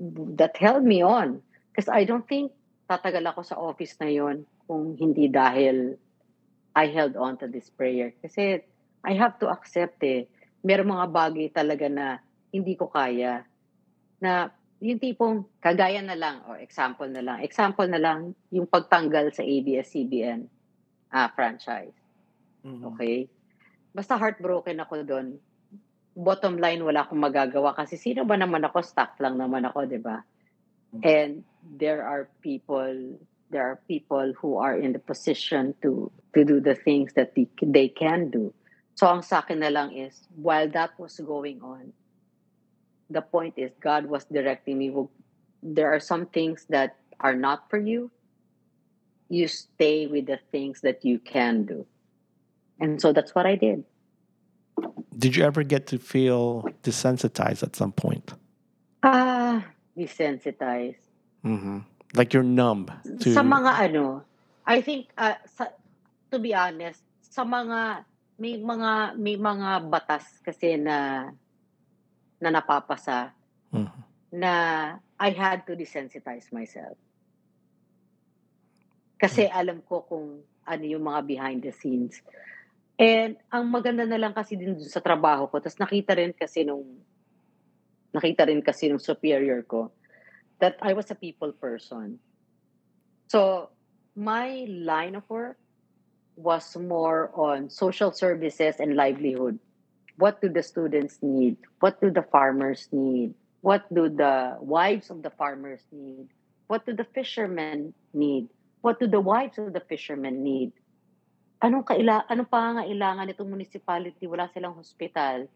that 0.00 0.56
held 0.56 0.84
me 0.84 1.02
on. 1.02 1.42
Because 1.72 1.88
I 1.88 2.04
don't 2.04 2.28
think 2.28 2.52
tatagal 2.88 3.20
ako 3.28 3.40
sa 3.44 3.60
office 3.60 4.00
na 4.00 4.08
yon 4.08 4.48
kung 4.64 4.96
hindi 4.96 5.28
dahil 5.28 6.00
I 6.72 6.88
held 6.88 7.20
on 7.20 7.36
to 7.44 7.46
this 7.46 7.68
prayer. 7.68 8.16
Kasi 8.24 8.64
I 9.04 9.12
have 9.14 9.36
to 9.44 9.52
accept 9.52 10.00
eh. 10.02 10.24
Meron 10.64 10.96
mga 10.96 11.06
bagay 11.12 11.46
talaga 11.52 11.86
na 11.86 12.24
hindi 12.48 12.74
ko 12.74 12.88
kaya. 12.88 13.44
Na 14.18 14.48
yung 14.80 14.98
tipong 14.98 15.44
kagaya 15.60 16.00
na 16.00 16.16
lang, 16.16 16.40
o 16.48 16.56
example 16.56 17.10
na 17.10 17.20
lang, 17.20 17.42
example 17.44 17.86
na 17.90 18.00
lang, 18.00 18.32
yung 18.54 18.66
pagtanggal 18.66 19.34
sa 19.34 19.42
ABS-CBN 19.44 20.46
ah, 21.12 21.28
franchise. 21.34 21.94
Mhm. 22.64 22.94
Okay? 22.94 23.26
Basta 23.92 24.14
heartbroken 24.16 24.78
ako 24.80 25.02
doon. 25.02 25.26
Bottom 26.18 26.58
line, 26.58 26.82
wala 26.82 27.06
akong 27.06 27.20
magagawa 27.20 27.74
kasi 27.74 27.94
sino 27.94 28.26
ba 28.26 28.34
naman 28.34 28.62
ako? 28.66 28.82
Staff 28.82 29.18
lang 29.22 29.38
naman 29.38 29.66
ako, 29.66 29.86
di 29.86 29.98
ba? 30.02 30.22
And 31.02 31.44
there 31.62 32.02
are 32.02 32.28
people, 32.40 33.18
there 33.50 33.66
are 33.66 33.80
people 33.88 34.32
who 34.40 34.56
are 34.56 34.76
in 34.76 34.92
the 34.92 34.98
position 34.98 35.74
to 35.82 36.10
to 36.34 36.44
do 36.44 36.60
the 36.60 36.74
things 36.74 37.12
that 37.14 37.34
they, 37.34 37.48
they 37.62 37.88
can 37.88 38.30
do. 38.30 38.52
So 38.94 39.06
ang 39.06 39.22
sa 39.22 39.40
akin 39.40 39.60
na 39.60 39.68
lang 39.68 39.96
is, 39.96 40.26
while 40.34 40.68
that 40.74 40.98
was 40.98 41.20
going 41.20 41.62
on, 41.62 41.92
the 43.08 43.22
point 43.22 43.54
is 43.56 43.70
God 43.80 44.06
was 44.06 44.24
directing 44.26 44.76
me, 44.78 44.90
"Well, 44.90 45.10
there 45.62 45.92
are 45.92 46.00
some 46.00 46.26
things 46.26 46.66
that 46.68 46.96
are 47.20 47.34
not 47.34 47.70
for 47.70 47.78
you. 47.78 48.10
You 49.28 49.48
stay 49.48 50.06
with 50.06 50.26
the 50.26 50.38
things 50.50 50.80
that 50.82 51.04
you 51.04 51.18
can 51.18 51.64
do. 51.64 51.86
And 52.80 53.00
so 53.00 53.12
that's 53.12 53.34
what 53.34 53.46
I 53.46 53.56
did. 53.56 53.84
Did 55.18 55.36
you 55.36 55.44
ever 55.44 55.64
get 55.64 55.86
to 55.88 55.98
feel 55.98 56.62
desensitized 56.82 57.62
at 57.62 57.74
some 57.74 57.92
point? 57.92 58.34
Ah, 59.02 59.64
desensitized. 59.98 61.02
hmm 61.42 61.82
Like 62.14 62.32
you're 62.32 62.46
numb 62.46 62.88
to. 63.20 63.28
Sa 63.34 63.44
mga 63.44 63.90
ano, 63.90 64.24
I 64.64 64.80
think, 64.80 65.12
uh, 65.18 65.36
sa, 65.44 65.68
to 66.32 66.40
be 66.40 66.56
honest, 66.56 67.04
sa 67.20 67.44
mga, 67.44 68.04
may 68.40 68.56
mga, 68.56 69.18
may 69.18 69.36
mga 69.36 69.92
batas 69.92 70.24
kasi 70.40 70.80
na, 70.80 71.28
na 72.40 72.48
napapasa 72.48 73.34
Mhm. 73.74 73.92
na 74.32 74.52
I 75.20 75.30
had 75.36 75.68
to 75.68 75.76
desensitize 75.76 76.48
myself. 76.48 76.96
Kasi 79.18 79.50
alam 79.50 79.82
ko 79.84 80.06
kung 80.06 80.40
ano 80.64 80.84
yung 80.86 81.04
mga 81.04 81.20
behind 81.26 81.60
the 81.60 81.74
scenes. 81.74 82.22
And 82.96 83.36
ang 83.50 83.66
maganda 83.68 84.06
na 84.06 84.16
lang 84.16 84.32
kasi 84.32 84.54
din 84.54 84.78
sa 84.86 85.02
trabaho 85.02 85.50
ko, 85.50 85.58
tapos 85.58 85.76
nakita 85.76 86.14
rin 86.16 86.30
kasi 86.32 86.62
nung 86.62 86.86
nakita 88.14 88.48
rin 88.48 88.64
kasi 88.64 88.88
ng 88.88 89.00
superior 89.00 89.62
ko 89.62 89.92
that 90.58 90.76
I 90.82 90.92
was 90.92 91.10
a 91.10 91.18
people 91.18 91.52
person. 91.52 92.18
So, 93.28 93.70
my 94.16 94.66
line 94.66 95.14
of 95.14 95.28
work 95.30 95.58
was 96.34 96.76
more 96.76 97.30
on 97.34 97.70
social 97.70 98.10
services 98.10 98.78
and 98.78 98.94
livelihood. 98.94 99.58
What 100.18 100.42
do 100.42 100.48
the 100.48 100.62
students 100.62 101.18
need? 101.22 101.58
What 101.78 102.00
do 102.00 102.10
the 102.10 102.26
farmers 102.26 102.88
need? 102.90 103.34
What 103.60 103.86
do 103.92 104.08
the 104.08 104.58
wives 104.58 105.10
of 105.10 105.22
the 105.22 105.30
farmers 105.30 105.82
need? 105.90 106.30
What 106.66 106.86
do 106.86 106.94
the 106.94 107.06
fishermen 107.14 107.94
need? 108.14 108.48
What 108.82 108.98
do 108.98 109.06
the 109.06 109.20
wives 109.20 109.58
of 109.58 109.72
the 109.72 109.82
fishermen 109.82 110.42
need? 110.42 110.72
Anong 111.58 111.82
kaila 111.82 112.22
anong 112.30 112.50
pangangailangan 112.50 113.26
nitong 113.30 113.50
municipality? 113.50 114.30
Wala 114.30 114.46
silang 114.54 114.78
hospital. 114.78 115.50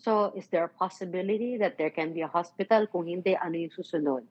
So, 0.00 0.32
is 0.32 0.48
there 0.48 0.64
a 0.64 0.72
possibility 0.72 1.60
that 1.60 1.76
there 1.76 1.90
can 1.92 2.16
be 2.16 2.24
a 2.24 2.30
hospital? 2.30 2.88
Kung 2.88 3.04
hindi, 3.04 3.36
ano 3.36 3.52
yung 3.60 3.72
susunod? 3.76 4.24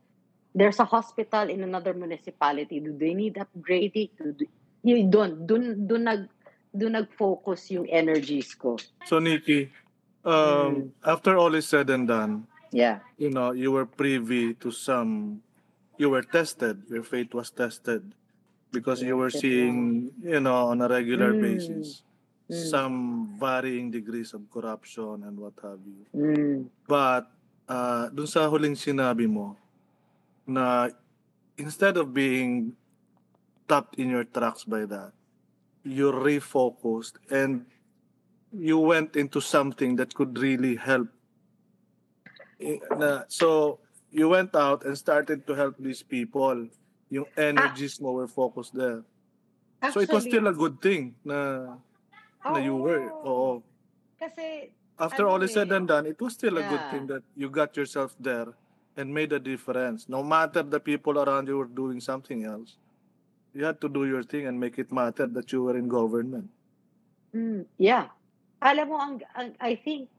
There's 0.49 0.81
a 0.81 0.85
hospital 0.89 1.45
in 1.45 1.61
another 1.61 1.93
municipality. 1.93 2.81
Do 2.81 2.97
they 2.97 3.13
need 3.13 3.37
upgrading? 3.37 4.09
Do, 4.17 4.33
do, 4.33 4.45
yun, 4.81 5.13
doon, 5.13 5.45
doon, 5.45 5.63
doon 5.85 6.03
nag, 6.09 6.21
doon 6.73 6.97
nag-focus 6.97 7.69
yung 7.69 7.85
energies 7.85 8.57
ko. 8.57 8.81
So 9.05 9.21
Nikki, 9.21 9.69
um, 10.25 10.89
after 11.05 11.37
all 11.37 11.53
is 11.53 11.69
said 11.69 11.89
and 11.93 12.09
done, 12.09 12.49
Yeah. 12.73 13.01
you 13.17 13.29
know, 13.29 13.53
you 13.53 13.71
were 13.73 13.85
privy 13.85 14.53
to 14.61 14.69
some, 14.69 15.41
you 15.97 16.09
were 16.09 16.21
tested, 16.21 16.81
your 16.89 17.01
faith 17.05 17.33
was 17.33 17.49
tested 17.49 18.01
because 18.71 19.01
you 19.01 19.17
were 19.17 19.33
seeing, 19.33 20.09
you 20.21 20.39
know, 20.39 20.69
on 20.69 20.81
a 20.81 20.87
regular 20.89 21.33
Mm. 21.33 21.41
basis, 21.41 22.01
Mm. 22.49 22.65
some 22.65 22.97
varying 23.37 23.93
degrees 23.93 24.33
of 24.33 24.41
corruption 24.49 25.21
and 25.21 25.37
what 25.37 25.53
have 25.61 25.77
you. 25.85 26.01
Mm. 26.17 26.65
But, 26.89 27.29
uh, 27.69 28.09
dun 28.09 28.25
sa 28.25 28.49
huling 28.49 28.73
sinabi 28.73 29.29
mo, 29.29 29.53
na 30.49 30.89
instead 31.61 31.93
of 32.01 32.09
being 32.09 32.73
tapped 33.69 34.01
in 34.01 34.09
your 34.09 34.25
tracks 34.25 34.65
by 34.65 34.89
that, 34.89 35.13
you 35.85 36.09
refocused 36.09 37.21
and 37.29 37.69
you 38.49 38.81
went 38.81 39.13
into 39.13 39.37
something 39.37 39.93
that 40.01 40.17
could 40.17 40.33
really 40.41 40.73
help. 40.73 41.05
Na, 42.97 43.29
so, 43.29 43.77
you 44.09 44.25
went 44.25 44.57
out 44.57 44.89
and 44.89 44.97
started 44.97 45.45
to 45.45 45.53
help 45.53 45.77
these 45.77 46.01
people. 46.01 46.65
Yung 47.13 47.29
energies 47.37 48.01
mo 48.01 48.17
were 48.17 48.27
focused 48.27 48.73
there. 48.73 49.05
so, 49.93 50.01
it 50.01 50.09
was 50.09 50.25
Actually, 50.25 50.33
still 50.33 50.47
a 50.49 50.55
good 50.57 50.81
thing 50.81 51.13
na, 51.21 51.77
na 52.43 52.59
you 52.59 52.75
were. 52.75 53.09
Oo. 53.23 53.63
Kasi, 54.19 54.71
After 54.99 55.23
Ano 55.23 55.39
all 55.39 55.43
is 55.47 55.55
said 55.55 55.71
eh, 55.71 55.79
and 55.79 55.87
done, 55.87 56.05
it 56.05 56.19
was 56.19 56.35
still 56.35 56.59
a 56.59 56.65
good 56.67 56.83
yeah. 56.83 56.91
thing 56.91 57.07
that 57.07 57.23
you 57.35 57.47
got 57.47 57.71
yourself 57.79 58.11
there 58.19 58.51
and 58.99 59.07
made 59.07 59.31
a 59.31 59.39
difference. 59.39 60.11
No 60.11 60.19
matter 60.19 60.59
the 60.59 60.79
people 60.79 61.23
around 61.23 61.47
you 61.47 61.55
were 61.55 61.71
doing 61.71 62.03
something 62.03 62.43
else, 62.43 62.75
you 63.55 63.63
had 63.63 63.79
to 63.79 63.87
do 63.87 64.03
your 64.03 64.23
thing 64.23 64.47
and 64.47 64.59
make 64.59 64.75
it 64.75 64.91
matter 64.91 65.25
that 65.25 65.51
you 65.55 65.63
were 65.63 65.77
in 65.79 65.87
government. 65.87 66.51
mm, 67.31 67.63
yeah. 67.79 68.11
Alam 68.59 68.85
mo, 68.91 68.95
ang, 68.99 69.15
ang, 69.39 69.55
I 69.63 69.79
think, 69.79 70.11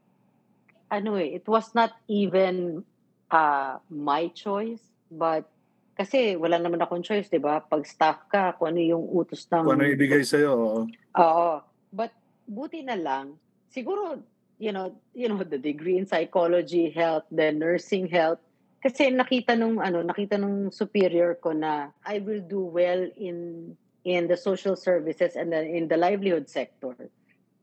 ano 0.89 1.13
eh, 1.21 1.37
it 1.37 1.45
was 1.45 1.77
not 1.77 1.93
even 2.09 2.81
uh, 3.29 3.77
my 3.85 4.33
choice, 4.33 4.81
but 5.13 5.45
kasi 5.93 6.33
wala 6.33 6.57
naman 6.57 6.81
akong 6.81 7.05
choice, 7.05 7.29
di 7.29 7.37
ba? 7.37 7.61
Pag 7.61 7.85
staff 7.85 8.25
ka, 8.25 8.57
kung 8.57 8.73
ano 8.73 8.81
yung 8.81 9.05
utos 9.05 9.45
ng... 9.45 9.61
Kung 9.61 9.77
ano 9.77 9.85
ibigay 9.85 10.25
sa'yo, 10.25 10.51
oo. 10.57 10.81
Oo. 11.21 11.51
But 11.91 12.11
buti 12.47 12.83
na 12.83 12.95
lang, 12.95 13.37
siguro, 13.69 14.23
you 14.57 14.71
know, 14.71 14.95
you 15.13 15.27
know, 15.29 15.43
the 15.43 15.59
degree 15.59 15.97
in 15.97 16.07
psychology 16.07 16.89
helped, 16.89 17.29
the 17.35 17.51
nursing 17.51 18.07
helped. 18.07 18.43
Kasi 18.81 19.13
nakita 19.13 19.53
nung 19.53 19.77
ano, 19.77 20.01
nakita 20.01 20.41
nung 20.41 20.73
superior 20.73 21.37
ko 21.37 21.53
na 21.53 21.93
I 22.01 22.17
will 22.17 22.41
do 22.41 22.65
well 22.65 23.05
in 23.13 23.69
in 24.01 24.25
the 24.25 24.37
social 24.37 24.73
services 24.73 25.37
and 25.37 25.53
then 25.53 25.69
in 25.69 25.85
the 25.85 25.97
livelihood 25.97 26.49
sector, 26.49 26.97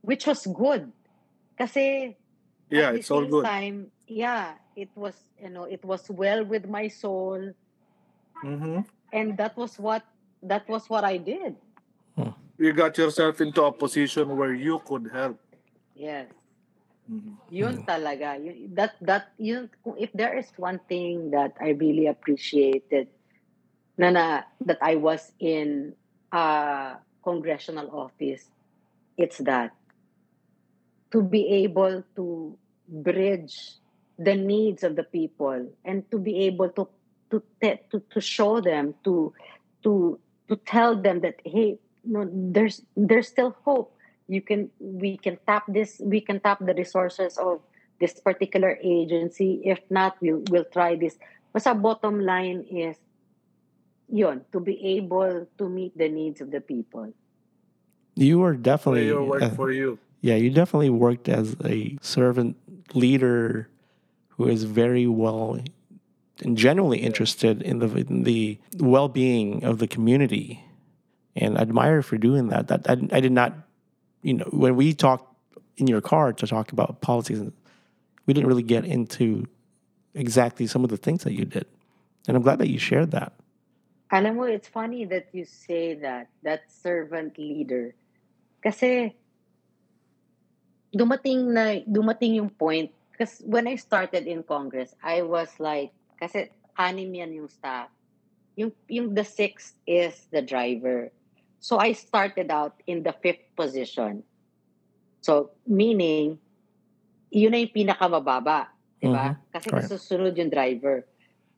which 0.06 0.30
was 0.30 0.46
good. 0.46 0.86
Kasi 1.58 2.14
yeah, 2.70 2.94
it's 2.94 3.10
all 3.10 3.26
good. 3.26 3.42
time, 3.42 3.90
yeah, 4.06 4.54
it 4.78 4.94
was, 4.94 5.18
you 5.42 5.50
know, 5.50 5.66
it 5.66 5.82
was 5.82 6.06
well 6.06 6.46
with 6.46 6.70
my 6.70 6.86
soul 6.86 7.50
hmm 8.42 8.80
and 9.12 9.36
that 9.38 9.56
was 9.56 9.78
what 9.78 10.04
that 10.42 10.68
was 10.68 10.88
what 10.88 11.02
I 11.02 11.16
did. 11.16 11.56
You 12.58 12.72
got 12.72 12.98
yourself 12.98 13.40
into 13.40 13.62
a 13.62 13.72
position 13.72 14.36
where 14.36 14.52
you 14.52 14.80
could 14.84 15.10
help. 15.12 15.38
Yes. 15.94 16.26
Mhm. 17.08 17.38
Yun 17.50 17.76
talaga. 17.86 18.36
Yun, 18.36 18.74
that, 18.74 18.98
that, 19.00 19.32
yun, 19.38 19.70
if 19.96 20.12
there 20.12 20.36
is 20.36 20.50
one 20.58 20.80
thing 20.90 21.30
that 21.30 21.54
I 21.60 21.70
really 21.78 22.06
appreciated 22.06 23.08
na, 23.96 24.10
na 24.10 24.42
that 24.66 24.78
I 24.82 24.96
was 24.96 25.32
in 25.38 25.94
a 26.32 26.98
congressional 27.24 27.88
office, 27.94 28.50
it's 29.16 29.38
that. 29.38 29.72
To 31.12 31.22
be 31.22 31.64
able 31.64 32.04
to 32.16 32.58
bridge 32.86 33.78
the 34.18 34.34
needs 34.34 34.82
of 34.84 34.96
the 34.96 35.04
people 35.04 35.72
and 35.84 36.04
to 36.10 36.18
be 36.18 36.44
able 36.50 36.68
to 36.70 36.88
to 37.30 37.42
te- 37.62 37.80
to, 37.92 38.02
to 38.10 38.20
show 38.20 38.60
them 38.60 38.94
to 39.04 39.32
to 39.84 40.18
to 40.48 40.56
tell 40.66 40.96
them 41.00 41.20
that 41.20 41.36
hey 41.44 41.78
no 42.08 42.24
there's 42.32 42.82
there's 42.96 43.28
still 43.28 43.54
hope. 43.64 43.92
You 44.28 44.40
can 44.40 44.70
we 44.80 45.16
can 45.16 45.38
tap 45.46 45.64
this 45.68 46.00
we 46.00 46.20
can 46.20 46.40
tap 46.40 46.58
the 46.60 46.74
resources 46.74 47.36
of 47.38 47.60
this 48.00 48.18
particular 48.20 48.78
agency. 48.82 49.60
If 49.64 49.80
not 49.90 50.16
we'll 50.20 50.42
we'll 50.48 50.68
try 50.72 50.96
this. 50.96 51.20
Basta 51.52 51.74
bottom 51.76 52.20
line 52.20 52.64
is 52.68 52.96
yon 54.08 54.44
to 54.52 54.60
be 54.60 54.80
able 54.96 55.46
to 55.58 55.68
meet 55.68 55.96
the 55.96 56.08
needs 56.08 56.40
of 56.40 56.50
the 56.50 56.60
people. 56.60 57.12
You 58.16 58.42
are 58.42 58.56
definitely 58.56 59.06
your 59.06 59.22
work 59.22 59.42
uh, 59.42 59.50
for 59.50 59.70
you. 59.70 59.98
yeah, 60.20 60.34
you 60.34 60.50
definitely 60.50 60.90
worked 60.90 61.28
as 61.28 61.54
a 61.64 61.96
servant 62.02 62.56
leader 62.94 63.68
who 64.28 64.48
is 64.48 64.64
very 64.64 65.06
well 65.06 65.60
and 66.40 66.56
genuinely 66.56 66.98
interested 66.98 67.62
in 67.62 67.78
the 67.78 67.88
in 67.96 68.22
the 68.22 68.58
well-being 68.78 69.64
of 69.64 69.78
the 69.78 69.86
community. 69.86 70.64
And 71.38 71.56
I 71.56 71.62
admire 71.62 72.02
for 72.02 72.18
doing 72.18 72.48
that. 72.48 72.68
That 72.68 72.88
I, 72.90 72.98
I 73.16 73.20
did 73.20 73.32
not, 73.32 73.54
you 74.22 74.34
know, 74.34 74.48
when 74.50 74.76
we 74.76 74.92
talked 74.92 75.32
in 75.76 75.86
your 75.86 76.00
car 76.00 76.32
to 76.32 76.46
talk 76.46 76.72
about 76.72 77.00
policies, 77.00 77.40
we 78.26 78.34
didn't 78.34 78.48
really 78.48 78.62
get 78.62 78.84
into 78.84 79.46
exactly 80.14 80.66
some 80.66 80.84
of 80.84 80.90
the 80.90 80.96
things 80.96 81.24
that 81.24 81.32
you 81.32 81.44
did. 81.44 81.66
And 82.26 82.36
I'm 82.36 82.42
glad 82.42 82.58
that 82.58 82.68
you 82.68 82.78
shared 82.78 83.12
that. 83.12 83.32
alam 84.08 84.40
mo 84.40 84.48
it's 84.48 84.68
funny 84.68 85.04
that 85.04 85.28
you 85.32 85.44
say 85.44 85.92
that 85.94 86.32
that 86.40 86.64
servant 86.72 87.36
leader 87.36 87.92
kasi 88.64 89.12
dumating 90.96 91.52
na 91.52 91.84
dumating 91.84 92.40
yung 92.40 92.48
point 92.48 92.88
because 93.12 93.44
when 93.44 93.68
I 93.68 93.76
started 93.76 94.24
in 94.24 94.40
Congress 94.40 94.96
I 95.04 95.22
was 95.28 95.52
like 95.60 95.92
kasi 96.16 96.48
anim 96.80 97.12
yan 97.12 97.36
yung 97.36 97.52
staff 97.52 97.92
yung 98.56 98.72
yung 98.88 99.12
the 99.12 99.28
sixth 99.28 99.76
is 99.84 100.16
the 100.32 100.40
driver 100.40 101.12
so 101.60 101.78
I 101.78 101.92
started 101.92 102.50
out 102.50 102.80
in 102.86 103.02
the 103.02 103.12
fifth 103.12 103.44
position 103.56 104.22
so 105.20 105.50
meaning 105.66 106.38
yun 107.30 107.52
na 107.52 107.60
yung 107.64 107.74
pinakamababa 107.74 108.68
di 109.00 109.08
ba 109.10 109.36
kasi 109.52 109.70
Right. 109.72 109.84
susunod 109.84 110.34
yung 110.38 110.50
driver 110.50 111.04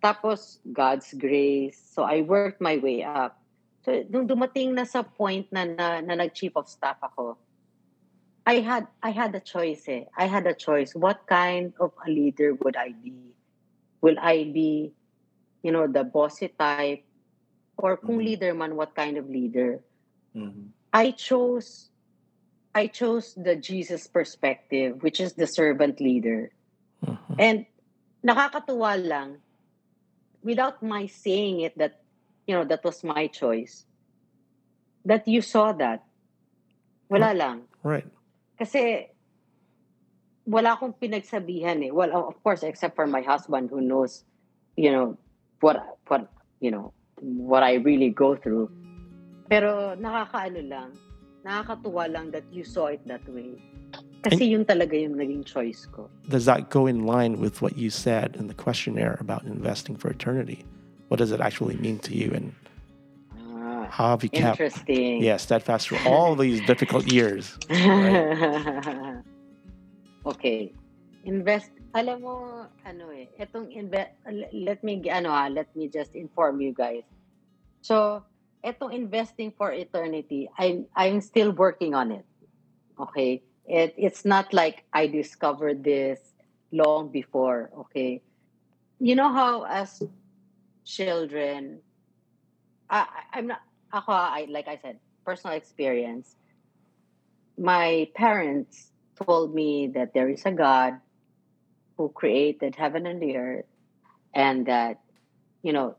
tapos 0.03 0.59
God's 0.73 1.13
grace 1.15 1.79
so 1.79 2.03
I 2.05 2.23
worked 2.25 2.61
my 2.61 2.77
way 2.81 3.05
up 3.05 3.39
so 3.85 3.93
nung 4.09 4.27
dumating 4.29 4.73
na 4.77 4.85
sa 4.85 5.03
point 5.05 5.47
na 5.53 5.65
na, 5.65 6.01
na 6.01 6.15
nag-chief 6.17 6.57
of 6.57 6.69
staff 6.69 6.99
ako 7.03 7.37
I 8.47 8.61
had 8.65 8.89
I 9.03 9.11
had 9.13 9.35
a 9.37 9.41
choice 9.41 9.85
eh. 9.87 10.07
I 10.17 10.27
had 10.27 10.47
a 10.47 10.55
choice. 10.57 10.97
What 10.97 11.27
kind 11.29 11.73
of 11.79 11.93
a 12.03 12.11
leader 12.11 12.55
would 12.57 12.75
I 12.75 12.91
be? 12.97 13.37
Will 14.03 14.17
I 14.19 14.51
be, 14.51 14.93
you 15.63 15.71
know, 15.71 15.87
the 15.87 16.03
bossy 16.05 16.49
type? 16.49 17.05
Or 17.79 17.97
kung 17.97 18.19
Mhm. 18.19 18.25
leader 18.25 18.53
man, 18.55 18.75
what 18.75 18.95
kind 18.97 19.17
of 19.21 19.29
leader? 19.29 19.85
Mhm. 20.35 20.71
I 20.93 21.11
chose 21.13 21.91
I 22.71 22.87
chose 22.87 23.35
the 23.35 23.57
Jesus 23.59 24.07
perspective, 24.07 25.03
which 25.03 25.19
is 25.19 25.35
the 25.35 25.47
servant 25.47 25.99
leader. 25.99 26.55
Mhm. 27.03 27.35
And 27.39 27.59
nakakatuwa 28.23 28.95
lang, 28.95 29.43
without 30.43 30.83
my 30.83 31.07
saying 31.07 31.61
it 31.61 31.75
that, 31.79 32.03
you 32.47 32.55
know, 32.55 32.65
that 32.65 32.85
was 32.85 33.03
my 33.03 33.27
choice, 33.27 33.85
that 35.05 35.27
you 35.27 35.43
saw 35.43 35.73
that. 35.73 36.07
Wala 37.11 37.35
lang. 37.35 37.67
Right. 37.83 38.07
Kasi 38.55 39.11
wala 40.47 40.79
akong 40.79 40.95
pinagsabihan 40.95 41.83
eh. 41.83 41.91
Well, 41.91 42.15
of 42.15 42.39
course, 42.43 42.63
except 42.63 42.95
for 42.95 43.07
my 43.07 43.23
husband 43.23 43.71
who 43.71 43.83
knows, 43.83 44.23
you 44.77 44.95
know, 44.95 45.19
what, 45.59 45.99
what, 46.07 46.31
you 46.61 46.71
know, 46.71 46.95
what 47.19 47.63
I 47.63 47.83
really 47.83 48.11
go 48.11 48.37
through. 48.37 48.71
Pero 49.51 49.99
nakakaano 49.99 50.63
lang, 50.63 50.95
nakakatuwa 51.43 52.07
lang 52.07 52.31
that 52.31 52.47
you 52.55 52.63
saw 52.63 52.87
it 52.87 53.03
that 53.11 53.25
way. 53.27 53.59
Kasi 54.23 54.53
yun 54.53 54.69
talaga 54.69 54.95
yung 54.95 55.17
naging 55.17 55.43
choice 55.43 55.89
ko. 55.91 56.07
Does 56.29 56.45
that 56.45 56.71
go 56.71 56.87
in 56.87 57.09
line 57.09 57.41
with 57.41 57.65
what 57.65 57.75
you 57.75 57.91
said 57.91 58.37
in 58.39 58.47
the 58.47 58.55
questionnaire 58.55 59.17
about 59.19 59.43
investing 59.43 59.97
for 59.97 60.13
eternity? 60.13 60.63
What 61.09 61.19
does 61.19 61.33
it 61.33 61.41
actually 61.41 61.75
mean 61.83 61.99
to 62.07 62.15
you, 62.15 62.31
and 62.31 62.53
Ah, 63.61 63.89
how 63.91 64.09
have 64.15 64.23
you 64.23 64.31
kept 64.31 64.61
interesting. 64.61 65.21
yeah 65.21 65.37
steadfast 65.37 65.89
through 65.89 65.99
all 66.07 66.37
these 66.37 66.63
difficult 66.71 67.11
years? 67.11 67.59
okay. 70.31 70.73
Invest, 71.25 71.69
alam 71.93 72.25
mo, 72.25 72.65
ano 72.87 73.13
eh, 73.13 73.29
etong 73.37 73.69
invest, 73.77 74.17
let 74.57 74.81
me, 74.81 75.05
ano 75.13 75.29
ha, 75.29 75.53
let 75.53 75.69
me 75.77 75.85
just 75.89 76.17
inform 76.17 76.61
you 76.65 76.73
guys. 76.73 77.05
So, 77.85 78.25
etong 78.65 78.93
investing 78.93 79.53
for 79.57 79.73
eternity, 79.73 80.49
I'm, 80.59 80.87
I'm 80.95 81.21
still 81.21 81.53
working 81.53 81.95
on 81.95 82.13
it. 82.13 82.25
Okay? 82.99 83.43
It, 83.67 83.95
it's 83.97 84.25
not 84.25 84.53
like 84.53 84.85
I 84.93 85.07
discovered 85.07 85.85
this 85.85 86.21
long 86.73 87.11
before, 87.11 87.71
okay? 87.79 88.23
You 88.99 89.15
know 89.15 89.33
how 89.33 89.65
as 89.65 90.03
children, 90.85 91.81
I, 92.89 93.07
I'm 93.33 93.47
not, 93.47 93.61
ako, 93.93 94.13
I, 94.13 94.47
like 94.51 94.69
I 94.69 94.79
said, 94.83 94.99
personal 95.25 95.57
experience, 95.57 96.37
my 97.59 98.09
parents 98.15 98.91
told 99.15 99.55
me 99.55 99.89
that 99.95 100.15
there 100.15 100.29
is 100.29 100.47
a 100.47 100.53
God 100.53 100.99
who 101.97 102.09
created 102.09 102.75
heaven 102.77 103.07
and 103.07 103.21
the 103.21 103.37
earth, 103.37 103.67
and 104.35 104.67
that, 104.67 105.01
you 105.63 105.73
know, 105.73 105.97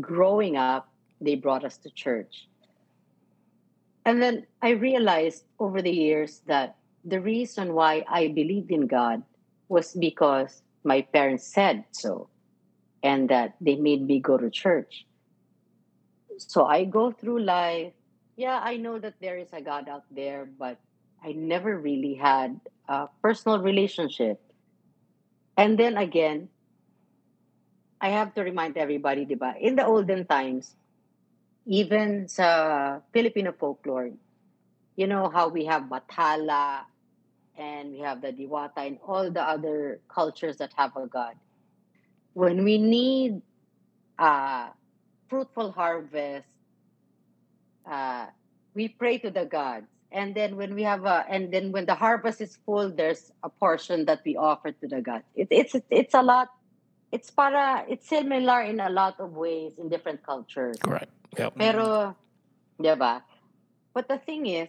growing 0.00 0.56
up, 0.56 0.93
they 1.24 1.34
brought 1.34 1.64
us 1.64 1.78
to 1.78 1.90
church. 1.90 2.48
And 4.04 4.20
then 4.20 4.46
I 4.60 4.70
realized 4.70 5.44
over 5.58 5.80
the 5.80 5.90
years 5.90 6.42
that 6.46 6.76
the 7.04 7.20
reason 7.20 7.72
why 7.72 8.04
I 8.08 8.28
believed 8.28 8.70
in 8.70 8.86
God 8.86 9.22
was 9.68 9.92
because 9.92 10.62
my 10.84 11.00
parents 11.00 11.46
said 11.46 11.84
so, 11.92 12.28
and 13.02 13.28
that 13.28 13.56
they 13.60 13.76
made 13.76 14.04
me 14.04 14.20
go 14.20 14.36
to 14.36 14.50
church. 14.50 15.06
So 16.36 16.66
I 16.66 16.84
go 16.84 17.12
through 17.12 17.40
life. 17.40 17.92
Yeah, 18.36 18.60
I 18.62 18.76
know 18.76 18.98
that 18.98 19.14
there 19.20 19.38
is 19.38 19.48
a 19.52 19.60
God 19.60 19.88
out 19.88 20.04
there, 20.10 20.44
but 20.44 20.78
I 21.22 21.32
never 21.32 21.78
really 21.78 22.14
had 22.14 22.60
a 22.88 23.08
personal 23.22 23.60
relationship. 23.60 24.40
And 25.56 25.78
then 25.78 25.96
again, 25.96 26.48
I 28.00 28.10
have 28.10 28.34
to 28.34 28.42
remind 28.42 28.76
everybody, 28.76 29.24
diba, 29.24 29.56
in 29.58 29.76
the 29.76 29.86
olden 29.86 30.26
times, 30.26 30.76
even 31.66 32.28
sa 32.28 33.00
Filipino 33.12 33.52
folklore, 33.52 34.12
you 34.96 35.06
know 35.06 35.28
how 35.28 35.48
we 35.48 35.64
have 35.64 35.88
Bathala 35.88 36.84
and 37.56 37.92
we 37.92 38.00
have 38.00 38.20
the 38.20 38.32
Diwata 38.32 38.86
and 38.86 38.98
all 39.06 39.30
the 39.30 39.42
other 39.42 40.00
cultures 40.08 40.56
that 40.58 40.72
have 40.76 40.96
a 40.96 41.06
God. 41.06 41.34
When 42.34 42.64
we 42.64 42.78
need 42.78 43.42
a 44.18 44.68
fruitful 45.28 45.72
harvest, 45.72 46.48
uh, 47.86 48.26
we 48.74 48.88
pray 48.88 49.18
to 49.18 49.30
the 49.30 49.44
gods. 49.44 49.86
And 50.10 50.34
then 50.34 50.56
when 50.56 50.74
we 50.74 50.82
have 50.82 51.04
a, 51.04 51.24
and 51.28 51.52
then 51.52 51.72
when 51.72 51.86
the 51.86 51.94
harvest 51.94 52.40
is 52.40 52.58
full, 52.64 52.90
there's 52.90 53.32
a 53.42 53.48
portion 53.48 54.04
that 54.06 54.22
we 54.24 54.36
offer 54.36 54.70
to 54.70 54.86
the 54.86 55.00
gods. 55.00 55.24
It, 55.34 55.48
it's 55.50 55.74
it's 55.90 56.14
a 56.14 56.22
lot. 56.22 56.48
It's 57.14 57.30
para 57.30 57.86
it's 57.86 58.10
similar 58.10 58.66
in 58.66 58.82
a 58.82 58.90
lot 58.90 59.22
of 59.22 59.38
ways 59.38 59.78
in 59.78 59.86
different 59.86 60.26
cultures. 60.26 60.74
Correct. 60.82 61.14
Yep. 61.38 61.54
Pero, 61.54 62.10
di 62.74 62.90
ba? 62.98 63.22
But 63.94 64.10
the 64.10 64.18
thing 64.18 64.50
is, 64.50 64.66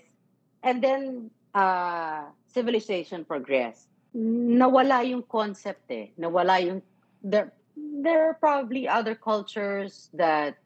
and 0.61 0.77
then 0.77 1.33
uh, 1.57 2.29
civilization 2.45 3.25
progressed. 3.25 3.89
Nawala 4.13 5.01
yung 5.01 5.25
concept 5.25 5.89
eh. 5.89 6.13
Nawala 6.21 6.61
yung, 6.61 6.85
there, 7.25 7.49
there 7.75 8.29
are 8.29 8.37
probably 8.37 8.87
other 8.87 9.15
cultures 9.15 10.13
that 10.13 10.61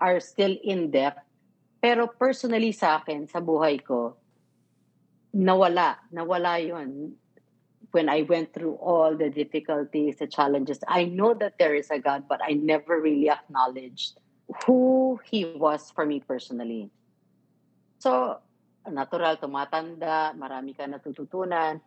are 0.00 0.20
still 0.20 0.52
in 0.62 0.90
depth. 0.92 1.24
Pero 1.80 2.06
personally 2.06 2.70
sa 2.76 3.00
akin, 3.00 3.26
sa 3.26 3.40
buhay 3.40 3.80
ko, 3.80 4.14
nawala. 5.34 5.96
Nawala 6.12 6.60
yun. 6.60 7.16
When 7.92 8.08
I 8.08 8.24
went 8.24 8.56
through 8.56 8.80
all 8.80 9.12
the 9.16 9.28
difficulties, 9.28 10.16
the 10.16 10.26
challenges, 10.26 10.80
I 10.88 11.04
know 11.04 11.36
that 11.36 11.60
there 11.60 11.76
is 11.76 11.92
a 11.92 12.00
God, 12.00 12.24
but 12.28 12.40
I 12.40 12.56
never 12.56 13.00
really 13.00 13.28
acknowledged 13.28 14.16
who 14.64 15.20
he 15.28 15.44
was 15.44 15.92
for 15.92 16.04
me 16.08 16.20
personally. 16.20 16.88
So, 18.00 18.40
natural, 18.88 19.36
tumatanda, 19.36 20.32
marami 20.32 20.72
ka 20.72 20.88
natututunan. 20.88 21.84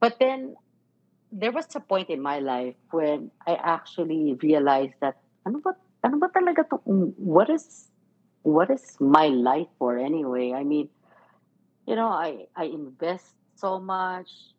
But 0.00 0.16
then, 0.18 0.56
there 1.30 1.52
was 1.52 1.68
a 1.76 1.80
point 1.80 2.08
in 2.08 2.22
my 2.24 2.38
life 2.40 2.74
when 2.90 3.30
I 3.46 3.60
actually 3.60 4.38
realized 4.40 4.96
that, 5.04 5.20
ano 5.44 5.60
ba, 5.60 5.76
ano 6.00 6.18
ba 6.18 6.32
talaga 6.32 6.64
to, 6.72 6.80
what 7.20 7.50
is, 7.50 7.92
what 8.42 8.70
is 8.70 8.96
my 8.96 9.28
life 9.28 9.68
for 9.78 9.98
anyway? 9.98 10.56
I 10.56 10.64
mean, 10.64 10.88
you 11.86 11.96
know, 11.96 12.08
I, 12.08 12.46
I 12.56 12.64
invest 12.64 13.34
so 13.56 13.78
much 13.78 14.53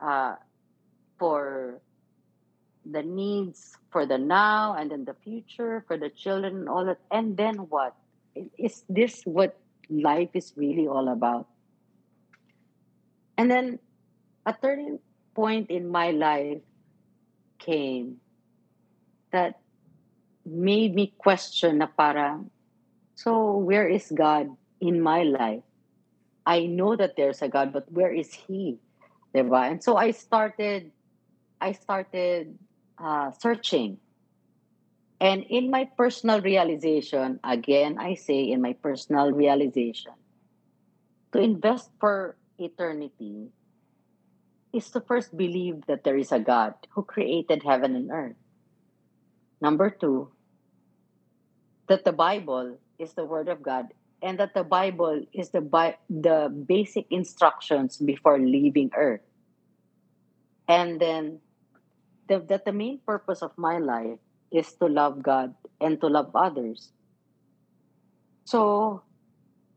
uh, 0.00 0.36
for 1.18 1.80
the 2.84 3.02
needs 3.02 3.76
for 3.92 4.06
the 4.06 4.18
now 4.18 4.74
and 4.74 4.90
then 4.90 5.04
the 5.04 5.14
future 5.14 5.84
for 5.86 5.96
the 5.96 6.08
children 6.08 6.56
and 6.56 6.68
all 6.68 6.84
that. 6.84 6.98
And 7.10 7.36
then 7.36 7.68
what? 7.68 7.94
Is 8.56 8.84
this 8.88 9.22
what 9.24 9.58
life 9.90 10.30
is 10.34 10.52
really 10.56 10.86
all 10.86 11.08
about. 11.08 11.46
And 13.36 13.50
then 13.50 13.78
a 14.46 14.54
turning 14.54 14.98
point 15.34 15.70
in 15.70 15.88
my 15.88 16.10
life 16.10 16.62
came 17.58 18.16
that 19.32 19.60
made 20.46 20.94
me 20.94 21.12
question 21.18 21.78
na 21.78 21.86
parang 21.86 22.50
so 23.14 23.58
where 23.58 23.86
is 23.86 24.08
god 24.16 24.48
in 24.80 25.00
my 25.00 25.22
life? 25.22 25.62
I 26.46 26.64
know 26.66 26.96
that 26.96 27.16
there's 27.16 27.42
a 27.42 27.48
god 27.48 27.72
but 27.72 27.90
where 27.92 28.12
is 28.12 28.32
he 28.32 28.80
diba? 29.34 29.70
and 29.70 29.82
so 29.82 29.96
i 29.96 30.10
started 30.10 30.90
i 31.60 31.72
started 31.72 32.58
uh, 33.00 33.30
searching. 33.40 33.98
And 35.20 35.44
in 35.48 35.70
my 35.70 35.88
personal 35.96 36.40
realization, 36.40 37.40
again, 37.44 37.98
I 37.98 38.14
say 38.14 38.44
in 38.52 38.62
my 38.62 38.72
personal 38.72 39.32
realization, 39.32 40.12
to 41.32 41.40
invest 41.40 41.90
for 42.00 42.36
eternity 42.58 43.48
is 44.72 44.90
to 44.90 45.00
first 45.00 45.36
believe 45.36 45.84
that 45.86 46.04
there 46.04 46.16
is 46.16 46.32
a 46.32 46.38
God 46.38 46.74
who 46.90 47.02
created 47.02 47.62
heaven 47.62 47.96
and 47.96 48.10
earth. 48.10 48.40
Number 49.60 49.90
two, 49.90 50.30
that 51.88 52.04
the 52.04 52.12
Bible 52.12 52.78
is 52.98 53.12
the 53.12 53.24
Word 53.24 53.48
of 53.48 53.62
God 53.62 53.92
and 54.22 54.38
that 54.38 54.54
the 54.54 54.64
Bible 54.64 55.24
is 55.32 55.50
the, 55.50 55.60
Bi- 55.60 55.96
the 56.08 56.48
basic 56.48 57.06
instructions 57.10 57.96
before 57.96 58.38
leaving 58.38 58.90
earth. 58.96 59.20
And 60.68 61.00
then 61.00 61.40
the, 62.28 62.38
that 62.48 62.64
the 62.64 62.72
main 62.72 63.00
purpose 63.04 63.42
of 63.42 63.56
my 63.56 63.78
life 63.78 64.18
is 64.52 64.72
to 64.74 64.86
love 64.86 65.22
God 65.22 65.54
and 65.80 66.00
to 66.00 66.06
love 66.06 66.30
others. 66.34 66.92
So, 68.44 69.02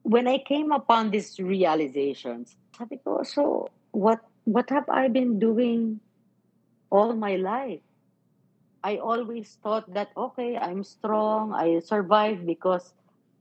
when 0.04 0.28
I 0.28 0.38
came 0.38 0.72
upon 0.72 1.12
these 1.12 1.40
realizations, 1.40 2.56
sabi 2.78 3.00
ko, 3.04 3.24
so 3.24 3.70
what 3.92 4.20
what 4.44 4.70
have 4.70 4.90
I 4.90 5.08
been 5.08 5.40
doing 5.40 6.00
all 6.92 7.16
my 7.16 7.38
life? 7.38 7.80
I 8.84 8.98
always 8.98 9.58
thought 9.64 9.88
that 9.94 10.12
okay, 10.18 10.58
I'm 10.58 10.84
strong, 10.84 11.54
I 11.54 11.80
survived 11.80 12.46
because 12.46 12.94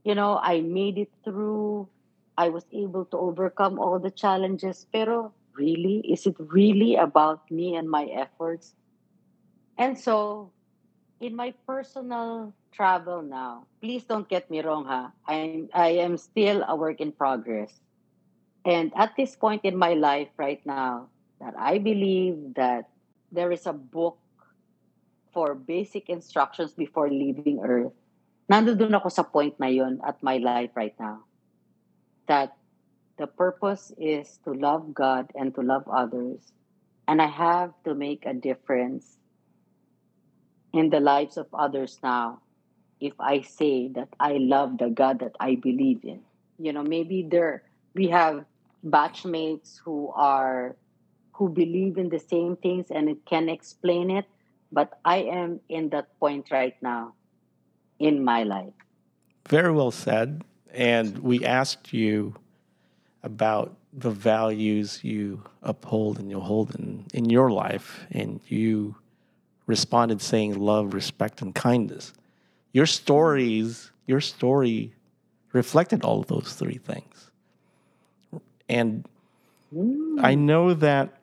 you 0.04 0.14
know, 0.14 0.38
I 0.42 0.60
made 0.60 0.98
it 0.98 1.10
through. 1.24 1.88
I 2.36 2.48
was 2.48 2.64
able 2.72 3.04
to 3.06 3.16
overcome 3.18 3.78
all 3.78 3.98
the 3.98 4.10
challenges. 4.10 4.86
Pero 4.92 5.32
really, 5.56 6.00
is 6.08 6.26
it 6.26 6.36
really 6.38 6.96
about 6.96 7.50
me 7.50 7.76
and 7.76 7.88
my 7.88 8.06
efforts? 8.06 8.74
And 9.78 9.98
so, 9.98 10.50
in 11.20 11.36
my 11.36 11.54
personal 11.66 12.52
travel 12.72 13.22
now, 13.22 13.66
please 13.80 14.04
don't 14.04 14.28
get 14.28 14.50
me 14.50 14.60
wrong, 14.62 14.84
ha. 14.86 15.12
I'm 15.26 15.68
I 15.72 16.02
am 16.02 16.16
still 16.16 16.64
a 16.66 16.74
work 16.74 17.00
in 17.00 17.12
progress. 17.12 17.80
And 18.64 18.92
at 18.94 19.14
this 19.16 19.34
point 19.34 19.64
in 19.64 19.76
my 19.76 19.94
life 19.94 20.30
right 20.38 20.62
now, 20.64 21.10
that 21.40 21.54
I 21.58 21.78
believe 21.78 22.54
that 22.54 22.90
there 23.32 23.50
is 23.50 23.66
a 23.66 23.72
book 23.74 24.18
for 25.32 25.54
basic 25.54 26.08
instructions 26.08 26.72
before 26.72 27.10
leaving 27.10 27.60
Earth. 27.64 27.96
Nandun 28.50 28.94
ako 28.94 29.08
sa 29.08 29.22
point 29.22 29.58
na 29.60 29.66
yun 29.70 30.00
at 30.02 30.22
my 30.22 30.38
life 30.38 30.70
right 30.74 30.94
now. 30.98 31.24
That 32.26 32.56
the 33.18 33.26
purpose 33.26 33.92
is 33.98 34.38
to 34.44 34.52
love 34.52 34.94
God 34.94 35.30
and 35.34 35.54
to 35.54 35.62
love 35.62 35.86
others. 35.86 36.52
And 37.06 37.20
I 37.20 37.26
have 37.28 37.74
to 37.84 37.94
make 37.94 38.26
a 38.26 38.34
difference 38.34 39.18
in 40.72 40.90
the 40.90 41.00
lives 41.00 41.36
of 41.36 41.46
others 41.52 41.98
now 42.02 42.40
if 43.00 43.12
I 43.18 43.42
say 43.42 43.88
that 43.94 44.08
I 44.18 44.38
love 44.38 44.78
the 44.78 44.88
God 44.88 45.20
that 45.20 45.34
I 45.40 45.56
believe 45.56 46.04
in. 46.04 46.22
you 46.62 46.72
know, 46.72 46.82
maybe 46.82 47.26
there 47.28 47.64
we 47.94 48.08
have 48.08 48.44
batchmates 48.86 49.78
who 49.84 50.12
are 50.14 50.76
who 51.34 51.48
believe 51.48 51.98
in 51.98 52.08
the 52.08 52.20
same 52.20 52.56
things 52.56 52.86
and 52.90 53.08
can 53.26 53.48
explain 53.48 54.10
it, 54.10 54.26
but 54.70 55.00
I 55.04 55.26
am 55.26 55.60
in 55.68 55.90
that 55.90 56.18
point 56.20 56.50
right 56.50 56.76
now 56.82 57.14
in 58.02 58.24
my 58.24 58.42
life. 58.42 58.74
Very 59.48 59.72
well 59.72 59.90
said. 59.90 60.42
And 60.72 61.18
we 61.18 61.44
asked 61.44 61.92
you 61.92 62.34
about 63.22 63.76
the 63.92 64.10
values 64.10 65.04
you 65.04 65.42
uphold 65.62 66.18
and 66.18 66.30
you 66.30 66.40
hold 66.40 66.74
in, 66.74 67.06
in 67.12 67.28
your 67.28 67.50
life, 67.50 68.06
and 68.10 68.40
you 68.48 68.96
responded 69.66 70.20
saying 70.20 70.58
love, 70.58 70.94
respect, 70.94 71.42
and 71.42 71.54
kindness. 71.54 72.12
Your 72.72 72.86
stories, 72.86 73.90
your 74.06 74.20
story 74.20 74.94
reflected 75.52 76.04
all 76.04 76.20
of 76.20 76.26
those 76.26 76.54
three 76.54 76.78
things. 76.78 77.30
And 78.68 79.06
mm. 79.74 80.24
I 80.24 80.34
know 80.34 80.72
that 80.74 81.20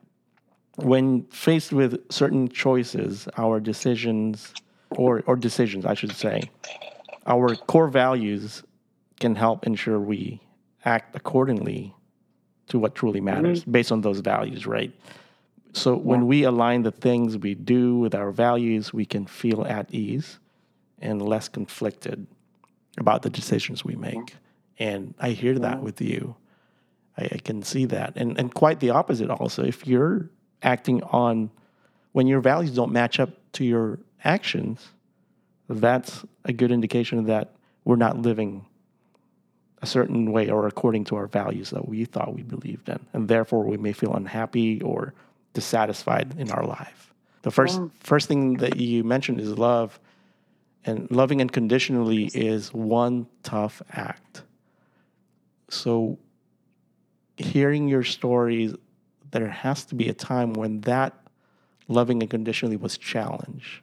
when 0.75 1.23
faced 1.23 1.73
with 1.73 1.99
certain 2.11 2.47
choices, 2.47 3.27
our 3.35 3.59
decisions, 3.59 4.53
or, 4.91 5.23
or 5.25 5.35
decisions, 5.35 5.85
I 5.85 5.93
should 5.93 6.11
say, 6.11 6.49
our 7.25 7.55
core 7.55 7.87
values 7.87 8.63
can 9.19 9.35
help 9.35 9.65
ensure 9.67 9.99
we 9.99 10.41
act 10.85 11.15
accordingly 11.15 11.93
to 12.67 12.79
what 12.79 12.95
truly 12.95 13.21
matters 13.21 13.61
mm-hmm. 13.61 13.71
based 13.71 13.91
on 13.91 14.01
those 14.01 14.19
values, 14.19 14.65
right? 14.65 14.93
So 15.73 15.95
when 15.95 16.25
we 16.25 16.43
align 16.43 16.81
the 16.81 16.91
things 16.91 17.37
we 17.37 17.53
do 17.53 17.97
with 17.97 18.15
our 18.15 18.31
values, 18.31 18.91
we 18.91 19.05
can 19.05 19.25
feel 19.25 19.65
at 19.65 19.93
ease 19.93 20.39
and 20.99 21.21
less 21.21 21.47
conflicted 21.47 22.25
about 22.97 23.21
the 23.21 23.29
decisions 23.29 23.85
we 23.85 23.95
make. 23.95 24.17
Mm-hmm. 24.17 24.37
And 24.79 25.13
I 25.19 25.31
hear 25.31 25.59
that 25.59 25.81
with 25.81 26.01
you. 26.01 26.35
I, 27.17 27.29
I 27.33 27.37
can 27.37 27.61
see 27.63 27.85
that. 27.85 28.13
And 28.15 28.39
and 28.39 28.53
quite 28.53 28.79
the 28.79 28.91
opposite 28.91 29.29
also. 29.29 29.63
If 29.63 29.85
you're 29.85 30.29
acting 30.63 31.03
on 31.03 31.51
when 32.13 32.27
your 32.27 32.41
values 32.41 32.71
don't 32.71 32.91
match 32.91 33.19
up 33.19 33.29
to 33.53 33.65
your 33.65 33.99
actions, 34.23 34.89
that's 35.67 36.23
a 36.45 36.53
good 36.53 36.71
indication 36.71 37.25
that 37.25 37.55
we're 37.85 37.95
not 37.95 38.21
living 38.21 38.65
a 39.81 39.85
certain 39.85 40.31
way 40.31 40.49
or 40.49 40.67
according 40.67 41.05
to 41.05 41.15
our 41.15 41.27
values 41.27 41.69
that 41.69 41.87
we 41.87 42.05
thought 42.05 42.33
we 42.33 42.43
believed 42.43 42.89
in. 42.89 42.99
And 43.13 43.27
therefore 43.27 43.63
we 43.65 43.77
may 43.77 43.93
feel 43.93 44.13
unhappy 44.13 44.81
or 44.81 45.13
dissatisfied 45.53 46.35
in 46.37 46.51
our 46.51 46.65
life. 46.65 47.13
The 47.43 47.51
first 47.51 47.79
first 48.01 48.27
thing 48.27 48.55
that 48.55 48.77
you 48.77 49.03
mentioned 49.03 49.39
is 49.39 49.57
love. 49.57 49.99
And 50.85 51.09
loving 51.11 51.41
unconditionally 51.41 52.25
is 52.33 52.73
one 52.73 53.27
tough 53.43 53.81
act. 53.91 54.43
So 55.69 56.17
hearing 57.37 57.87
your 57.87 58.03
stories, 58.03 58.73
there 59.31 59.49
has 59.49 59.85
to 59.85 59.95
be 59.95 60.09
a 60.09 60.13
time 60.13 60.53
when 60.53 60.81
that 60.81 61.13
loving 61.87 62.21
unconditionally 62.21 62.77
was 62.77 62.97
challenged. 62.97 63.81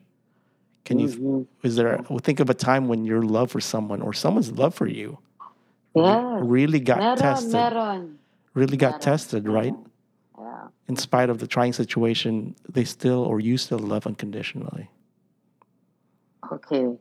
Can 0.86 1.00
you 1.00 1.46
is 1.64 1.74
there 1.76 1.98
think 2.22 2.38
of 2.40 2.48
a 2.48 2.54
time 2.54 2.86
when 2.88 3.04
your 3.04 3.22
love 3.22 3.50
for 3.50 3.60
someone 3.60 4.00
or 4.00 4.12
someone's 4.14 4.52
love 4.52 4.72
for 4.74 4.86
you 4.86 5.18
Yeah. 5.94 6.38
really 6.42 6.78
got 6.80 6.98
Meron, 6.98 7.18
tested? 7.18 7.52
meron. 7.52 8.18
Really 8.54 8.76
got 8.76 8.92
Meron. 8.92 9.00
tested, 9.00 9.48
right? 9.48 9.74
Yeah. 10.38 10.68
In 10.88 10.96
spite 10.96 11.28
of 11.28 11.38
the 11.40 11.46
trying 11.48 11.72
situation, 11.72 12.54
they 12.70 12.84
still 12.84 13.22
or 13.24 13.40
you 13.40 13.58
still 13.58 13.80
love 13.80 14.06
unconditionally. 14.06 14.88
Okay. 16.52 16.96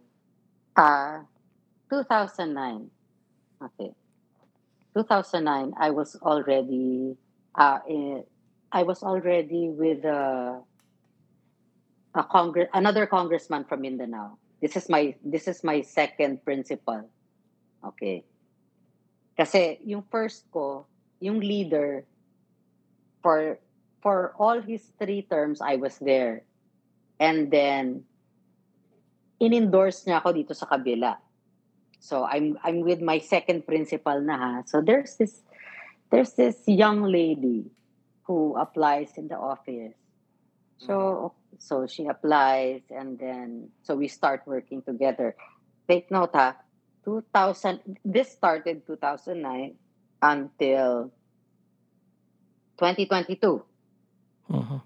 Uh, 0.76 1.20
2009. 1.92 2.90
Okay. 3.62 3.92
2009, 4.98 5.74
I 5.78 5.92
was 5.92 6.16
already, 6.24 7.16
uh, 7.54 7.80
in, 7.88 8.24
I 8.72 8.82
was 8.84 9.04
already 9.04 9.70
with 9.70 10.04
a, 10.06 10.62
a 12.16 12.24
congress, 12.24 12.70
another 12.74 13.06
congressman 13.06 13.66
from 13.66 13.82
Mindanao. 13.82 14.38
This 14.62 14.76
is 14.76 14.90
my, 14.90 15.16
this 15.24 15.48
is 15.48 15.64
my 15.64 15.82
second 15.82 16.44
principal. 16.44 17.10
Okay. 17.84 18.24
Kasi 19.38 19.80
yung 19.86 20.04
first 20.10 20.50
ko, 20.52 20.88
yung 21.20 21.40
leader, 21.40 22.06
for, 23.22 23.60
for 24.02 24.34
all 24.40 24.62
his 24.62 24.82
three 24.98 25.24
terms, 25.24 25.60
I 25.62 25.76
was 25.76 25.98
there. 26.00 26.44
And 27.20 27.52
then, 27.52 28.04
in-endorse 29.40 30.08
niya 30.08 30.24
ako 30.24 30.30
dito 30.32 30.54
sa 30.56 30.68
kabila. 30.68 31.20
So 32.00 32.24
I'm 32.24 32.54
I'm 32.62 32.86
with 32.86 33.02
my 33.02 33.18
second 33.18 33.66
principal 33.66 34.22
na 34.22 34.36
ha. 34.38 34.54
So 34.70 34.80
there's 34.80 35.18
this 35.18 35.42
there's 36.14 36.38
this 36.38 36.62
young 36.70 37.02
lady 37.02 37.66
who 38.30 38.54
applies 38.62 39.18
in 39.18 39.28
the 39.28 39.38
office. 39.38 39.98
So 40.78 41.34
so 41.58 41.88
she 41.88 42.08
applies 42.08 42.82
and 42.90 43.20
then 43.20 43.70
so 43.84 43.96
we 43.96 44.08
start 44.08 44.44
working 44.46 44.82
together. 44.82 45.36
Take 45.88 46.10
note 46.12 46.34
ha, 46.34 46.56
2000 47.06 48.00
this 48.04 48.32
started 48.32 48.86
2009 48.88 49.76
until 50.22 51.12
2022. 52.78 53.64
Mhm. 54.50 54.82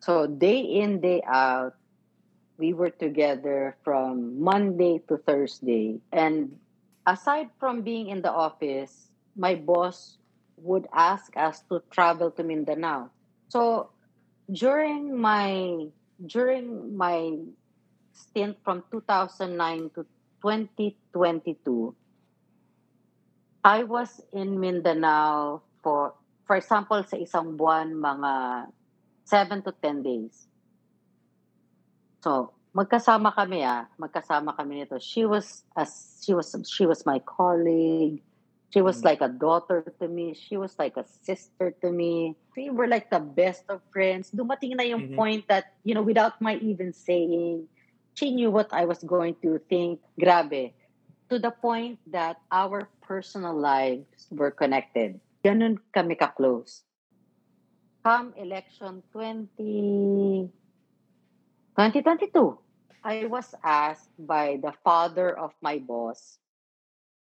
So 0.00 0.26
day 0.26 0.60
in, 0.60 1.00
day 1.00 1.22
out, 1.26 1.76
we 2.58 2.72
were 2.72 2.90
together 2.90 3.76
from 3.84 4.40
Monday 4.40 5.00
to 5.08 5.16
Thursday. 5.16 6.00
And 6.12 6.60
aside 7.06 7.48
from 7.58 7.82
being 7.82 8.08
in 8.08 8.22
the 8.22 8.32
office, 8.32 9.08
my 9.36 9.54
boss 9.54 10.18
would 10.56 10.86
ask 10.92 11.36
us 11.36 11.62
to 11.72 11.80
travel 11.90 12.30
to 12.32 12.44
Mindanao. 12.44 13.08
So 13.48 13.90
during 14.52 15.16
my 15.16 15.88
during 16.26 16.96
my 16.96 17.36
stint 18.12 18.56
from 18.64 18.84
2009 18.90 19.90
to 19.94 20.04
2022, 20.42 21.94
I 23.64 23.84
was 23.84 24.20
in 24.32 24.60
Mindanao 24.60 25.62
for 25.84 26.14
for 26.48 26.56
example 26.56 27.00
sa 27.04 27.16
isang 27.16 27.56
buwan 27.56 27.92
mga 27.96 28.32
7 29.28 29.62
to 29.62 29.72
10 29.72 30.02
days. 30.02 30.48
So, 32.20 32.52
magkasama 32.74 33.32
kami 33.32 33.64
ah, 33.64 33.86
magkasama 33.96 34.56
kami 34.56 34.84
nito. 34.84 34.98
She 34.98 35.24
was 35.24 35.64
as 35.76 36.20
she 36.24 36.34
was 36.34 36.52
she 36.68 36.84
was 36.84 37.04
my 37.04 37.20
colleague. 37.22 38.24
She 38.70 38.80
was 38.80 39.02
Mm. 39.02 39.04
like 39.04 39.20
a 39.20 39.28
daughter 39.28 39.82
to 39.98 40.08
me. 40.08 40.34
She 40.34 40.56
was 40.56 40.78
like 40.78 40.96
a 40.96 41.04
sister 41.04 41.74
to 41.82 41.90
me. 41.90 42.36
We 42.56 42.70
were 42.70 42.86
like 42.86 43.10
the 43.10 43.18
best 43.20 43.66
of 43.68 43.82
friends. 43.92 44.30
Dumating 44.30 44.76
na 44.76 44.84
yung 44.86 45.10
Mhm. 45.10 45.16
point 45.16 45.42
that, 45.48 45.74
you 45.82 45.94
know, 45.94 46.02
without 46.02 46.40
my 46.40 46.56
even 46.62 46.92
saying, 46.92 47.68
she 48.14 48.30
knew 48.34 48.50
what 48.50 48.72
I 48.72 48.84
was 48.86 49.02
going 49.02 49.36
to 49.42 49.58
think. 49.68 50.00
Grabe. 50.18 50.74
To 51.30 51.38
the 51.38 51.50
point 51.50 51.98
that 52.10 52.38
our 52.50 52.90
personal 53.02 53.54
lives 53.54 54.26
were 54.30 54.50
connected. 54.50 55.20
Ganun 55.44 55.78
kami 55.94 56.14
ka-close. 56.14 56.84
Come 58.04 58.34
election 58.36 59.02
20, 59.12 60.48
2022, 61.76 62.58
I 63.04 63.26
was 63.26 63.54
asked 63.62 64.10
by 64.18 64.58
the 64.62 64.72
father 64.82 65.36
of 65.36 65.52
my 65.60 65.78
boss, 65.78 66.38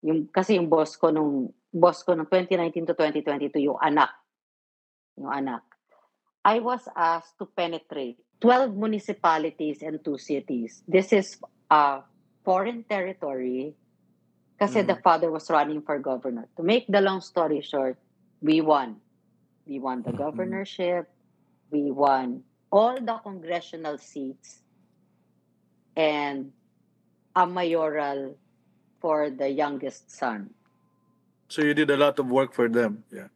yung, 0.04 0.28
kasi 0.28 0.60
yung 0.60 0.68
boss 0.68 1.00
ko 1.00 1.08
nung, 1.08 1.48
boss 1.72 2.04
ko 2.04 2.12
nung 2.12 2.28
2019 2.28 2.92
to 2.92 2.94
2022, 2.94 3.72
yung 3.72 3.80
anak. 3.80 4.12
Yung 5.16 5.32
anak. 5.32 5.64
I 6.44 6.60
was 6.60 6.84
asked 6.92 7.40
to 7.40 7.48
penetrate 7.48 8.20
12 8.44 8.76
municipalities 8.76 9.80
and 9.80 10.04
two 10.04 10.20
cities. 10.20 10.84
This 10.84 11.16
is 11.16 11.40
a 11.72 12.04
foreign 12.44 12.84
territory 12.84 13.72
kasi 14.60 14.84
the 14.84 15.00
father 15.00 15.32
was 15.32 15.48
running 15.48 15.80
for 15.80 15.96
governor. 15.98 16.44
To 16.60 16.62
make 16.62 16.84
the 16.86 17.00
long 17.00 17.24
story 17.24 17.64
short, 17.64 17.96
we 18.44 18.60
won. 18.60 19.00
We 19.64 19.80
won 19.80 20.04
the 20.04 20.12
Mhm. 20.12 20.20
governorship. 20.20 21.08
We 21.72 21.88
won 21.88 22.44
all 22.68 23.00
the 23.00 23.16
congressional 23.24 23.96
seats 23.96 24.60
and 25.96 26.52
a 27.32 27.48
mayoral 27.48 28.36
for 29.04 29.28
the 29.28 29.52
youngest 29.52 30.08
son. 30.08 30.48
So 31.52 31.60
you 31.60 31.76
did 31.76 31.92
a 31.92 31.96
lot 32.00 32.16
of 32.16 32.32
work 32.32 32.56
for 32.56 32.72
them. 32.72 33.04
Yeah. 33.12 33.28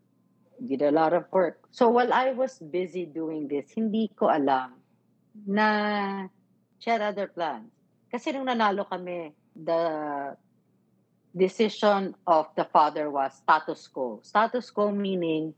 Did 0.65 0.81
a 0.81 0.91
lot 0.91 1.13
of 1.13 1.29
work. 1.29 1.61
So 1.69 1.93
while 1.93 2.09
I 2.09 2.33
was 2.33 2.57
busy 2.57 3.05
doing 3.05 3.53
this, 3.53 3.69
hindi 3.77 4.09
ko 4.17 4.33
alam 4.33 4.81
na 5.45 6.25
she 6.81 6.89
had 6.89 7.05
other 7.05 7.29
plans. 7.29 7.69
Kasi 8.09 8.33
nung 8.33 8.49
nanalo 8.49 8.89
kami, 8.89 9.37
the 9.53 10.33
decision 11.37 12.17
of 12.25 12.49
the 12.57 12.65
father 12.65 13.13
was 13.13 13.37
status 13.37 13.85
quo. 13.93 14.25
Status 14.25 14.73
quo 14.73 14.89
meaning 14.89 15.53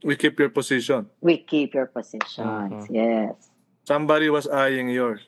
We 0.00 0.16
keep 0.16 0.40
your 0.40 0.48
position. 0.48 1.04
we 1.20 1.44
keep 1.44 1.76
your 1.76 1.92
positions. 1.92 2.80
Mhm. 2.80 2.88
Yes. 2.88 3.52
Somebody 3.84 4.32
was 4.32 4.48
eyeing 4.48 4.88
yours. 4.88 5.20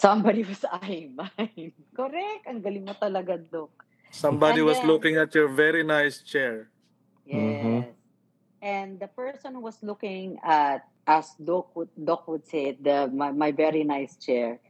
Somebody 0.00 0.42
was 0.48 0.64
eyeing 0.80 1.12
mine. 1.12 1.76
Correct. 1.92 2.48
Ang 2.48 2.64
galing 2.64 2.88
mo 2.88 2.96
talaga, 2.96 3.36
Doc. 3.36 3.68
Somebody 4.10 4.64
And 4.64 4.68
was 4.72 4.80
then- 4.80 4.88
looking 4.88 5.14
at 5.20 5.28
your 5.36 5.52
very 5.52 5.84
nice 5.84 6.24
chair. 6.24 6.72
Yes. 7.28 7.36
Mhm. 7.36 7.80
And 8.60 8.88
the 9.00 9.08
person 9.08 9.54
who 9.56 9.62
was 9.64 9.76
looking 9.84 10.40
at, 10.42 10.84
as 11.06 11.32
Doc 11.36 11.72
would, 11.76 11.88
Doc 11.96 12.28
would 12.28 12.44
say, 12.44 12.76
the 12.76 13.08
my, 13.12 13.30
my 13.32 13.52
very 13.52 13.84
nice 13.84 14.16
chair, 14.16 14.60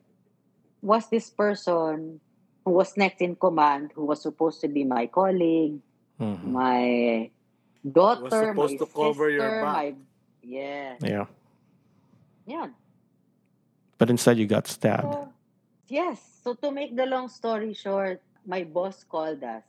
was 0.83 1.07
this 1.11 1.31
person 1.31 2.19
who 2.67 2.71
was 2.75 2.95
next 2.99 3.23
in 3.23 3.35
command, 3.35 3.91
who 3.95 4.05
was 4.07 4.23
supposed 4.23 4.61
to 4.63 4.69
be 4.69 4.83
my 4.85 5.07
colleague, 5.11 5.79
Mhm. 6.21 6.45
my 6.55 6.85
daughter, 7.83 8.53
my 8.53 8.53
supposed 8.53 8.79
to 8.79 8.87
cover 8.87 9.27
your 9.33 9.41
sister, 9.47 9.63
back. 9.65 9.75
my 9.75 9.87
yeah, 10.45 10.95
Yeah. 11.01 11.27
yeah. 12.47 12.69
But 14.01 14.09
instead, 14.09 14.41
you 14.41 14.49
got 14.49 14.65
stabbed. 14.65 15.13
So, 15.13 15.29
yes. 15.93 16.17
So 16.41 16.57
to 16.65 16.73
make 16.73 16.97
the 16.97 17.05
long 17.05 17.29
story 17.29 17.77
short, 17.77 18.25
my 18.49 18.65
boss 18.65 19.05
called 19.05 19.45
us. 19.45 19.61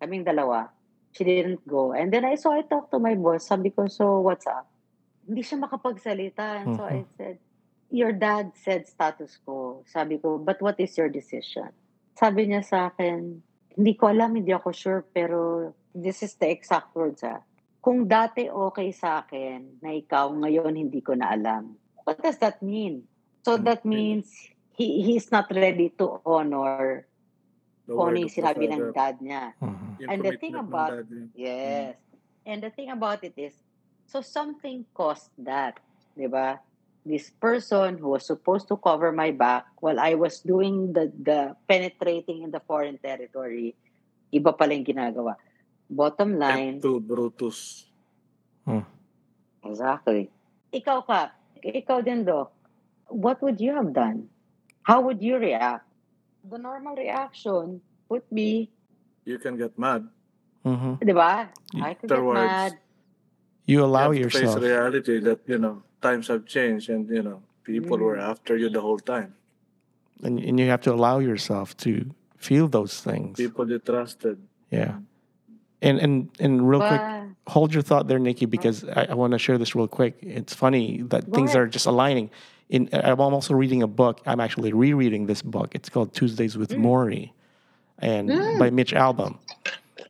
Kaming 0.00 0.24
dalawa. 0.24 0.72
She 1.12 1.28
didn't 1.28 1.60
go. 1.68 1.92
And 1.92 2.08
then 2.08 2.24
I 2.24 2.40
saw 2.40 2.56
I 2.56 2.64
talked 2.64 2.96
to 2.96 2.98
my 2.98 3.12
boss. 3.12 3.52
Sabi 3.52 3.68
ko, 3.68 3.84
so 3.84 4.24
what's 4.24 4.48
up? 4.48 4.64
Hindi 5.28 5.44
siya 5.44 5.60
makapagsalita. 5.60 6.64
And 6.64 6.80
so 6.80 6.88
I 6.88 7.04
said, 7.20 7.36
your 7.92 8.16
dad 8.16 8.56
said 8.56 8.88
status 8.88 9.36
quo. 9.44 9.84
Sabi 9.84 10.16
ko, 10.24 10.40
but 10.40 10.56
what 10.64 10.80
is 10.80 10.96
your 10.96 11.12
decision? 11.12 11.68
Sabi 12.16 12.48
niya 12.48 12.64
sa 12.64 12.88
akin, 12.88 13.44
hindi 13.76 13.92
ko 13.92 14.08
alam, 14.08 14.40
hindi 14.40 14.56
ako 14.56 14.72
sure, 14.72 15.04
pero 15.04 15.72
this 15.92 16.24
is 16.24 16.32
the 16.40 16.48
exact 16.48 16.96
words 16.96 17.20
ah. 17.28 17.44
Kung 17.84 18.08
dati 18.08 18.48
okay 18.48 18.88
sa 18.88 19.20
akin 19.20 19.84
na 19.84 19.92
ikaw, 19.92 20.32
ngayon 20.32 20.80
hindi 20.80 21.04
ko 21.04 21.12
na 21.12 21.36
alam. 21.36 21.76
What 22.08 22.24
does 22.24 22.40
that 22.40 22.64
mean? 22.64 23.04
So 23.46 23.54
that 23.62 23.86
means 23.86 24.26
he 24.74 25.06
he's 25.06 25.30
not 25.30 25.46
ready 25.54 25.94
to 26.02 26.18
honor 26.26 27.06
kung 27.86 28.10
ano 28.10 28.18
yung 28.26 28.34
sinabi 28.34 28.66
ng 28.66 28.90
dad 28.90 29.22
niya. 29.22 29.54
Mhm. 29.62 30.02
yung 30.02 30.10
And 30.10 30.18
the 30.26 30.34
thing 30.34 30.58
about-. 30.58 31.06
Yes. 31.38 31.94
And 32.42 32.58
the 32.58 32.74
thing 32.74 32.90
about 32.90 33.22
it 33.22 33.38
is, 33.38 33.54
so 34.10 34.18
something 34.18 34.82
caused 34.90 35.30
that, 35.38 35.78
di 36.18 36.26
ba? 36.26 36.58
This 37.06 37.30
person 37.30 38.02
who 38.02 38.18
was 38.18 38.26
supposed 38.26 38.66
to 38.66 38.74
cover 38.74 39.14
my 39.14 39.30
back 39.30 39.70
while 39.78 40.02
I 40.02 40.18
was 40.18 40.42
doing 40.42 40.90
the, 40.90 41.14
the 41.14 41.54
penetrating 41.70 42.42
in 42.42 42.50
the 42.50 42.58
foreign 42.66 42.98
territory, 42.98 43.78
iba 44.34 44.50
pala 44.50 44.74
yung 44.74 44.86
ginagawa. 44.86 45.38
Bottom 45.86 46.34
line, 46.34 46.82
To 46.82 46.98
Brutus. 46.98 47.86
exactly. 49.62 50.34
Ikaw 50.74 50.98
ka, 51.06 51.30
ikaw 51.62 52.02
din, 52.02 52.26
Doc. 52.26 52.55
What 53.08 53.42
would 53.42 53.60
you 53.60 53.74
have 53.74 53.92
done? 53.92 54.28
How 54.82 55.00
would 55.00 55.22
you 55.22 55.36
react? 55.38 55.86
The 56.48 56.58
normal 56.58 56.94
reaction 56.94 57.80
would 58.08 58.22
be, 58.32 58.70
You 59.24 59.38
can 59.38 59.56
get 59.58 59.74
mad. 59.78 60.06
Mhm. 60.64 60.98
di 61.02 61.12
ba? 61.12 61.50
Could 61.70 61.80
get 61.82 61.90
Afterwards. 62.06 62.38
mad. 62.40 62.72
You 63.66 63.82
allow 63.84 64.10
you 64.14 64.24
have 64.24 64.32
to 64.32 64.38
face 64.38 64.46
yourself. 64.54 64.62
reality 64.62 65.18
that, 65.20 65.40
you 65.46 65.58
know, 65.58 65.82
times 66.00 66.28
have 66.28 66.46
changed 66.46 66.88
and, 66.90 67.08
you 67.10 67.22
know, 67.22 67.42
people 67.64 67.98
were 67.98 68.14
Mm. 68.16 68.30
after 68.30 68.56
you 68.56 68.68
the 68.70 68.80
whole 68.80 68.98
time. 69.02 69.34
and, 70.22 70.38
and 70.40 70.58
you 70.58 70.64
have 70.70 70.80
to 70.80 70.90
allow 70.94 71.18
yourself 71.18 71.76
to 71.76 72.08
feel 72.38 72.68
those 72.68 73.00
things. 73.02 73.36
People 73.36 73.68
you 73.68 73.78
trusted. 73.78 74.38
Yeah. 74.70 74.96
And 75.82 75.98
and 76.00 76.30
and 76.40 76.64
real 76.64 76.80
quick, 76.80 77.02
hold 77.46 77.74
your 77.76 77.82
thought 77.84 78.08
there, 78.08 78.18
Nikki, 78.18 78.46
because 78.48 78.88
I, 78.88 79.12
I 79.12 79.14
want 79.14 79.32
to 79.36 79.38
share 79.38 79.58
this 79.58 79.74
real 79.76 79.86
quick. 79.86 80.16
It's 80.22 80.54
funny 80.56 81.02
that 81.12 81.28
Go 81.28 81.34
things 81.36 81.50
ahead. 81.52 81.60
are 81.62 81.68
just 81.68 81.84
aligning. 81.84 82.30
In 82.68 82.88
I'm 82.92 83.20
also 83.20 83.54
reading 83.54 83.82
a 83.82 83.86
book. 83.86 84.20
I'm 84.26 84.40
actually 84.40 84.72
rereading 84.72 85.26
this 85.26 85.42
book. 85.42 85.74
It's 85.74 85.88
called 85.88 86.14
Tuesdays 86.14 86.56
with 86.58 86.76
Maury, 86.76 87.32
and 87.98 88.28
Mm. 88.28 88.58
by 88.58 88.70
Mitch 88.70 88.92
Albom. 88.92 89.38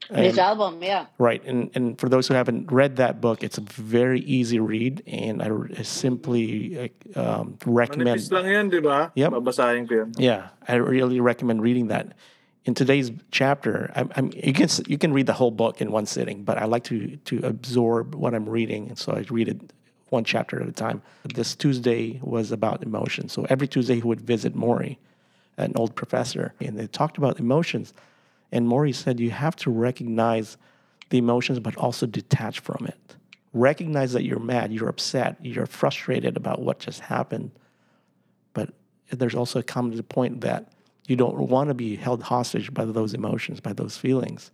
His 0.09 0.39
And- 0.39 0.39
album, 0.39 0.79
yeah. 0.83 1.07
Right, 1.19 1.43
and 1.45 1.69
and 1.75 1.99
for 1.99 2.09
those 2.09 2.29
who 2.29 2.35
haven't 2.35 2.71
read 2.71 2.97
that 2.97 3.21
book, 3.21 3.43
it's 3.43 3.59
a 3.59 3.61
very 3.61 4.21
easy 4.21 4.59
read, 4.61 5.03
and 5.07 5.43
I 5.43 5.83
simply 5.83 6.91
uh, 7.15 7.21
um, 7.21 7.59
recommend. 7.67 8.21
Manipis 8.21 8.31
lang 8.33 8.47
yan, 8.47 8.69
di 8.71 8.81
ba? 8.81 9.11
Yep. 9.17 9.33
Babasahin 9.33 9.89
ko 9.89 9.95
yan. 10.07 10.13
Yeah, 10.17 10.49
I 10.69 10.77
really 10.77 11.19
recommend 11.21 11.61
reading 11.61 11.89
that. 11.89 12.15
In 12.65 12.75
today's 12.75 13.11
chapter, 13.31 13.91
I'm, 13.95 14.11
I'm, 14.17 14.31
you 14.35 14.53
can 14.55 14.69
you 14.87 14.97
can 14.99 15.13
read 15.13 15.27
the 15.27 15.35
whole 15.35 15.51
book 15.53 15.81
in 15.83 15.91
one 15.93 16.07
sitting, 16.07 16.43
but 16.43 16.57
I 16.57 16.65
like 16.65 16.85
to 16.85 17.17
to 17.29 17.41
absorb 17.45 18.15
what 18.15 18.33
I'm 18.35 18.49
reading, 18.49 18.89
and 18.89 18.99
so 18.99 19.13
I 19.13 19.27
read 19.29 19.49
it 19.49 19.61
one 20.09 20.25
chapter 20.25 20.61
at 20.61 20.69
a 20.69 20.73
time. 20.73 21.03
This 21.25 21.55
Tuesday 21.55 22.21
was 22.23 22.53
about 22.53 22.83
emotions, 22.83 23.33
so 23.33 23.47
every 23.49 23.69
Tuesday 23.69 23.97
he 23.97 24.03
would 24.03 24.21
visit 24.21 24.55
Maury, 24.55 24.99
an 25.57 25.73
old 25.75 25.95
professor, 25.95 26.55
and 26.61 26.79
they 26.79 26.87
talked 26.87 27.19
about 27.19 27.41
emotions. 27.41 27.93
And 28.53 28.69
Maury 28.69 28.93
said 28.93 29.19
you 29.19 29.31
have 29.31 29.57
to 29.57 29.71
recognize 29.71 30.57
the 31.11 31.19
emotions, 31.19 31.59
but 31.61 31.77
also 31.77 32.07
detach 32.07 32.61
from 32.61 32.87
it. 32.87 33.17
Recognize 33.53 34.13
that 34.13 34.25
you're 34.25 34.39
mad, 34.39 34.73
you're 34.73 34.89
upset, 34.89 35.37
you're 35.43 35.67
frustrated 35.67 36.37
about 36.37 36.61
what 36.61 36.79
just 36.79 37.01
happened, 37.01 37.51
but 38.53 38.71
there's 39.11 39.35
also 39.35 39.63
to 39.63 39.91
the 39.91 40.03
point 40.03 40.41
that 40.43 40.73
you 41.07 41.17
don't 41.17 41.39
want 41.39 41.69
to 41.69 41.75
be 41.75 41.97
held 41.97 42.23
hostage 42.23 42.75
by 42.75 42.85
those 42.85 43.15
emotions, 43.15 43.61
by 43.61 43.73
those 43.73 43.97
feelings, 43.97 44.51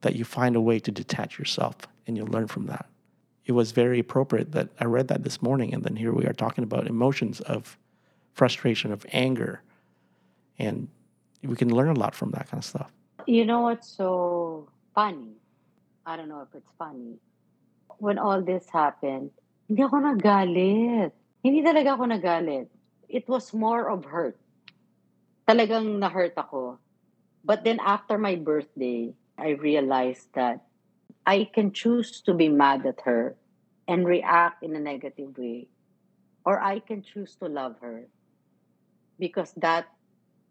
that 0.00 0.16
you 0.16 0.24
find 0.24 0.56
a 0.56 0.60
way 0.60 0.78
to 0.78 0.90
detach 0.90 1.38
yourself 1.38 1.76
and 2.06 2.16
you 2.16 2.24
learn 2.24 2.46
from 2.46 2.66
that. 2.66 2.86
It 3.46 3.52
was 3.52 3.72
very 3.72 3.98
appropriate 3.98 4.52
that 4.52 4.68
I 4.78 4.84
read 4.84 5.08
that 5.08 5.24
this 5.24 5.42
morning, 5.42 5.74
and 5.74 5.82
then 5.82 5.96
here 5.96 6.12
we 6.12 6.26
are 6.26 6.32
talking 6.32 6.62
about 6.62 6.86
emotions 6.86 7.40
of 7.40 7.78
frustration, 8.32 8.92
of 8.92 9.06
anger, 9.12 9.62
and 10.58 10.88
we 11.42 11.56
can 11.56 11.74
learn 11.74 11.88
a 11.88 11.98
lot 11.98 12.14
from 12.14 12.30
that 12.32 12.48
kind 12.48 12.60
of 12.60 12.64
stuff. 12.64 12.92
You 13.26 13.44
know 13.44 13.62
what's 13.62 13.88
so 13.88 14.68
funny? 14.94 15.34
I 16.06 16.16
don't 16.16 16.28
know 16.28 16.42
if 16.42 16.54
it's 16.54 16.70
funny. 16.78 17.16
When 17.98 18.18
all 18.18 18.40
this 18.42 18.68
happened. 18.68 19.30
It 19.68 19.78
was 23.28 23.52
more 23.52 23.90
of 23.90 24.04
hurt. 24.04 24.38
Talagang 25.48 25.98
na-hurt 25.98 26.34
ako. 26.36 26.78
But 27.44 27.64
then 27.64 27.78
after 27.80 28.18
my 28.18 28.36
birthday, 28.36 29.14
I 29.38 29.50
realized 29.50 30.28
that 30.34 30.64
I 31.30 31.48
can 31.54 31.70
choose 31.70 32.22
to 32.22 32.34
be 32.34 32.48
mad 32.48 32.84
at 32.86 33.02
her 33.02 33.36
and 33.86 34.04
react 34.04 34.64
in 34.64 34.74
a 34.74 34.80
negative 34.80 35.38
way. 35.38 35.68
Or 36.44 36.60
I 36.60 36.80
can 36.80 37.04
choose 37.04 37.36
to 37.36 37.46
love 37.46 37.76
her. 37.82 38.08
Because 39.16 39.52
that 39.58 39.86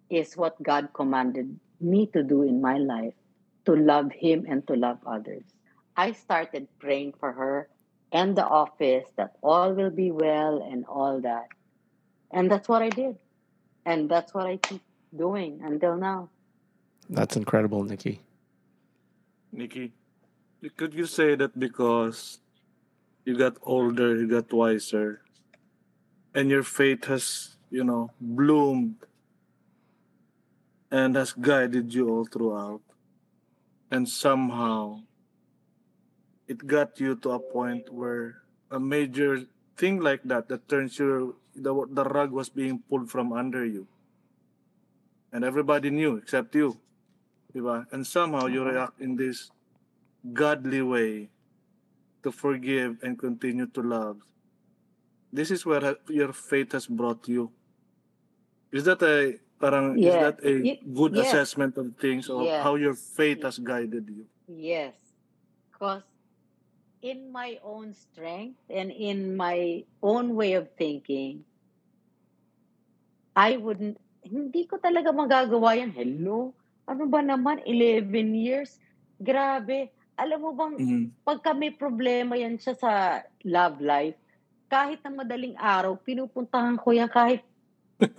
is 0.10 0.38
what 0.38 0.64
God 0.64 0.90
commanded 0.94 1.60
me 1.82 2.08
to 2.14 2.24
do 2.24 2.44
in 2.44 2.62
my 2.62 2.78
life 2.78 3.14
to 3.66 3.76
love 3.76 4.14
Him 4.14 4.46
and 4.48 4.66
to 4.68 4.76
love 4.76 5.00
others. 5.06 5.44
I 5.98 6.14
started 6.14 6.70
praying 6.80 7.16
for 7.20 7.34
her 7.34 7.68
and 8.14 8.38
the 8.38 8.48
office 8.48 9.10
that 9.18 9.34
all 9.44 9.74
will 9.74 9.92
be 9.92 10.12
well 10.12 10.64
and 10.64 10.86
all 10.86 11.20
that. 11.20 11.50
And 12.32 12.50
that's 12.50 12.70
what 12.70 12.82
I 12.82 12.90
did. 12.90 13.18
And 13.86 14.10
that's 14.10 14.34
what 14.34 14.48
I 14.48 14.56
keep 14.56 14.82
doing 15.12 15.60
until 15.62 15.98
now. 15.98 16.30
That's 17.10 17.36
incredible, 17.36 17.84
Nikki. 17.84 18.22
Nikki, 19.52 19.92
could 20.68 20.94
you 20.94 21.06
say 21.06 21.36
that 21.36 21.58
because 21.58 22.40
you 23.24 23.38
got 23.38 23.56
older, 23.64 24.16
you 24.16 24.28
got 24.28 24.52
wiser, 24.52 25.22
and 26.36 26.50
your 26.50 26.64
faith 26.64 27.06
has, 27.06 27.56
you 27.72 27.84
know, 27.84 28.12
bloomed 28.20 28.96
and 30.92 31.16
has 31.16 31.32
guided 31.32 31.94
you 31.94 32.10
all 32.10 32.26
throughout, 32.26 32.82
and 33.90 34.10
somehow 34.10 35.00
it 36.48 36.66
got 36.68 37.00
you 37.00 37.16
to 37.16 37.32
a 37.32 37.40
point 37.40 37.94
where 37.94 38.42
a 38.72 38.80
major 38.80 39.46
thing 39.78 40.02
like 40.02 40.24
that 40.26 40.50
that 40.50 40.68
turns 40.68 40.98
your 41.00 41.36
the, 41.56 41.72
the 41.92 42.04
rug 42.04 42.32
was 42.32 42.50
being 42.50 42.80
pulled 42.90 43.10
from 43.10 43.32
under 43.32 43.66
you 43.66 43.88
and 45.32 45.44
everybody 45.44 45.90
knew 45.90 46.18
except 46.18 46.56
you 46.56 46.78
diba? 47.54 47.86
and 47.92 48.06
somehow 48.06 48.46
you 48.48 48.62
Mhm. 48.62 48.72
react 48.74 49.00
in 49.00 49.16
this 49.16 49.52
godly 50.22 50.82
way 50.82 51.30
to 52.24 52.32
forgive 52.32 53.00
and 53.04 53.18
continue 53.18 53.68
to 53.68 53.82
love 53.82 54.18
this 55.32 55.52
is 55.52 55.66
where 55.66 55.96
your 56.10 56.34
faith 56.34 56.74
has 56.74 56.88
brought 56.88 57.28
you 57.28 57.52
is 58.72 58.84
that 58.84 59.02
a 59.02 59.40
parang 59.60 60.00
is 60.00 60.16
that 60.16 60.40
a 60.44 60.80
good 60.88 61.16
yes. 61.16 61.28
assessment 61.28 61.76
of 61.78 61.92
things 62.00 62.28
or 62.28 62.44
Yes. 62.44 62.64
how 62.64 62.76
your 62.76 62.96
faith 62.96 63.44
has 63.44 63.60
guided 63.60 64.08
you 64.08 64.28
Yes. 64.50 64.98
Because 65.70 66.02
in 67.06 67.32
my 67.32 67.62
own 67.62 67.94
strength 67.94 68.58
and 68.68 68.90
in 68.90 69.38
my 69.38 69.86
own 70.02 70.34
way 70.34 70.54
of 70.58 70.74
thinking, 70.74 71.46
I 73.38 73.56
wouldn't, 73.62 74.02
hindi 74.26 74.66
ko 74.66 74.82
talaga 74.82 75.14
magagawa 75.14 75.78
yan. 75.78 75.94
Hello? 75.94 76.52
Ano 76.90 77.06
ba 77.06 77.22
naman? 77.22 77.62
11 77.64 78.36
years? 78.36 78.82
Grabe. 79.22 79.94
Alam 80.20 80.40
mo 80.44 80.52
bang, 80.52 80.76
Mhm. 80.76 81.04
pagka 81.24 81.56
may 81.56 81.72
problema 81.72 82.36
yan 82.36 82.60
siya 82.60 82.76
sa 82.76 82.92
love 83.48 83.80
life, 83.80 84.20
kahit 84.68 85.00
na 85.02 85.24
madaling 85.24 85.56
araw, 85.56 85.96
pinupuntahan 85.96 86.76
ko 86.78 86.92
yan 86.92 87.08
kahit 87.10 87.42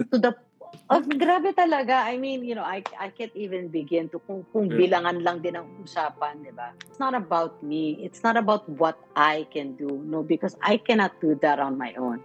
to 0.08 0.16
the 0.16 0.32
Oh, 0.90 1.02
grabe 1.02 1.50
talaga. 1.50 2.06
I 2.06 2.14
mean, 2.14 2.46
you 2.46 2.54
know, 2.54 2.62
I 2.62 2.82
I 2.94 3.10
can't 3.10 3.34
even 3.34 3.74
begin 3.74 4.06
to 4.14 4.22
kung, 4.22 4.46
kung 4.54 4.70
Yeah. 4.70 4.86
bilangan 4.86 5.18
lang 5.22 5.42
din 5.42 5.58
ang 5.58 5.66
usapan, 5.82 6.46
di 6.46 6.54
ba? 6.54 6.70
It's 6.86 6.98
not 7.02 7.14
about 7.14 7.58
me. 7.62 7.98
It's 8.02 8.22
not 8.22 8.38
about 8.38 8.66
what 8.78 8.94
I 9.18 9.50
can 9.50 9.74
do. 9.74 9.90
No, 10.06 10.22
because 10.22 10.54
I 10.62 10.78
cannot 10.78 11.18
do 11.18 11.34
that 11.42 11.58
on 11.58 11.74
my 11.74 11.94
own. 11.98 12.22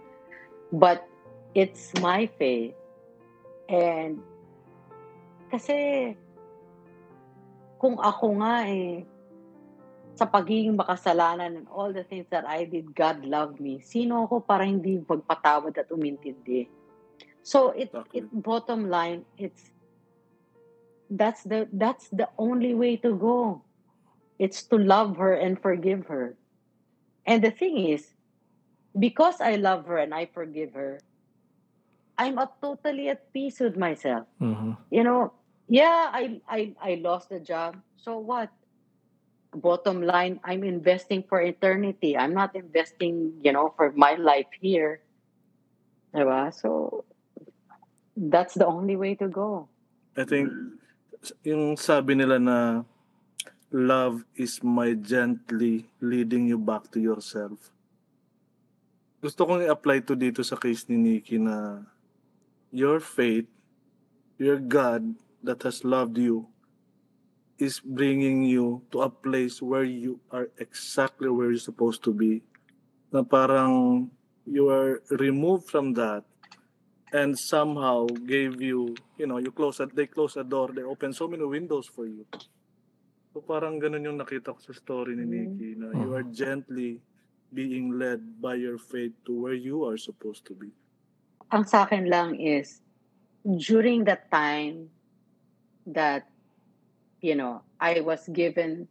But 0.70 1.06
it's 1.58 1.90
my 1.98 2.30
faith. 2.38 2.74
And 3.66 4.22
kasi 5.50 6.14
kung 7.82 7.98
ako 7.98 8.42
nga 8.42 8.66
eh 8.66 9.02
sa 10.16 10.24
pagiging 10.24 10.80
makasalanan 10.80 11.60
and 11.60 11.66
all 11.68 11.92
the 11.92 12.02
things 12.02 12.24
that 12.32 12.48
I 12.48 12.64
did, 12.64 12.96
God 12.96 13.20
loved 13.22 13.60
me. 13.60 13.84
Sino 13.84 14.24
ako 14.24 14.40
para 14.40 14.64
hindi 14.64 14.96
magpatawad 14.96 15.76
at 15.76 15.92
umintindi? 15.92 16.72
So 17.44 17.70
it 17.76 17.92
it 18.16 18.26
bottom 18.32 18.88
line 18.88 19.28
it's 19.36 19.70
that's 21.12 21.44
the 21.44 21.68
that's 21.70 22.08
the 22.10 22.26
only 22.40 22.74
way 22.74 22.96
to 23.04 23.12
go. 23.14 23.62
It's 24.40 24.64
to 24.72 24.76
love 24.80 25.20
her 25.20 25.36
and 25.36 25.60
forgive 25.60 26.08
her. 26.08 26.34
And 27.28 27.44
the 27.44 27.52
thing 27.52 27.78
is, 27.78 28.08
because 28.96 29.40
I 29.40 29.56
love 29.56 29.86
her 29.86 30.00
and 30.00 30.12
I 30.16 30.26
forgive 30.32 30.72
her, 30.74 30.98
I'm 32.16 32.40
at 32.40 32.56
totally 32.60 33.08
at 33.12 33.32
peace 33.32 33.60
with 33.60 33.76
myself. 33.76 34.24
Mhm. 34.40 34.76
You 34.88 35.04
know, 35.04 35.32
yeah, 35.68 36.08
I 36.12 36.40
I 36.48 36.72
I 36.80 36.90
lost 37.04 37.28
the 37.28 37.40
job. 37.40 37.76
So 38.00 38.18
what? 38.18 38.48
Bottom 39.56 40.04
line, 40.04 40.36
I'm 40.44 40.60
investing 40.64 41.24
for 41.24 41.40
eternity. 41.40 42.12
I'm 42.12 42.36
not 42.36 42.52
investing, 42.52 43.40
you 43.40 43.56
know, 43.56 43.72
for 43.72 43.88
my 43.96 44.20
life 44.20 44.52
here. 44.60 45.00
Diba? 46.12 46.52
So 46.52 47.04
that's 48.16 48.52
the 48.52 48.68
only 48.68 48.96
way 48.96 49.16
to 49.16 49.28
go. 49.28 49.68
I 50.16 50.28
think 50.28 50.52
yung 51.40 51.80
sabi 51.80 52.20
nila 52.20 52.36
na 52.36 52.84
love 53.72 54.24
is 54.36 54.60
my 54.60 54.92
gently 54.92 55.88
leading 56.00 56.48
you 56.48 56.60
back 56.60 56.92
to 56.92 57.00
yourself. 57.00 57.72
Gusto 59.24 59.48
kong 59.48 59.64
i-apply 59.64 60.04
to 60.04 60.12
dito 60.12 60.44
sa 60.44 60.60
case 60.60 60.84
ni 60.92 60.96
Nikki 61.00 61.40
na 61.40 61.80
your 62.72 63.00
faith, 63.00 63.48
your 64.36 64.60
God 64.60 65.16
that 65.40 65.64
has 65.64 65.80
loved 65.80 66.20
you 66.20 66.44
is 67.58 67.80
bringing 67.80 68.44
you 68.44 68.82
to 68.92 69.02
a 69.02 69.10
place 69.10 69.62
where 69.62 69.84
you 69.84 70.20
are 70.30 70.48
exactly 70.58 71.28
where 71.28 71.50
you're 71.50 71.62
supposed 71.62 72.04
to 72.04 72.12
be. 72.12 72.42
Na 73.12 73.24
parang 73.24 74.06
you 74.44 74.68
are 74.68 75.00
removed 75.16 75.68
from 75.68 75.96
that 75.96 76.24
and 77.12 77.32
somehow 77.38 78.04
gave 78.28 78.60
you, 78.60 78.92
you 79.16 79.26
know, 79.26 79.38
you 79.38 79.50
close 79.50 79.78
that 79.78 79.94
they 79.96 80.06
close 80.06 80.36
a 80.36 80.44
door, 80.44 80.68
they 80.74 80.84
open 80.84 81.12
so 81.12 81.26
many 81.26 81.44
windows 81.44 81.88
for 81.88 82.04
you. 82.04 82.26
So 83.32 83.40
parang 83.40 83.80
ganun 83.80 84.04
yung 84.04 84.20
nakita 84.20 84.52
ko 84.52 84.60
sa 84.60 84.72
story 84.76 85.16
ni 85.16 85.24
Mm. 85.24 85.32
Nikki 85.32 85.70
na 85.76 85.92
you 85.96 86.12
are 86.12 86.24
gently 86.28 87.00
being 87.52 87.96
led 87.96 88.20
by 88.40 88.56
your 88.56 88.76
faith 88.76 89.12
to 89.24 89.32
where 89.32 89.56
you 89.56 89.84
are 89.84 89.96
supposed 89.96 90.44
to 90.44 90.52
be. 90.52 90.72
Ang 91.52 91.64
sa 91.64 91.86
akin 91.88 92.10
lang 92.10 92.36
is, 92.36 92.82
during 93.46 94.04
that 94.04 94.28
time 94.34 94.90
that, 95.86 96.26
you 97.26 97.34
know, 97.34 97.66
I 97.82 97.98
was 98.06 98.22
given 98.30 98.86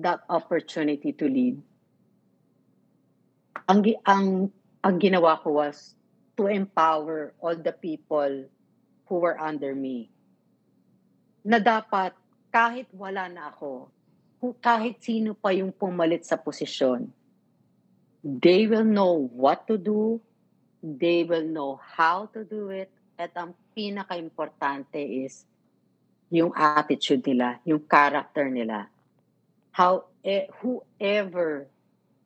that 0.00 0.24
opportunity 0.32 1.12
to 1.12 1.28
lead, 1.28 1.60
ang, 3.68 3.84
ang, 4.08 4.48
ang 4.80 4.96
ginawa 4.96 5.36
ko 5.44 5.60
was 5.60 5.92
to 6.40 6.48
empower 6.48 7.36
all 7.36 7.52
the 7.52 7.76
people 7.76 8.48
who 9.04 9.16
were 9.20 9.36
under 9.36 9.76
me. 9.76 10.08
Na 11.44 11.60
dapat, 11.60 12.16
kahit 12.48 12.88
wala 12.96 13.28
na 13.28 13.52
ako, 13.52 13.92
kahit 14.64 14.96
sino 15.04 15.36
pa 15.36 15.52
yung 15.52 15.68
pumalit 15.68 16.24
sa 16.24 16.40
posisyon, 16.40 17.12
they 18.24 18.64
will 18.64 18.88
know 18.88 19.28
what 19.36 19.68
to 19.68 19.76
do, 19.76 20.16
they 20.80 21.28
will 21.28 21.44
know 21.44 21.76
how 21.76 22.24
to 22.32 22.40
do 22.40 22.72
it, 22.72 22.88
at 23.20 23.36
ang 23.36 23.52
pinaka-importante 23.76 25.00
is 25.00 25.44
yung 26.30 26.50
attitude 26.54 27.22
nila, 27.22 27.62
yung 27.62 27.82
character 27.86 28.50
nila. 28.50 28.90
How, 29.70 30.10
eh, 30.24 30.50
whoever, 30.62 31.70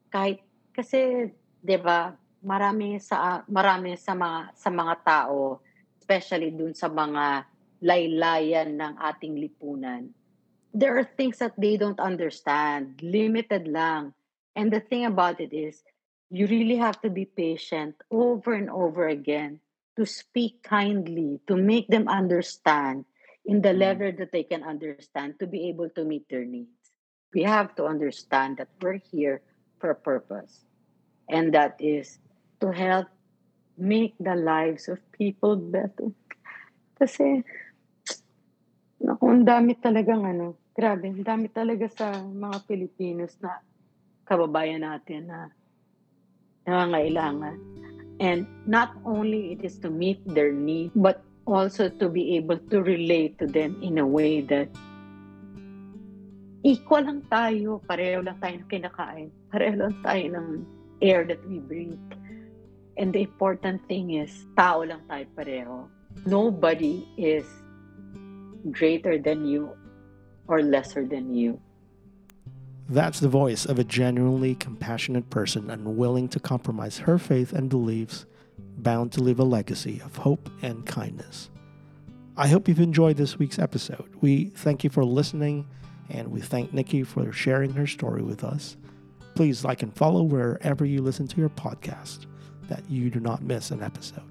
kahit, 0.09 0.41
kasi, 0.73 1.29
di 1.61 1.77
ba, 1.77 2.17
marami 2.41 2.97
sa, 2.97 3.45
marami 3.45 3.99
sa 4.01 4.17
mga, 4.17 4.41
sa 4.57 4.71
mga 4.73 4.95
tao, 5.05 5.61
especially 6.01 6.51
dun 6.55 6.73
sa 6.73 6.89
mga 6.89 7.45
laylayan 7.85 8.77
ng 8.77 8.95
ating 8.97 9.37
lipunan, 9.37 10.09
there 10.73 10.97
are 10.97 11.09
things 11.17 11.39
that 11.39 11.57
they 11.59 11.77
don't 11.77 12.01
understand, 12.01 12.97
limited 13.03 13.69
lang. 13.69 14.15
And 14.57 14.73
the 14.73 14.81
thing 14.81 15.05
about 15.05 15.41
it 15.41 15.53
is, 15.53 15.83
you 16.31 16.47
really 16.47 16.79
have 16.79 17.01
to 17.03 17.11
be 17.11 17.27
patient 17.27 17.99
over 18.11 18.55
and 18.55 18.71
over 18.71 19.09
again 19.11 19.59
to 19.99 20.07
speak 20.07 20.63
kindly, 20.63 21.43
to 21.51 21.59
make 21.59 21.91
them 21.91 22.07
understand 22.07 23.05
in 23.45 23.63
the 23.63 23.73
Mm. 23.73 23.81
level 23.81 24.11
that 24.13 24.33
they 24.33 24.45
can 24.45 24.63
understand 24.63 25.39
to 25.41 25.47
be 25.47 25.69
able 25.69 25.89
to 25.97 26.05
meet 26.05 26.29
their 26.29 26.45
needs. 26.45 26.93
We 27.33 27.47
have 27.47 27.75
to 27.79 27.87
understand 27.87 28.59
that 28.59 28.69
we're 28.83 29.01
here 29.01 29.41
for 29.79 29.91
a 29.91 29.99
purpose, 29.99 30.67
and 31.31 31.55
that 31.55 31.79
is 31.79 32.19
to 32.61 32.75
help 32.75 33.09
make 33.79 34.19
the 34.21 34.37
lives 34.37 34.91
of 34.91 35.01
people 35.15 35.57
better. 35.57 36.13
Kasi, 37.01 37.41
naku, 39.01 39.25
ang 39.31 39.47
dami 39.47 39.79
talagang 39.81 40.27
ano, 40.27 40.61
grabe, 40.77 41.09
ang 41.09 41.25
dami 41.25 41.49
talaga 41.49 41.89
sa 41.89 42.21
mga 42.21 42.67
Pilipinos 42.69 43.33
na 43.41 43.57
kababayan 44.29 44.85
natin 44.85 45.33
na 45.33 45.49
nangangailangan. 46.69 47.57
And 48.21 48.45
not 48.69 48.93
only 49.09 49.57
it 49.57 49.65
is 49.65 49.81
to 49.81 49.89
meet 49.89 50.21
their 50.29 50.53
need, 50.53 50.93
but 50.93 51.25
also 51.47 51.89
to 51.89 52.09
be 52.09 52.37
able 52.37 52.59
to 52.71 52.83
relate 52.83 53.39
to 53.39 53.47
them 53.47 53.79
in 53.83 53.99
a 53.99 54.07
way 54.07 54.41
that 54.43 54.69
equal 56.63 57.03
lang 57.03 57.23
tayo, 57.33 57.81
pareho 57.89 58.25
lang 58.25 58.37
tayo 58.41 58.55
ng 58.61 58.69
kinakain, 58.69 59.29
pareho 59.49 59.75
lang 59.81 59.95
tayo 60.05 60.25
ng 60.37 60.49
air 61.01 61.25
that 61.25 61.41
we 61.49 61.59
breathe. 61.59 62.11
And 63.01 63.13
the 63.13 63.25
important 63.25 63.81
thing 63.89 64.21
is, 64.21 64.31
tao 64.57 64.85
lang 64.85 65.01
tayo 65.09 65.25
pareho. 65.33 65.89
Nobody 66.29 67.09
is 67.17 67.49
greater 68.69 69.17
than 69.17 69.49
you 69.49 69.73
or 70.49 70.61
lesser 70.61 71.07
than 71.07 71.33
you. 71.33 71.57
That's 72.91 73.21
the 73.21 73.31
voice 73.31 73.65
of 73.65 73.79
a 73.79 73.85
genuinely 73.85 74.59
compassionate 74.59 75.31
person 75.31 75.71
unwilling 75.71 76.29
to 76.35 76.41
compromise 76.41 76.99
her 77.07 77.19
faith 77.19 77.53
and 77.55 77.71
beliefs, 77.71 78.27
bound 78.79 79.13
to 79.13 79.23
leave 79.23 79.39
a 79.39 79.45
legacy 79.45 80.01
of 80.05 80.17
hope 80.17 80.51
and 80.63 80.87
kindness. 80.87 81.51
I 82.37 82.49
hope 82.49 82.69
you've 82.69 82.81
enjoyed 82.81 83.17
this 83.17 83.39
week's 83.39 83.59
episode. 83.59 84.09
We 84.21 84.47
thank 84.47 84.83
you 84.85 84.91
for 84.91 85.05
listening, 85.05 85.69
and 86.09 86.29
we 86.29 86.41
thank 86.41 86.73
Nikki 86.73 87.03
for 87.03 87.33
sharing 87.33 87.73
her 87.75 87.87
story 87.87 88.23
with 88.23 88.45
us. 88.45 88.77
Please 89.35 89.65
like 89.65 89.83
and 89.83 89.95
follow 89.95 90.23
wherever 90.23 90.85
you 90.85 91.03
listen 91.03 91.27
to 91.29 91.37
your 91.41 91.51
podcast 91.51 92.27
that 92.69 92.89
you 92.89 93.11
do 93.11 93.21
not 93.21 93.43
miss 93.43 93.71
an 93.71 93.83
episode. 93.83 94.23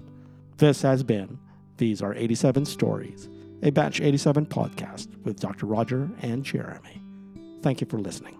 This 0.56 0.82
has 0.82 1.02
been 1.02 1.38
These 1.76 2.02
Are 2.02 2.14
87 2.14 2.64
Stories, 2.64 3.28
a 3.62 3.70
Batch 3.70 4.00
87 4.00 4.46
podcast 4.46 5.08
with 5.24 5.38
Dr. 5.38 5.66
Roger 5.66 6.10
and 6.22 6.44
Jeremy. 6.44 7.02
Thank 7.62 7.80
you 7.80 7.86
for 7.86 7.98
listening. 7.98 8.39